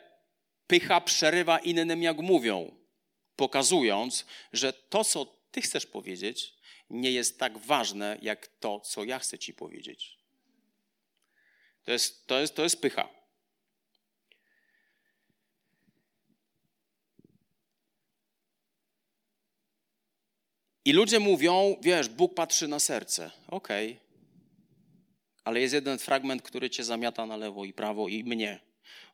pycha 0.66 1.00
przerywa 1.00 1.58
innym, 1.58 2.02
jak 2.02 2.16
mówią, 2.16 2.81
pokazując, 3.42 4.26
że 4.52 4.72
to, 4.72 5.04
co 5.04 5.26
ty 5.50 5.62
chcesz 5.62 5.86
powiedzieć, 5.86 6.54
nie 6.90 7.10
jest 7.12 7.38
tak 7.38 7.58
ważne, 7.58 8.18
jak 8.22 8.46
to, 8.46 8.80
co 8.80 9.04
ja 9.04 9.18
chcę 9.18 9.38
ci 9.38 9.54
powiedzieć. 9.54 10.18
To 11.84 11.92
jest, 11.92 12.26
to 12.26 12.40
jest, 12.40 12.54
to 12.54 12.62
jest 12.62 12.80
pycha. 12.80 13.08
I 20.84 20.92
ludzie 20.92 21.20
mówią, 21.20 21.76
wiesz, 21.80 22.08
Bóg 22.08 22.34
patrzy 22.34 22.68
na 22.68 22.80
serce. 22.80 23.30
Okej. 23.48 23.92
Okay. 23.92 24.00
Ale 25.44 25.60
jest 25.60 25.74
jeden 25.74 25.98
fragment, 25.98 26.42
który 26.42 26.70
cię 26.70 26.84
zamiata 26.84 27.26
na 27.26 27.36
lewo 27.36 27.64
i 27.64 27.72
prawo 27.72 28.08
i 28.08 28.24
mnie. 28.24 28.60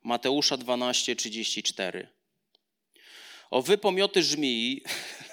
Mateusza 0.03 0.57
12, 0.57 1.17
34. 1.17 2.18
O 3.51 3.63
wy 3.63 3.79
pomioty 3.79 4.23
żmii, 4.23 4.83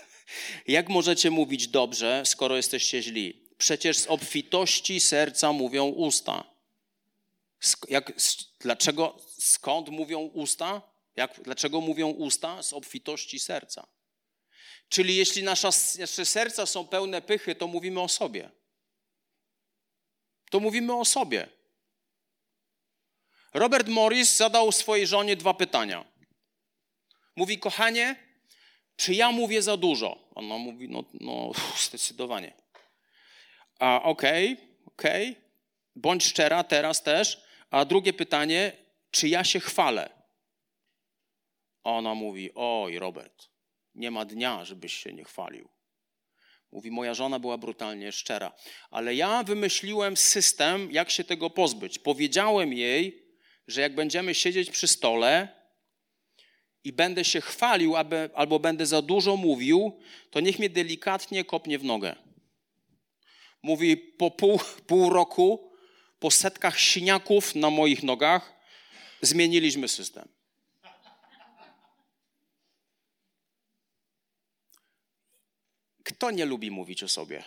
jak 0.67 0.89
możecie 0.89 1.31
mówić 1.31 1.67
dobrze, 1.67 2.23
skoro 2.25 2.55
jesteście 2.55 3.01
źli? 3.01 3.45
Przecież 3.57 3.97
z 3.97 4.07
obfitości 4.07 4.99
serca 4.99 5.51
mówią 5.51 5.85
usta. 5.85 6.43
Jak, 7.89 8.13
dlaczego, 8.59 9.17
skąd 9.39 9.89
mówią 9.89 10.19
usta? 10.19 10.81
Jak, 11.15 11.41
dlaczego 11.43 11.81
mówią 11.81 12.09
usta? 12.09 12.63
Z 12.63 12.73
obfitości 12.73 13.39
serca. 13.39 13.87
Czyli 14.89 15.15
jeśli 15.15 15.43
nasza, 15.43 15.69
nasze 15.99 16.25
serca 16.25 16.65
są 16.65 16.87
pełne 16.87 17.21
pychy, 17.21 17.55
to 17.55 17.67
mówimy 17.67 18.01
o 18.01 18.09
sobie. 18.09 18.51
To 20.49 20.59
mówimy 20.59 20.93
o 20.93 21.05
sobie. 21.05 21.49
Robert 23.53 23.87
Morris 23.87 24.35
zadał 24.35 24.71
swojej 24.71 25.07
żonie 25.07 25.35
dwa 25.35 25.53
pytania. 25.53 26.05
Mówi, 27.35 27.59
kochanie, 27.59 28.15
czy 28.95 29.13
ja 29.13 29.31
mówię 29.31 29.61
za 29.61 29.77
dużo? 29.77 30.29
Ona 30.35 30.57
mówi, 30.57 30.89
no, 30.89 31.03
no 31.13 31.51
zdecydowanie. 31.87 32.53
A 33.79 34.03
okej, 34.03 34.53
okay, 34.53 34.67
okej, 34.85 35.29
okay. 35.29 35.41
bądź 35.95 36.23
szczera 36.23 36.63
teraz 36.63 37.03
też. 37.03 37.45
A 37.69 37.85
drugie 37.85 38.13
pytanie, 38.13 38.71
czy 39.11 39.27
ja 39.27 39.43
się 39.43 39.59
chwalę? 39.59 40.09
Ona 41.83 42.15
mówi, 42.15 42.51
oj 42.55 42.99
Robert, 42.99 43.49
nie 43.95 44.11
ma 44.11 44.25
dnia, 44.25 44.65
żebyś 44.65 44.93
się 44.93 45.13
nie 45.13 45.23
chwalił. 45.23 45.69
Mówi, 46.71 46.91
moja 46.91 47.13
żona 47.13 47.39
była 47.39 47.57
brutalnie 47.57 48.11
szczera. 48.11 48.51
Ale 48.91 49.15
ja 49.15 49.43
wymyśliłem 49.43 50.17
system, 50.17 50.91
jak 50.91 51.09
się 51.09 51.23
tego 51.23 51.49
pozbyć. 51.49 51.99
Powiedziałem 51.99 52.73
jej, 52.73 53.25
że 53.67 53.81
jak 53.81 53.95
będziemy 53.95 54.35
siedzieć 54.35 54.71
przy 54.71 54.87
stole 54.87 55.54
i 56.85 56.93
będę 56.93 57.25
się 57.25 57.41
chwalił, 57.41 57.95
aby, 57.95 58.29
albo 58.35 58.59
będę 58.59 58.85
za 58.85 59.01
dużo 59.01 59.37
mówił, 59.37 59.99
to 60.31 60.39
niech 60.39 60.59
mnie 60.59 60.69
delikatnie 60.69 61.45
kopnie 61.45 61.79
w 61.79 61.83
nogę. 61.83 62.15
Mówi, 63.61 63.97
po 63.97 64.31
pół, 64.31 64.59
pół 64.87 65.09
roku, 65.09 65.71
po 66.19 66.31
setkach 66.31 66.79
siniaków 66.79 67.55
na 67.55 67.69
moich 67.69 68.03
nogach, 68.03 68.53
zmieniliśmy 69.21 69.87
system. 69.87 70.27
Kto 76.03 76.31
nie 76.31 76.45
lubi 76.45 76.71
mówić 76.71 77.03
o 77.03 77.07
sobie? 77.07 77.43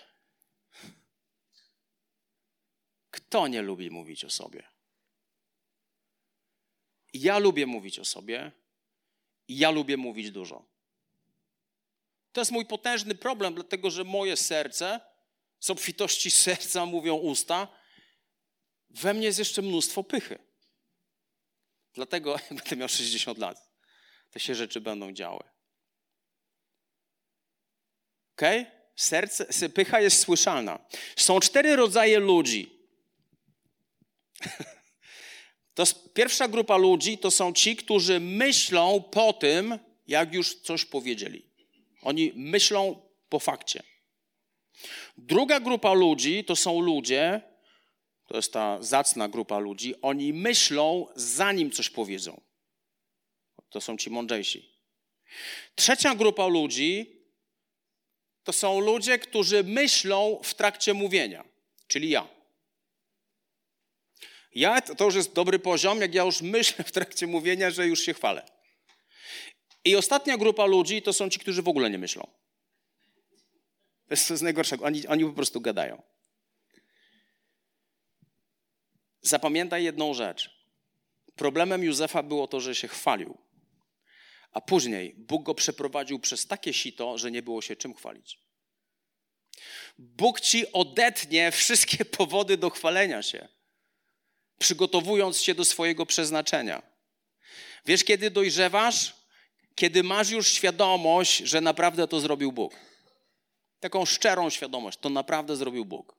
Kto 3.10 3.48
nie 3.48 3.62
lubi 3.62 3.90
mówić 3.90 4.24
o 4.24 4.30
sobie? 4.30 4.62
Ja 7.14 7.38
lubię 7.38 7.66
mówić 7.66 7.98
o 7.98 8.04
sobie 8.04 8.52
ja 9.48 9.70
lubię 9.70 9.96
mówić 9.96 10.30
dużo. 10.30 10.64
To 12.32 12.40
jest 12.40 12.50
mój 12.50 12.66
potężny 12.66 13.14
problem, 13.14 13.54
dlatego 13.54 13.90
że 13.90 14.04
moje 14.04 14.36
serce, 14.36 15.00
z 15.60 15.70
obfitości 15.70 16.30
serca 16.30 16.86
mówią 16.86 17.14
usta, 17.14 17.68
we 18.90 19.14
mnie 19.14 19.26
jest 19.26 19.38
jeszcze 19.38 19.62
mnóstwo 19.62 20.04
pychy. 20.04 20.38
Dlatego, 21.92 22.32
jak 22.32 22.54
będę 22.54 22.76
miał 22.76 22.88
60 22.88 23.38
lat, 23.38 23.70
te 24.30 24.40
się 24.40 24.54
rzeczy 24.54 24.80
będą 24.80 25.12
działy. 25.12 25.44
Ok? 28.32 28.42
Serce, 28.96 29.68
pycha 29.68 30.00
jest 30.00 30.20
słyszalna. 30.20 30.78
Są 31.16 31.40
cztery 31.40 31.76
rodzaje 31.76 32.18
ludzi. 32.18 32.78
To 35.78 35.84
pierwsza 36.14 36.48
grupa 36.48 36.76
ludzi 36.76 37.18
to 37.18 37.30
są 37.30 37.52
ci, 37.52 37.76
którzy 37.76 38.20
myślą 38.20 39.02
po 39.02 39.32
tym, 39.32 39.78
jak 40.06 40.34
już 40.34 40.54
coś 40.54 40.84
powiedzieli. 40.84 41.46
Oni 42.02 42.32
myślą 42.34 43.02
po 43.28 43.38
fakcie. 43.38 43.82
Druga 45.18 45.60
grupa 45.60 45.92
ludzi 45.92 46.44
to 46.44 46.56
są 46.56 46.80
ludzie, 46.80 47.40
to 48.26 48.36
jest 48.36 48.52
ta 48.52 48.82
zacna 48.82 49.28
grupa 49.28 49.58
ludzi, 49.58 49.94
oni 50.02 50.32
myślą 50.32 51.06
zanim 51.16 51.70
coś 51.70 51.90
powiedzą. 51.90 52.40
To 53.70 53.80
są 53.80 53.96
ci 53.96 54.10
mądrzejsi. 54.10 54.68
Trzecia 55.74 56.14
grupa 56.14 56.46
ludzi 56.46 57.22
to 58.44 58.52
są 58.52 58.80
ludzie, 58.80 59.18
którzy 59.18 59.64
myślą 59.64 60.40
w 60.44 60.54
trakcie 60.54 60.94
mówienia, 60.94 61.44
czyli 61.88 62.10
ja. 62.10 62.37
Ja, 64.58 64.80
to 64.80 65.04
już 65.04 65.14
jest 65.14 65.32
dobry 65.32 65.58
poziom, 65.58 66.00
jak 66.00 66.14
ja 66.14 66.22
już 66.22 66.42
myślę 66.42 66.84
w 66.84 66.92
trakcie 66.92 67.26
mówienia, 67.26 67.70
że 67.70 67.86
już 67.86 68.00
się 68.00 68.14
chwalę. 68.14 68.46
I 69.84 69.96
ostatnia 69.96 70.36
grupa 70.36 70.66
ludzi 70.66 71.02
to 71.02 71.12
są 71.12 71.30
ci, 71.30 71.38
którzy 71.40 71.62
w 71.62 71.68
ogóle 71.68 71.90
nie 71.90 71.98
myślą. 71.98 72.30
To 74.06 74.10
jest, 74.10 74.28
to 74.28 74.34
najgorszego. 74.34 74.84
Oni, 74.84 75.06
oni 75.06 75.24
po 75.24 75.32
prostu 75.32 75.60
gadają. 75.60 76.02
Zapamiętaj 79.20 79.84
jedną 79.84 80.14
rzecz. 80.14 80.50
Problemem 81.36 81.84
Józefa 81.84 82.22
było 82.22 82.46
to, 82.46 82.60
że 82.60 82.74
się 82.74 82.88
chwalił. 82.88 83.38
A 84.52 84.60
później 84.60 85.14
Bóg 85.18 85.42
go 85.42 85.54
przeprowadził 85.54 86.18
przez 86.18 86.46
takie 86.46 86.72
sito, 86.72 87.18
że 87.18 87.30
nie 87.30 87.42
było 87.42 87.62
się 87.62 87.76
czym 87.76 87.94
chwalić. 87.94 88.38
Bóg 89.98 90.40
ci 90.40 90.72
odetnie 90.72 91.52
wszystkie 91.52 92.04
powody 92.04 92.56
do 92.56 92.70
chwalenia 92.70 93.22
się 93.22 93.57
przygotowując 94.58 95.42
się 95.42 95.54
do 95.54 95.64
swojego 95.64 96.06
przeznaczenia. 96.06 96.82
Wiesz, 97.86 98.04
kiedy 98.04 98.30
dojrzewasz? 98.30 99.14
Kiedy 99.74 100.02
masz 100.02 100.30
już 100.30 100.48
świadomość, 100.52 101.36
że 101.38 101.60
naprawdę 101.60 102.08
to 102.08 102.20
zrobił 102.20 102.52
Bóg. 102.52 102.74
taką 103.80 104.04
szczerą 104.04 104.50
świadomość, 104.50 104.98
to 104.98 105.08
naprawdę 105.08 105.56
zrobił 105.56 105.84
Bóg. 105.84 106.14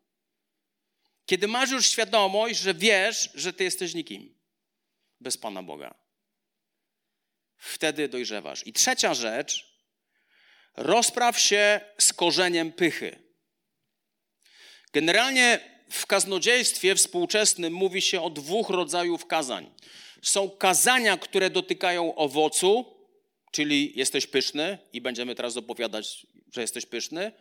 Kiedy 1.26 1.48
masz 1.48 1.72
już 1.72 1.90
świadomość, 1.90 2.60
że 2.60 2.74
wiesz, 2.74 3.30
że 3.36 3.54
ty 3.54 3.64
jesteś 3.64 3.94
nikim 3.94 4.36
bez 5.20 5.38
Pana 5.38 5.64
Boga. 5.64 5.96
Wtedy 7.58 8.08
dojrzewasz. 8.08 8.68
I 8.68 8.74
trzecia 8.74 9.14
rzecz, 9.14 9.80
rozpraw 10.78 11.40
się 11.40 11.82
z 11.98 12.14
korzeniem 12.14 12.72
pychy. 12.72 13.20
Generalnie 14.94 15.79
w 15.90 16.06
kaznodziejstwie 16.06 16.96
współczesnym 16.96 17.74
mówi 17.74 18.02
się 18.02 18.22
o 18.22 18.30
dwóch 18.30 18.70
rodzajów 18.70 19.26
kazań. 19.26 19.72
Są 20.22 20.50
kazania, 20.50 21.18
które 21.18 21.50
dotykają 21.50 22.16
owocu, 22.16 22.86
czyli 23.52 23.94
jesteś 23.96 24.28
pyszny 24.28 24.78
i 24.94 25.02
będziemy 25.02 25.36
teraz 25.36 25.58
opowiadać, 25.58 26.28
że 26.54 26.62
jesteś 26.62 26.86
pyszny. 26.86 27.32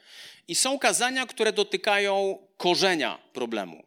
I 0.48 0.54
są 0.54 0.78
kazania, 0.78 1.26
które 1.26 1.52
dotykają 1.52 2.38
korzenia 2.56 3.18
problemu. 3.32 3.86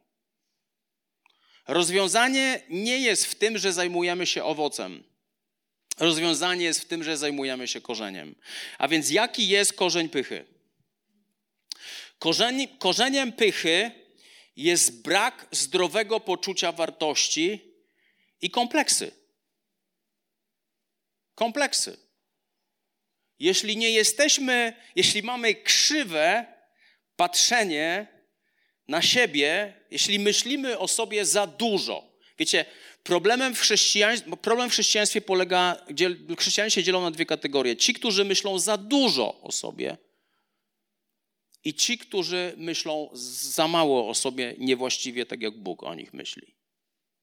Rozwiązanie 1.68 2.62
nie 2.70 2.99
jest 2.99 3.26
w 3.26 3.36
tym, 3.36 3.57
że 3.57 3.74
zajmujemy 3.74 4.26
się 4.26 4.43
owocem. 4.43 5.03
Rozwiązanie 5.99 6.66
jest 6.66 6.80
w 6.82 6.86
tym, 6.86 7.03
że 7.03 7.18
zajmujemy 7.18 7.68
się 7.68 7.82
korzeniem. 7.82 8.36
A 8.78 8.88
więc 8.88 9.12
jaki 9.12 9.47
jest 9.47 9.74
korzeń 9.74 10.09
pychy? 10.09 10.45
Korzeni, 12.20 12.68
korzeniem 12.68 13.32
pychy 13.32 13.91
jest 14.56 15.02
brak 15.02 15.47
zdrowego 15.52 16.20
poczucia 16.20 16.72
wartości 16.72 17.76
i 18.41 18.49
kompleksy. 18.49 19.12
Kompleksy. 21.36 21.97
Jeśli 23.39 23.78
nie 23.78 23.91
jesteśmy, 23.91 24.76
jeśli 24.95 25.24
mamy 25.24 25.56
krzywe 25.56 26.45
patrzenie 27.16 28.08
na 28.88 29.02
siebie, 29.02 29.74
jeśli 29.91 30.20
myślimy 30.20 30.80
o 30.80 30.88
sobie 30.88 31.26
za 31.26 31.47
dużo. 31.47 32.12
Wiecie, 32.38 32.66
problemem 33.04 33.56
w 33.56 33.60
chrześcijaństwie, 33.60 34.38
problem 34.38 34.70
w 34.70 34.74
chrześcijaństwie 34.74 35.22
polega, 35.22 35.86
chrześcijanie 36.39 36.72
się 36.72 36.84
dzielą 36.84 37.02
na 37.02 37.12
dwie 37.12 37.26
kategorie. 37.26 37.76
Ci, 37.76 37.93
którzy 37.93 38.26
myślą 38.26 38.60
za 38.60 38.78
dużo 38.78 39.41
o 39.41 39.52
sobie 39.52 39.97
i 41.64 41.74
ci, 41.74 41.97
którzy 41.97 42.53
myślą 42.57 43.09
za 43.14 43.68
mało 43.68 44.09
o 44.09 44.16
sobie 44.16 44.55
niewłaściwie, 44.57 45.26
tak 45.26 45.41
jak 45.41 45.57
Bóg 45.57 45.84
o 45.84 45.95
nich 45.95 46.14
myśli. 46.14 46.55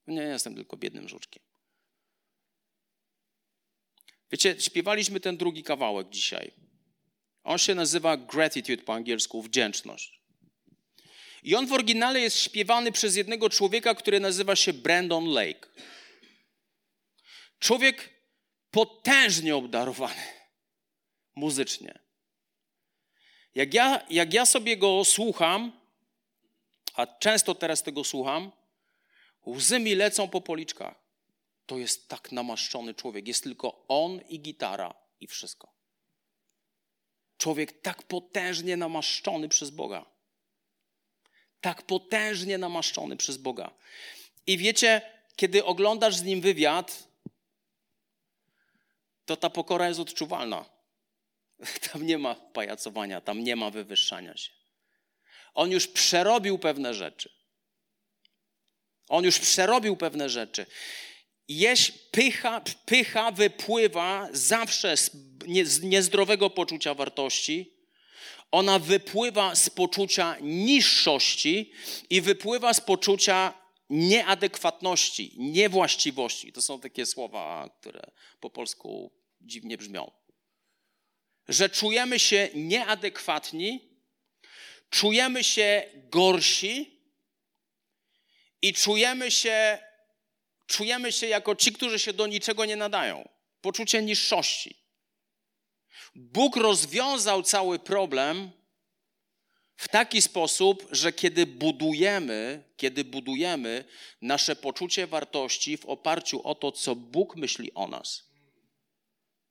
Nie 0.07 0.22
jestem 0.22 0.55
tylko 0.55 0.76
biednym 0.76 1.09
żuczkiem. 1.09 1.43
Wiecie, 4.32 4.57
śpiewaliśmy 4.61 5.20
ten 5.20 5.36
drugi 5.36 5.62
kawałek 5.62 6.09
dzisiaj. 6.09 6.53
On 7.45 7.59
się 7.59 7.74
nazywa 7.74 8.16
gratitude 8.16 8.82
po 8.82 8.95
angielsku, 8.95 9.43
wdzięczność. 9.43 10.20
I 11.43 11.55
on 11.55 11.66
w 11.66 11.72
oryginale 11.72 12.20
jest 12.20 12.39
śpiewany 12.39 12.93
przez 12.93 13.16
jednego 13.16 13.51
człowieka, 13.51 13.95
który 13.95 14.20
nazywa 14.20 14.57
się 14.57 14.72
Brandon 14.72 15.26
Lake. 15.26 15.68
Człowiek 17.59 18.11
potężnie 18.70 19.57
obdarowany 19.57 20.22
muzycznie. 21.34 22.08
Jak 23.59 23.75
ja, 23.75 24.07
jak 24.11 24.35
ja 24.35 24.47
sobie 24.47 24.77
go 24.77 25.05
słucham, 25.05 25.73
a 26.95 27.07
często 27.07 27.55
teraz 27.55 27.83
tego 27.83 28.05
słucham, 28.05 28.53
łzy 29.47 29.79
mi 29.79 29.95
lecą 29.95 30.29
po 30.29 30.41
policzkach. 30.41 30.95
To 31.67 31.79
jest 31.79 32.09
tak 32.09 32.33
namaszczony 32.33 32.95
człowiek. 32.95 33.29
Jest 33.29 33.45
tylko 33.45 33.85
on 33.89 34.21
i 34.29 34.41
gitara 34.41 34.95
i 35.21 35.27
wszystko. 35.27 35.73
Człowiek 37.39 37.81
tak 37.81 38.03
potężnie 38.03 38.77
namaszczony 38.77 39.49
przez 39.49 39.71
Boga. 39.71 40.07
Tak 41.61 41.83
potężnie 41.83 42.59
namaszczony 42.59 43.17
przez 43.17 43.37
Boga. 43.37 43.71
I 44.47 44.59
wiecie, 44.59 45.03
kiedy 45.37 45.65
oglądasz 45.65 46.17
z 46.17 46.23
nim 46.23 46.41
wywiad, 46.41 47.09
to 49.27 49.37
ta 49.37 49.51
pokora 49.51 49.89
jest 49.89 50.01
odczuwalna. 50.01 50.78
Tam 51.93 52.07
nie 52.07 52.19
ma 52.19 52.35
pajacowania, 52.35 53.21
tam 53.21 53.45
nie 53.45 53.57
ma 53.57 53.71
wywyższania 53.71 54.37
się. 54.37 54.51
On 55.55 55.71
już 55.71 55.87
przerobił 55.87 56.59
pewne 56.59 56.95
rzeczy. 56.95 57.33
On 59.09 59.25
już 59.25 59.39
przerobił 59.39 59.97
pewne 59.97 60.29
rzeczy. 60.29 60.67
Jeś, 61.49 61.91
pycha, 61.91 62.61
pycha 62.87 63.31
wypływa 63.31 64.29
zawsze 64.33 64.97
z, 64.97 65.11
nie, 65.47 65.67
z 65.67 65.83
niezdrowego 65.83 66.51
poczucia 66.51 66.95
wartości. 66.95 67.75
Ona 68.51 68.79
wypływa 68.79 69.55
z 69.55 69.71
poczucia 69.71 70.37
niższości 70.41 71.73
i 72.11 72.21
wypływa 72.21 72.75
z 72.75 72.81
poczucia 72.81 73.55
nieadekwatności, 73.91 75.35
niewłaściwości. 75.37 76.53
To 76.53 76.63
są 76.63 76.81
takie 76.81 77.07
słowa, 77.07 77.71
które 77.81 78.11
po 78.41 78.51
polsku 78.51 79.13
dziwnie 79.41 79.79
brzmią. 79.79 80.18
Że 81.49 81.68
czujemy 81.70 82.18
się 82.18 82.49
nieadekwatni, 82.55 83.88
czujemy 84.90 85.44
się 85.44 85.82
gorsi 85.94 87.01
i 88.62 88.72
czujemy 88.72 89.30
się 89.30 89.78
czujemy 90.68 91.12
się 91.12 91.26
jako 91.26 91.57
ci, 91.57 91.72
którzy 91.72 91.99
się 91.99 92.12
do 92.12 92.26
niczego 92.26 92.64
nie 92.64 92.76
nadają. 92.76 93.28
Poczucie 93.61 94.03
niższości. 94.03 94.76
Bóg 96.14 96.57
rozwiązał 96.57 97.42
cały 97.42 97.78
problem 97.78 98.51
w 99.76 99.88
taki 99.88 100.22
sposób, 100.22 100.88
że 100.90 101.12
kiedy 101.12 101.46
budujemy, 101.46 102.64
kiedy 102.76 103.05
budujemy 103.05 103.84
nasze 104.22 104.57
poczucie 104.57 105.07
wartości 105.07 105.76
w 105.76 105.86
oparciu 105.86 106.42
o 106.42 106.55
to, 106.55 106.72
co 106.72 106.96
Bóg 106.96 107.36
myśli 107.36 107.74
o 107.74 107.86
nas, 107.88 108.24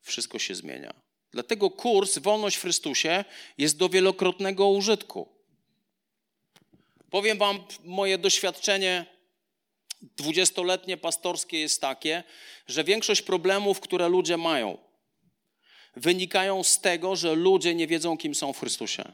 wszystko 0.02 0.40
się 0.40 0.56
zmienia. 0.56 1.07
Dlatego 1.38 1.70
kurs 1.70 2.18
Wolność 2.18 2.58
w 2.58 2.62
Chrystusie 2.62 3.26
jest 3.58 3.78
do 3.78 3.90
wielokrotnego 3.90 4.70
użytku. 4.70 5.28
Powiem 7.10 7.38
Wam 7.38 7.60
moje 7.84 8.18
doświadczenie 8.18 9.06
dwudziestoletnie 10.02 10.98
pastorskie 10.98 11.60
jest 11.60 11.82
takie, 11.82 12.24
że 12.68 12.84
większość 12.84 13.22
problemów, 13.22 13.80
które 13.80 14.10
ludzie 14.10 14.38
mają, 14.38 14.78
wynikają 15.96 16.64
z 16.64 16.82
tego, 16.82 17.16
że 17.16 17.36
ludzie 17.36 17.76
nie 17.76 17.88
wiedzą, 17.88 18.18
kim 18.18 18.36
są 18.36 18.54
w 18.54 18.60
Chrystusie. 18.60 19.14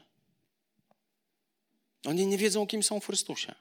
Oni 2.04 2.26
nie 2.26 2.38
wiedzą, 2.38 2.66
kim 2.66 2.82
są 2.82 3.00
w 3.00 3.06
Chrystusie. 3.06 3.54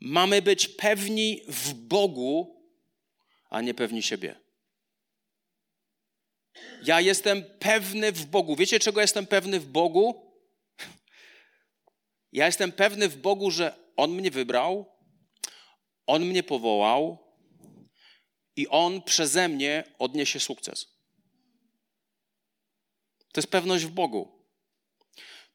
Mamy 0.00 0.42
być 0.42 0.68
pewni 0.68 1.40
w 1.48 1.74
Bogu, 1.74 2.62
a 3.50 3.60
nie 3.60 3.74
pewni 3.74 4.02
siebie. 4.02 4.41
Ja 6.82 7.00
jestem 7.00 7.44
pewny 7.58 8.12
w 8.12 8.26
Bogu. 8.26 8.56
Wiecie, 8.56 8.80
czego 8.80 9.00
jestem 9.00 9.26
pewny 9.26 9.60
w 9.60 9.66
Bogu? 9.66 10.14
Ja 12.32 12.46
jestem 12.46 12.72
pewny 12.72 13.08
w 13.08 13.16
Bogu, 13.16 13.50
że 13.50 13.74
on 13.96 14.10
mnie 14.10 14.30
wybrał, 14.30 14.86
On 16.06 16.24
mnie 16.24 16.42
powołał 16.42 17.18
i 18.56 18.68
On 18.68 19.02
przeze 19.02 19.48
mnie 19.48 19.84
odniesie 19.98 20.40
sukces. 20.40 20.86
To 23.32 23.40
jest 23.40 23.50
pewność 23.50 23.84
w 23.84 23.90
Bogu. 23.90 24.46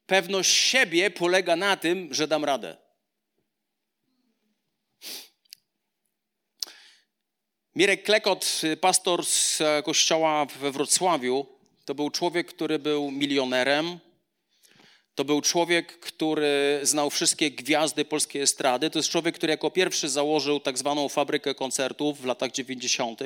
Pewność 0.06 0.52
siebie 0.52 1.12
polega 1.12 1.56
na 1.56 1.78
tym, 1.78 2.14
że 2.14 2.28
dam 2.28 2.46
radę. 2.46 2.87
Mirek 7.78 8.04
Klekot, 8.04 8.62
pastor 8.82 9.26
z 9.26 9.62
kościoła 9.86 10.46
we 10.46 10.72
Wrocławiu, 10.72 11.46
to 11.86 11.96
był 11.96 12.10
człowiek, 12.10 12.48
który 12.48 12.80
był 12.80 13.12
milionerem, 13.12 14.00
to 15.16 15.26
był 15.26 15.42
człowiek, 15.42 16.00
który 16.00 16.80
znał 16.84 17.10
wszystkie 17.10 17.52
gwiazdy 17.52 18.06
polskiej 18.06 18.42
estrady. 18.42 18.90
To 18.90 19.00
jest 19.00 19.10
człowiek, 19.10 19.36
który 19.36 19.52
jako 19.52 19.72
pierwszy 19.72 20.10
założył 20.10 20.60
tak 20.60 20.78
zwaną 20.78 21.10
fabrykę 21.10 21.56
koncertów 21.56 22.22
w 22.22 22.26
latach 22.26 22.52
90. 22.52 23.20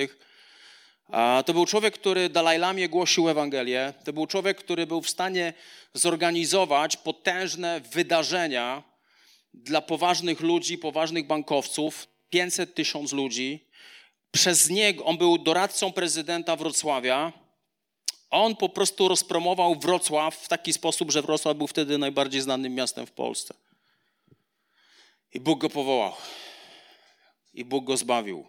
To 1.46 1.54
był 1.54 1.66
człowiek, 1.66 1.94
który 1.94 2.30
Dalaj 2.30 2.60
Lamie 2.60 2.90
głosił 2.90 3.30
Ewangelię. 3.30 3.94
To 4.06 4.14
był 4.14 4.28
człowiek, 4.28 4.58
który 4.58 4.88
był 4.88 5.02
w 5.02 5.10
stanie 5.10 5.54
zorganizować 5.94 6.98
potężne 6.98 7.82
wydarzenia 7.92 8.84
dla 9.54 9.82
poważnych 9.82 10.40
ludzi, 10.40 10.78
poważnych 10.78 11.28
bankowców, 11.28 12.08
500 12.30 12.76
tysiąc 12.76 13.12
ludzi. 13.12 13.71
Przez 14.32 14.70
niego, 14.70 15.06
on 15.06 15.18
był 15.18 15.38
doradcą 15.38 15.92
prezydenta 15.92 16.56
Wrocławia, 16.56 17.34
on 18.30 18.56
po 18.56 18.70
prostu 18.70 19.08
rozpromował 19.08 19.76
Wrocław 19.76 20.36
w 20.36 20.48
taki 20.48 20.74
sposób, 20.74 21.12
że 21.12 21.22
Wrocław 21.22 21.58
był 21.58 21.68
wtedy 21.68 21.98
najbardziej 21.98 22.42
znanym 22.42 22.76
miastem 22.76 23.06
w 23.06 23.12
Polsce. 23.12 23.54
I 25.34 25.40
Bóg 25.40 25.60
go 25.60 25.70
powołał. 25.70 26.14
I 27.54 27.66
Bóg 27.66 27.86
go 27.86 27.98
zbawił. 27.98 28.46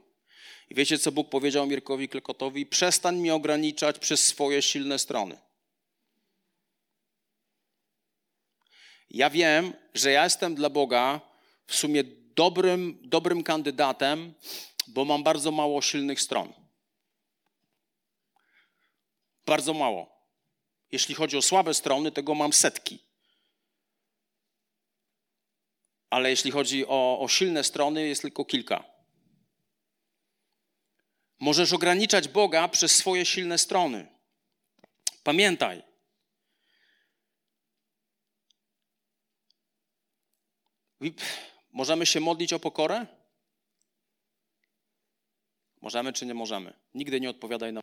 I 0.71 0.75
wiecie, 0.75 0.99
co 0.99 1.13
Bóg 1.13 1.29
powiedział 1.29 1.67
Mirkowi 1.67 2.09
Klekotowi? 2.09 2.67
Przestań 2.67 3.17
mnie 3.17 3.35
ograniczać 3.35 3.99
przez 3.99 4.27
swoje 4.27 4.63
silne 4.63 4.99
strony. 4.99 5.39
Ja 9.11 9.31
wiem, 9.31 9.73
że 9.95 10.11
ja 10.11 10.25
jestem 10.25 10.55
dla 10.55 10.71
Boga 10.71 11.21
w 11.67 11.75
sumie 11.75 12.05
dobrym, 12.37 12.99
dobrym 13.03 13.43
kandydatem, 13.43 14.35
bo 14.87 15.05
mam 15.05 15.23
bardzo 15.23 15.51
mało 15.51 15.83
silnych 15.83 16.21
stron. 16.21 16.53
Bardzo 19.47 19.75
mało. 19.75 20.13
Jeśli 20.93 21.15
chodzi 21.15 21.37
o 21.37 21.43
słabe 21.43 21.75
strony, 21.75 22.13
tego 22.13 22.35
mam 22.35 22.53
setki. 22.53 22.99
Ale 26.11 26.31
jeśli 26.31 26.51
chodzi 26.51 26.87
o, 26.87 27.21
o 27.21 27.29
silne 27.29 27.65
strony, 27.65 28.09
jest 28.09 28.23
tylko 28.23 28.45
kilka. 28.45 28.85
Możesz 31.41 31.73
ograniczać 31.73 32.29
Boga 32.29 32.69
przez 32.69 32.95
swoje 32.95 33.27
silne 33.27 33.59
strony. 33.59 34.07
Pamiętaj. 35.23 35.83
Możemy 41.73 42.07
się 42.07 42.21
modlić 42.21 42.53
o 42.53 42.61
pokorę? 42.61 43.22
Możemy 45.83 46.13
czy 46.13 46.27
nie 46.27 46.35
możemy? 46.35 46.75
Nigdy 46.95 47.21
nie 47.21 47.31
odpowiadaj 47.31 47.73
na. 47.73 47.81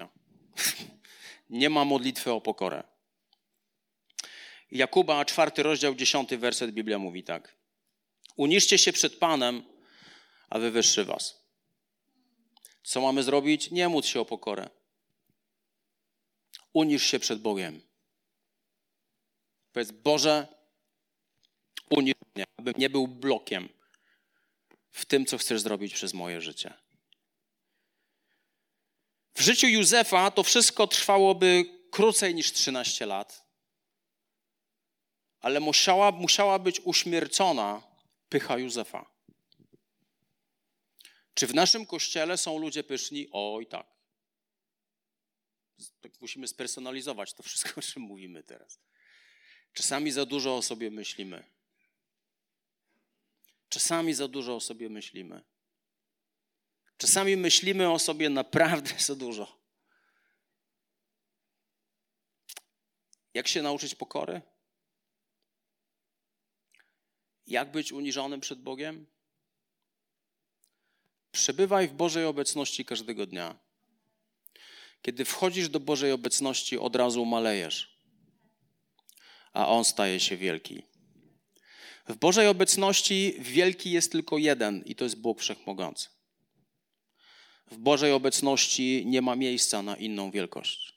nie 1.50 1.70
ma 1.70 1.84
modlitwy 1.84 2.32
o 2.32 2.40
pokorę. 2.40 2.82
Jakuba, 4.70 5.24
czwarty 5.24 5.62
rozdział, 5.62 5.94
dziesiąty 5.94 6.38
werset 6.38 6.70
Biblia 6.70 6.98
mówi 6.98 7.24
tak. 7.24 7.56
Uniszcie 8.36 8.78
się 8.78 8.92
przed 8.92 9.16
Panem, 9.16 9.62
a 10.50 10.58
wywyższy 10.58 11.04
was. 11.04 11.42
Co 12.82 13.00
mamy 13.00 13.22
zrobić? 13.22 13.70
Nie 13.70 13.88
módl 13.88 14.08
się 14.08 14.20
o 14.20 14.24
pokorę. 14.24 14.70
Unisz 16.72 17.06
się 17.06 17.18
przed 17.18 17.40
Bogiem. 17.40 17.82
Powiedz, 19.72 19.90
Boże, 19.90 20.46
unisz 21.90 22.14
mnie, 22.34 22.44
abym 22.56 22.74
nie 22.78 22.90
był 22.90 23.08
blokiem 23.08 23.68
w 24.90 25.04
tym, 25.04 25.26
co 25.26 25.38
chcesz 25.38 25.60
zrobić 25.60 25.94
przez 25.94 26.14
moje 26.14 26.40
życie. 26.40 26.81
W 29.34 29.40
życiu 29.40 29.66
Józefa 29.66 30.30
to 30.30 30.42
wszystko 30.42 30.86
trwałoby 30.86 31.64
krócej 31.90 32.34
niż 32.34 32.52
13 32.52 33.06
lat, 33.06 33.46
ale 35.40 35.60
musiała, 35.60 36.12
musiała 36.12 36.58
być 36.58 36.80
uśmiercona 36.80 37.82
pycha 38.28 38.58
Józefa. 38.58 39.12
Czy 41.34 41.46
w 41.46 41.54
naszym 41.54 41.86
kościele 41.86 42.36
są 42.36 42.58
ludzie 42.58 42.84
pyszni? 42.84 43.28
Oj, 43.32 43.66
tak. 43.66 43.86
tak. 46.00 46.20
Musimy 46.20 46.48
spersonalizować 46.48 47.34
to 47.34 47.42
wszystko, 47.42 47.70
o 47.80 47.82
czym 47.82 48.02
mówimy 48.02 48.42
teraz. 48.42 48.80
Czasami 49.72 50.10
za 50.10 50.26
dużo 50.26 50.56
o 50.56 50.62
sobie 50.62 50.90
myślimy. 50.90 51.44
Czasami 53.68 54.14
za 54.14 54.28
dużo 54.28 54.56
o 54.56 54.60
sobie 54.60 54.88
myślimy. 54.88 55.42
Czasami 57.02 57.36
myślimy 57.36 57.90
o 57.90 57.98
sobie 57.98 58.30
naprawdę 58.30 58.90
za 58.98 59.14
dużo. 59.14 59.58
Jak 63.34 63.48
się 63.48 63.62
nauczyć 63.62 63.94
pokory? 63.94 64.40
Jak 67.46 67.72
być 67.72 67.92
uniżonym 67.92 68.40
przed 68.40 68.62
Bogiem? 68.62 69.06
Przebywaj 71.32 71.88
w 71.88 71.92
Bożej 71.92 72.24
obecności 72.24 72.84
każdego 72.84 73.26
dnia. 73.26 73.58
Kiedy 75.02 75.24
wchodzisz 75.24 75.68
do 75.68 75.80
Bożej 75.80 76.12
obecności, 76.12 76.78
od 76.78 76.96
razu 76.96 77.24
malejesz, 77.24 77.98
a 79.52 79.68
On 79.68 79.84
staje 79.84 80.20
się 80.20 80.36
wielki. 80.36 80.82
W 82.08 82.16
Bożej 82.16 82.48
obecności 82.48 83.36
wielki 83.38 83.90
jest 83.90 84.12
tylko 84.12 84.38
jeden 84.38 84.82
i 84.82 84.94
to 84.94 85.04
jest 85.04 85.20
Bóg 85.20 85.40
Wszechmogący. 85.40 86.21
W 87.72 87.78
Bożej 87.78 88.12
obecności 88.12 89.02
nie 89.06 89.22
ma 89.22 89.36
miejsca 89.36 89.82
na 89.82 89.96
inną 89.96 90.30
wielkość. 90.30 90.92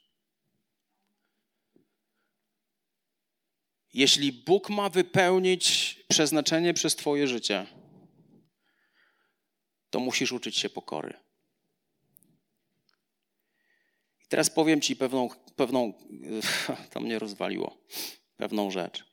Jeśli 3.94 4.32
Bóg 4.32 4.70
ma 4.70 4.88
wypełnić 4.88 5.96
przeznaczenie 6.08 6.74
przez 6.74 6.96
Twoje 6.96 7.28
życie, 7.28 7.66
to 9.90 10.00
musisz 10.00 10.32
uczyć 10.32 10.56
się 10.56 10.70
pokory. 10.70 11.14
I 14.24 14.28
teraz 14.28 14.50
powiem 14.50 14.80
Ci 14.80 14.96
pewną, 14.96 15.28
pewną 15.56 15.92
to 16.92 17.00
mnie 17.00 17.18
rozwaliło, 17.18 17.78
pewną 18.36 18.70
rzecz. 18.70 19.04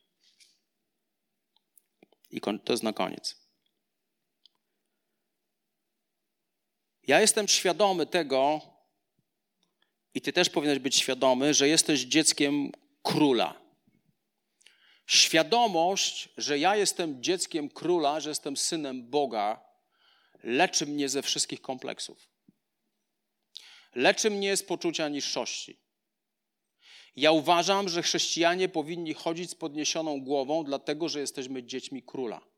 I 2.32 2.42
to 2.42 2.74
jest 2.74 2.84
na 2.84 2.94
koniec. 2.94 3.43
Ja 7.08 7.22
jestem 7.22 7.48
świadomy 7.48 8.06
tego, 8.06 8.62
i 10.14 10.22
Ty 10.22 10.34
też 10.34 10.50
powinieneś 10.50 10.80
być 10.80 10.96
świadomy, 10.96 11.54
że 11.54 11.68
jesteś 11.68 12.02
dzieckiem 12.02 12.72
króla. 13.04 13.62
Świadomość, 15.08 16.30
że 16.38 16.60
ja 16.60 16.76
jestem 16.76 17.24
dzieckiem 17.24 17.70
króla, 17.70 18.20
że 18.20 18.30
jestem 18.30 18.58
synem 18.58 19.10
Boga, 19.10 19.66
leczy 20.44 20.86
mnie 20.86 21.10
ze 21.10 21.22
wszystkich 21.22 21.62
kompleksów. 21.62 22.30
Leczy 23.96 24.30
mnie 24.30 24.58
z 24.58 24.64
poczucia 24.64 25.10
niższości. 25.10 25.80
Ja 27.16 27.32
uważam, 27.32 27.90
że 27.90 28.04
chrześcijanie 28.04 28.70
powinni 28.70 29.14
chodzić 29.14 29.50
z 29.50 29.56
podniesioną 29.56 30.22
głową, 30.22 30.64
dlatego 30.64 31.10
że 31.10 31.20
jesteśmy 31.20 31.64
dziećmi 31.64 32.04
króla. 32.04 32.53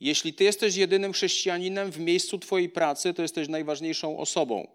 Jeśli 0.00 0.34
ty 0.34 0.44
jesteś 0.44 0.76
jedynym 0.76 1.12
chrześcijaninem 1.12 1.90
w 1.90 1.98
miejscu 1.98 2.38
twojej 2.38 2.68
pracy, 2.68 3.14
to 3.14 3.22
jesteś 3.22 3.48
najważniejszą 3.48 4.18
osobą. 4.18 4.68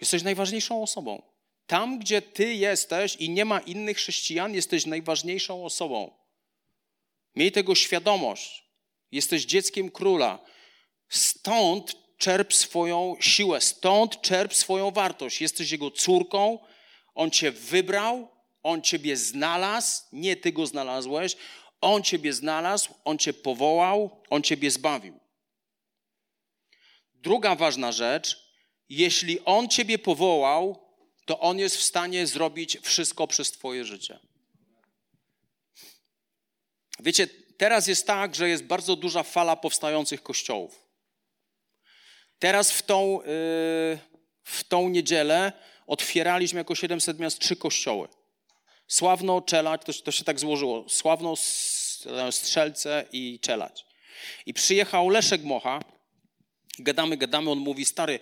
Jesteś 0.00 0.22
najważniejszą 0.22 0.82
osobą. 0.82 1.22
Tam, 1.66 1.98
gdzie 1.98 2.22
ty 2.22 2.54
jesteś 2.54 3.16
i 3.16 3.30
nie 3.30 3.44
ma 3.44 3.60
innych 3.60 3.96
chrześcijan, 3.96 4.54
jesteś 4.54 4.86
najważniejszą 4.86 5.64
osobą. 5.64 6.14
Miej 7.36 7.52
tego 7.52 7.74
świadomość. 7.74 8.64
Jesteś 9.12 9.44
dzieckiem 9.44 9.90
króla. 9.90 10.38
Stąd 11.08 11.96
czerp 12.18 12.52
swoją 12.52 13.16
siłę, 13.20 13.60
stąd 13.60 14.20
czerp 14.20 14.54
swoją 14.54 14.90
wartość. 14.90 15.40
Jesteś 15.40 15.70
jego 15.70 15.90
córką, 15.90 16.58
on 17.14 17.30
cię 17.30 17.50
wybrał, 17.52 18.28
on 18.62 18.82
ciebie 18.82 19.16
znalazł, 19.16 20.02
nie 20.12 20.36
ty 20.36 20.52
go 20.52 20.66
znalazłeś, 20.66 21.36
on 21.80 22.02
ciebie 22.02 22.32
znalazł, 22.32 22.94
on 23.04 23.18
cię 23.18 23.32
powołał, 23.32 24.22
on 24.30 24.42
ciebie 24.42 24.70
zbawił. 24.70 25.20
Druga 27.14 27.54
ważna 27.54 27.92
rzecz, 27.92 28.50
jeśli 28.88 29.44
on 29.44 29.68
ciebie 29.68 29.98
powołał, 29.98 30.90
to 31.24 31.40
on 31.40 31.58
jest 31.58 31.76
w 31.76 31.82
stanie 31.82 32.26
zrobić 32.26 32.78
wszystko 32.82 33.26
przez 33.26 33.52
twoje 33.52 33.84
życie. 33.84 34.18
Wiecie, 37.00 37.26
teraz 37.56 37.86
jest 37.86 38.06
tak, 38.06 38.34
że 38.34 38.48
jest 38.48 38.64
bardzo 38.64 38.96
duża 38.96 39.22
fala 39.22 39.56
powstających 39.56 40.22
kościołów. 40.22 40.86
Teraz 42.38 42.70
w 42.70 42.82
tą, 42.82 43.22
y, 43.22 43.24
w 44.44 44.64
tą 44.68 44.88
niedzielę 44.88 45.52
otwieraliśmy 45.86 46.60
jako 46.60 46.74
700 46.74 47.18
miast 47.18 47.38
trzy 47.38 47.56
kościoły. 47.56 48.08
Sławno, 48.90 49.40
Czelać, 49.40 49.84
to, 49.84 49.92
to 49.92 50.10
się 50.10 50.24
tak 50.24 50.40
złożyło. 50.40 50.84
Sławno, 50.88 51.34
Strzelce 52.30 53.04
i 53.12 53.38
Czelać. 53.40 53.86
I 54.46 54.54
przyjechał 54.54 55.08
Leszek 55.08 55.44
Mocha. 55.44 55.80
Gadamy, 56.78 57.16
gadamy, 57.16 57.50
on 57.50 57.58
mówi, 57.58 57.84
stary, 57.84 58.18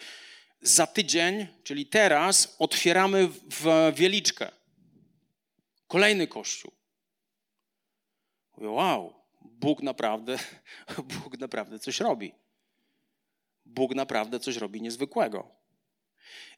za 0.61 0.87
tydzień, 0.87 1.47
czyli 1.65 1.87
teraz, 1.87 2.57
otwieramy 2.59 3.29
w 3.29 3.93
Wieliczkę. 3.95 4.51
Kolejny 5.87 6.27
kościół. 6.27 6.73
Mówię, 8.57 8.71
wow, 8.71 9.15
Bóg 9.41 9.83
naprawdę, 9.83 10.39
Bóg 11.23 11.39
naprawdę 11.39 11.79
coś 11.79 12.01
robi. 12.01 12.35
Bóg 13.65 13.95
naprawdę 13.95 14.41
coś 14.41 14.57
robi 14.57 14.83
niezwykłego. 14.83 15.58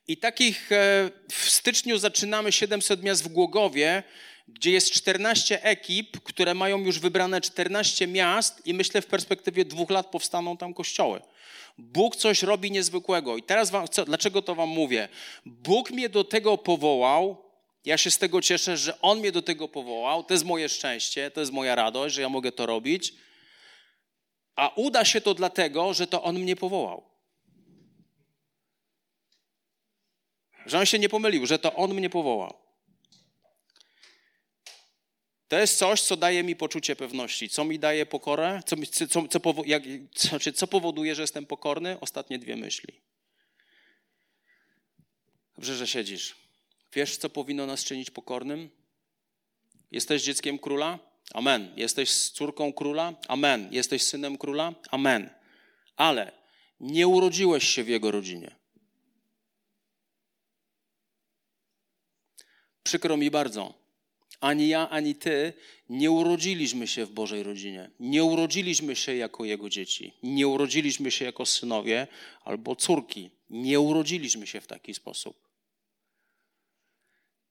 I 0.09 0.17
takich 0.17 0.73
e, 0.73 1.11
w 1.33 1.51
styczniu 1.51 1.99
zaczynamy 1.99 2.53
700 2.53 3.03
miast 3.03 3.25
w 3.25 3.29
Głogowie, 3.29 4.03
gdzie 4.49 4.71
jest 4.71 4.91
14 4.91 5.63
ekip, 5.63 6.21
które 6.21 6.55
mają 6.55 6.79
już 6.79 6.99
wybrane 6.99 7.41
14 7.41 8.07
miast 8.07 8.67
i 8.67 8.75
myślę 8.75 9.03
w 9.03 9.07
perspektywie 9.07 9.65
dwóch 9.65 9.91
lat 9.91 10.07
powstaną 10.07 10.57
tam 10.57 10.75
kościoły. 10.75 11.21
Bóg 11.79 12.17
coś 12.17 12.43
robi 12.43 12.71
niezwykłego. 12.71 13.37
I 13.37 13.43
teraz 13.43 13.71
wam, 13.71 13.89
co, 13.89 14.05
dlaczego 14.05 14.43
to 14.43 14.55
wam 14.55 14.69
mówię? 14.69 15.09
Bóg 15.47 15.91
mnie 15.91 16.09
do 16.09 16.25
tego 16.25 16.59
powołał. 16.59 17.45
Ja 17.85 17.99
się 17.99 18.11
z 18.11 18.19
tego 18.19 18.43
cieszę, 18.43 18.77
że 18.77 19.01
On 19.01 19.19
mnie 19.19 19.33
do 19.33 19.43
tego 19.43 19.69
powołał. 19.69 20.25
To 20.25 20.35
jest 20.35 20.45
moje 20.45 20.69
szczęście, 20.69 21.31
to 21.31 21.41
jest 21.41 21.53
moja 21.53 21.75
radość, 21.75 22.15
że 22.15 22.23
ja 22.23 22.29
mogę 22.29 22.53
to 22.53 22.67
robić. 22.67 23.15
A 24.57 24.73
uda 24.77 25.05
się 25.05 25.21
to 25.21 25.35
dlatego, 25.35 25.95
że 25.95 26.07
to 26.07 26.23
On 26.23 26.39
mnie 26.39 26.57
powołał. 26.57 27.10
Że 30.71 30.79
On 30.79 30.87
się 30.87 30.99
nie 30.99 31.09
pomylił, 31.09 31.47
że 31.47 31.59
to 31.59 31.75
On 31.75 31.95
mnie 31.95 32.11
powołał. 32.11 32.55
To 35.49 35.59
jest 35.59 35.79
coś, 35.79 36.03
co 36.03 36.17
daje 36.17 36.43
mi 36.43 36.57
poczucie 36.57 36.97
pewności. 36.97 37.49
Co 37.49 37.65
mi 37.65 37.79
daje 37.79 38.07
pokorę? 38.07 38.63
Co, 38.67 38.77
co, 39.09 39.29
co, 39.29 39.41
powo 39.41 39.63
jak, 39.67 39.83
co, 40.15 40.29
znaczy, 40.29 40.53
co 40.53 40.67
powoduje, 40.67 41.15
że 41.15 41.23
jestem 41.23 41.47
pokorny? 41.47 42.01
Ostatnie 42.01 42.39
dwie 42.39 42.57
myśli. 42.57 43.01
Dobrze, 45.55 45.77
że 45.77 45.87
siedzisz. 45.87 46.37
Wiesz, 46.93 47.17
co 47.17 47.31
powinno 47.31 47.67
nas 47.67 47.85
czynić 47.85 48.11
pokornym? 48.11 48.71
Jesteś 49.91 50.23
dzieckiem 50.23 50.59
króla? 50.59 50.99
Amen. 51.35 51.73
Jesteś 51.77 52.11
córką 52.11 52.73
króla? 52.73 53.15
Amen. 53.29 53.69
Jesteś 53.73 54.03
synem 54.03 54.39
króla? 54.39 54.75
Amen. 54.91 55.31
Ale 55.97 56.33
nie 56.81 57.09
urodziłeś 57.09 57.69
się 57.69 57.85
w 57.85 57.89
jego 57.89 58.11
rodzinie. 58.11 58.60
Przykro 62.83 63.17
mi 63.17 63.31
bardzo. 63.31 63.75
Ani 64.41 64.69
ja, 64.69 64.89
ani 64.89 65.15
ty 65.15 65.53
nie 65.89 66.11
urodziliśmy 66.11 66.87
się 66.87 67.07
w 67.07 67.11
Bożej 67.11 67.43
rodzinie. 67.43 67.91
Nie 68.01 68.25
urodziliśmy 68.25 68.97
się 68.97 69.15
jako 69.15 69.45
Jego 69.45 69.69
dzieci. 69.69 70.15
Nie 70.23 70.49
urodziliśmy 70.49 71.11
się 71.11 71.25
jako 71.25 71.47
synowie 71.47 72.07
albo 72.45 72.77
córki. 72.77 73.31
Nie 73.51 73.81
urodziliśmy 73.81 74.47
się 74.47 74.61
w 74.61 74.67
taki 74.67 74.95
sposób. 74.95 75.49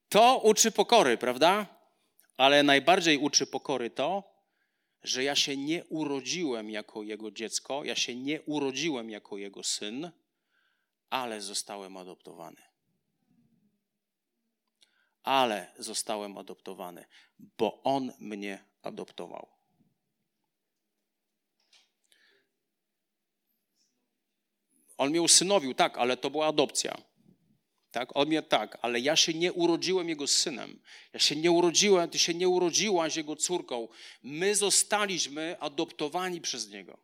To 0.10 0.38
uczy 0.44 0.72
pokory, 0.72 1.18
prawda? 1.18 1.66
Ale 2.38 2.64
najbardziej 2.64 3.18
uczy 3.18 3.48
pokory 3.48 3.90
to, 3.90 4.24
że 5.04 5.24
ja 5.24 5.36
się 5.36 5.58
nie 5.58 5.86
urodziłem 5.86 6.70
jako 6.70 7.04
Jego 7.04 7.32
dziecko, 7.32 7.84
ja 7.84 7.96
się 7.96 8.16
nie 8.16 8.42
urodziłem 8.42 9.10
jako 9.10 9.38
Jego 9.38 9.64
syn, 9.64 10.12
ale 11.10 11.42
zostałem 11.42 11.98
adoptowany 11.98 12.69
ale 15.24 15.74
zostałem 15.78 16.38
adoptowany, 16.38 17.06
bo 17.40 17.84
On 17.84 18.14
mnie 18.20 18.66
adoptował. 18.82 19.50
On 24.98 25.10
mnie 25.10 25.22
usynowił, 25.22 25.74
tak, 25.74 25.98
ale 25.98 26.18
to 26.18 26.30
była 26.30 26.48
adopcja. 26.48 26.98
Tak, 27.92 28.10
on 28.18 28.28
mnie 28.28 28.42
tak, 28.42 28.78
ale 28.82 29.00
ja 29.00 29.16
się 29.16 29.34
nie 29.34 29.54
urodziłem 29.54 30.10
jego 30.10 30.28
synem. 30.28 30.82
Ja 31.14 31.20
się 31.20 31.36
nie 31.36 31.52
urodziłem, 31.52 32.10
ty 32.10 32.20
się 32.20 32.34
nie 32.34 32.50
urodziłaś 32.50 33.16
jego 33.16 33.36
córką. 33.36 33.88
My 34.24 34.56
zostaliśmy 34.56 35.60
adoptowani 35.60 36.42
przez 36.42 36.70
niego. 36.70 36.98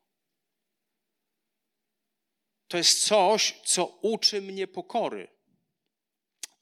To 2.68 2.78
jest 2.78 3.08
coś, 3.08 3.60
co 3.66 3.86
uczy 3.86 4.42
mnie 4.42 4.68
pokory 4.68 5.35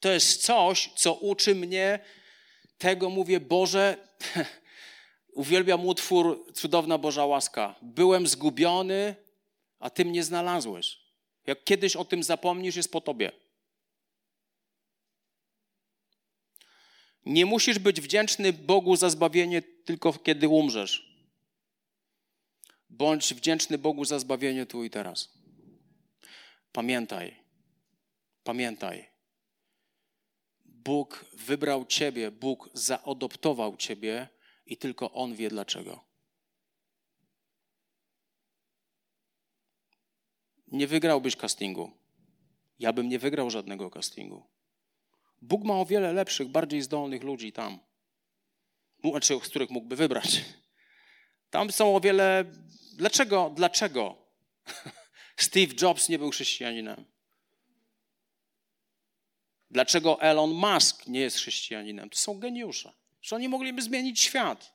to 0.04 0.12
jest 0.12 0.42
coś, 0.42 0.90
co 0.96 1.14
uczy 1.14 1.54
mnie 1.54 1.98
tego, 2.78 3.10
mówię, 3.10 3.40
Boże, 3.40 4.08
uwielbiam 5.42 5.86
utwór 5.86 6.52
Cudowna 6.54 6.98
Boża 6.98 7.26
Łaska. 7.26 7.74
Byłem 7.82 8.26
zgubiony, 8.26 9.16
a 9.78 9.90
Ty 9.90 10.04
mnie 10.04 10.24
znalazłeś. 10.24 10.98
Jak 11.46 11.64
kiedyś 11.64 11.96
o 11.96 12.04
tym 12.04 12.22
zapomnisz, 12.22 12.76
jest 12.76 12.92
po 12.92 13.00
Tobie. 13.00 13.32
Nie 17.26 17.46
musisz 17.46 17.78
być 17.78 18.00
wdzięczny 18.00 18.52
Bogu 18.52 18.96
za 18.96 19.10
zbawienie 19.10 19.62
tylko 19.62 20.12
kiedy 20.12 20.48
umrzesz. 20.48 21.16
Bądź 22.90 23.34
wdzięczny 23.34 23.78
Bogu 23.78 24.04
za 24.04 24.18
zbawienie 24.18 24.66
tu 24.66 24.84
i 24.84 24.90
teraz. 24.90 25.32
Pamiętaj, 26.72 27.36
pamiętaj, 28.42 29.13
Bóg 30.84 31.24
wybrał 31.32 31.86
Ciebie, 31.86 32.30
Bóg 32.30 32.70
zaadoptował 32.74 33.76
Ciebie 33.76 34.28
i 34.66 34.76
tylko 34.76 35.12
On 35.12 35.34
wie 35.34 35.48
dlaczego. 35.48 36.04
Nie 40.66 40.86
wygrałbyś 40.86 41.36
castingu. 41.36 41.90
Ja 42.78 42.92
bym 42.92 43.08
nie 43.08 43.18
wygrał 43.18 43.50
żadnego 43.50 43.90
castingu. 43.90 44.46
Bóg 45.42 45.64
ma 45.64 45.80
o 45.80 45.86
wiele 45.86 46.12
lepszych, 46.12 46.48
bardziej 46.48 46.82
zdolnych 46.82 47.22
ludzi 47.22 47.52
tam, 47.52 47.78
znaczy, 49.04 49.40
z 49.42 49.48
których 49.48 49.70
mógłby 49.70 49.96
wybrać. 49.96 50.44
Tam 51.50 51.72
są 51.72 51.96
o 51.96 52.00
wiele. 52.00 52.44
Dlaczego? 52.96 53.52
Dlaczego 53.56 54.16
Steve 55.36 55.74
Jobs 55.82 56.08
nie 56.08 56.18
był 56.18 56.30
chrześcijaninem? 56.30 57.13
Dlaczego 59.74 60.20
Elon 60.20 60.50
Musk 60.50 61.06
nie 61.06 61.20
jest 61.20 61.36
chrześcijaninem? 61.36 62.10
To 62.10 62.16
są 62.16 62.38
geniusze. 62.38 62.92
Że 63.22 63.36
oni 63.36 63.48
mogliby 63.48 63.82
zmienić 63.82 64.20
świat. 64.20 64.74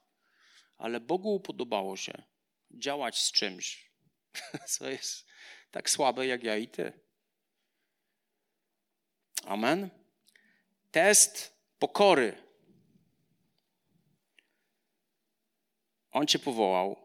Ale 0.78 1.00
Bogu 1.00 1.40
podobało 1.40 1.98
się 1.98 2.24
działać 2.72 3.22
z 3.22 3.32
czymś, 3.32 3.92
co 4.74 4.90
jest 4.90 5.26
tak 5.72 5.90
słabe 5.90 6.28
jak 6.28 6.44
ja 6.44 6.58
i 6.58 6.68
ty. 6.68 6.94
Amen. 9.46 9.90
Test 10.92 11.54
pokory. 11.80 12.44
On 16.12 16.28
cię 16.28 16.40
powołał. 16.40 16.96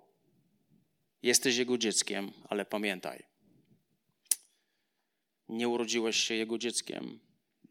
Jesteś 1.22 1.56
jego 1.56 1.78
dzieckiem, 1.78 2.32
ale 2.48 2.64
pamiętaj. 2.64 3.24
Nie 5.48 5.68
urodziłeś 5.68 6.16
się 6.16 6.34
jego 6.34 6.58
dzieckiem, 6.58 7.23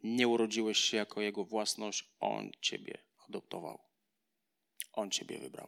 nie 0.03 0.27
urodziłeś 0.27 0.79
się 0.79 0.97
jako 0.97 1.21
Jego 1.21 1.45
własność, 1.45 2.09
On 2.19 2.51
Ciebie 2.61 2.97
adoptował. 3.29 3.79
On 4.93 5.11
Ciebie 5.11 5.39
wybrał. 5.39 5.67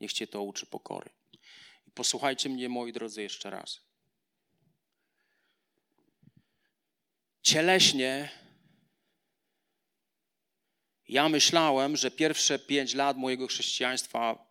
Niech 0.00 0.12
Cię 0.12 0.26
to 0.26 0.42
uczy 0.42 0.66
pokory. 0.66 1.10
I 1.86 1.90
posłuchajcie 1.90 2.48
mnie, 2.48 2.68
moi 2.68 2.92
drodzy, 2.92 3.22
jeszcze 3.22 3.50
raz. 3.50 3.80
Cieleśnie 7.42 8.30
ja 11.08 11.28
myślałem, 11.28 11.96
że 11.96 12.10
pierwsze 12.10 12.58
pięć 12.58 12.94
lat 12.94 13.16
mojego 13.16 13.46
chrześcijaństwa 13.46 14.48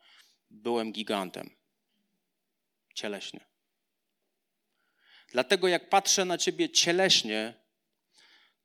byłem 0.49 0.91
gigantem. 0.91 1.55
Cieleśnie. 2.93 3.45
Dlatego 5.31 5.67
jak 5.67 5.89
patrzę 5.89 6.25
na 6.25 6.37
ciebie 6.37 6.69
cieleśnie, 6.69 7.53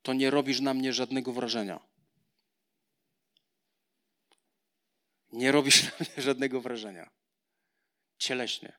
to 0.03 0.13
nie 0.13 0.29
robisz 0.29 0.59
na 0.59 0.73
mnie 0.73 0.93
żadnego 0.93 1.33
wrażenia. 1.33 1.79
Nie 5.31 5.51
robisz 5.51 5.83
na 5.83 5.91
mnie 5.99 6.23
żadnego 6.23 6.61
wrażenia. 6.61 7.09
Cieleśnie. 8.17 8.73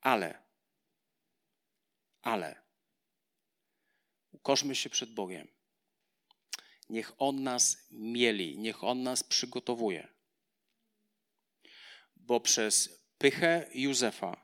Ale, 0.00 0.42
ale, 2.22 2.62
ukoszmy 4.32 4.74
się 4.74 4.90
przed 4.90 5.14
Bogiem. 5.14 5.48
Niech 6.88 7.12
On 7.18 7.42
nas 7.42 7.86
mieli, 7.90 8.58
niech 8.58 8.84
On 8.84 9.02
nas 9.02 9.22
przygotowuje. 9.22 10.08
Bo 12.16 12.40
przez 12.40 13.04
pychę 13.18 13.70
Józefa 13.74 14.43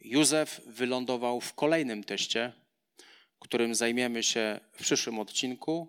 Józef 0.00 0.60
wylądował 0.66 1.40
w 1.40 1.54
kolejnym 1.54 2.04
teście, 2.04 2.52
którym 3.40 3.74
zajmiemy 3.74 4.22
się 4.22 4.60
w 4.72 4.82
przyszłym 4.82 5.18
odcinku. 5.18 5.88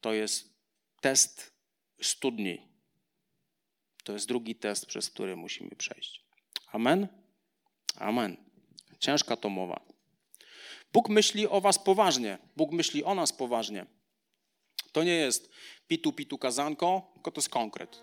To 0.00 0.12
jest 0.12 0.54
test 1.00 1.52
studni. 2.02 2.68
To 4.04 4.12
jest 4.12 4.28
drugi 4.28 4.54
test, 4.54 4.86
przez 4.86 5.10
który 5.10 5.36
musimy 5.36 5.70
przejść. 5.70 6.24
Amen? 6.72 7.08
Amen. 7.96 8.36
Ciężka 8.98 9.36
to 9.36 9.48
mowa. 9.48 9.80
Bóg 10.92 11.08
myśli 11.08 11.48
o 11.48 11.60
Was 11.60 11.78
poważnie. 11.78 12.38
Bóg 12.56 12.72
myśli 12.72 13.04
o 13.04 13.14
nas 13.14 13.32
poważnie. 13.32 13.86
To 14.92 15.04
nie 15.04 15.14
jest 15.14 15.50
pitu 15.88 16.12
pitu 16.12 16.38
kazanko, 16.38 17.10
tylko 17.14 17.30
to 17.30 17.38
jest 17.38 17.48
konkret. 17.48 18.02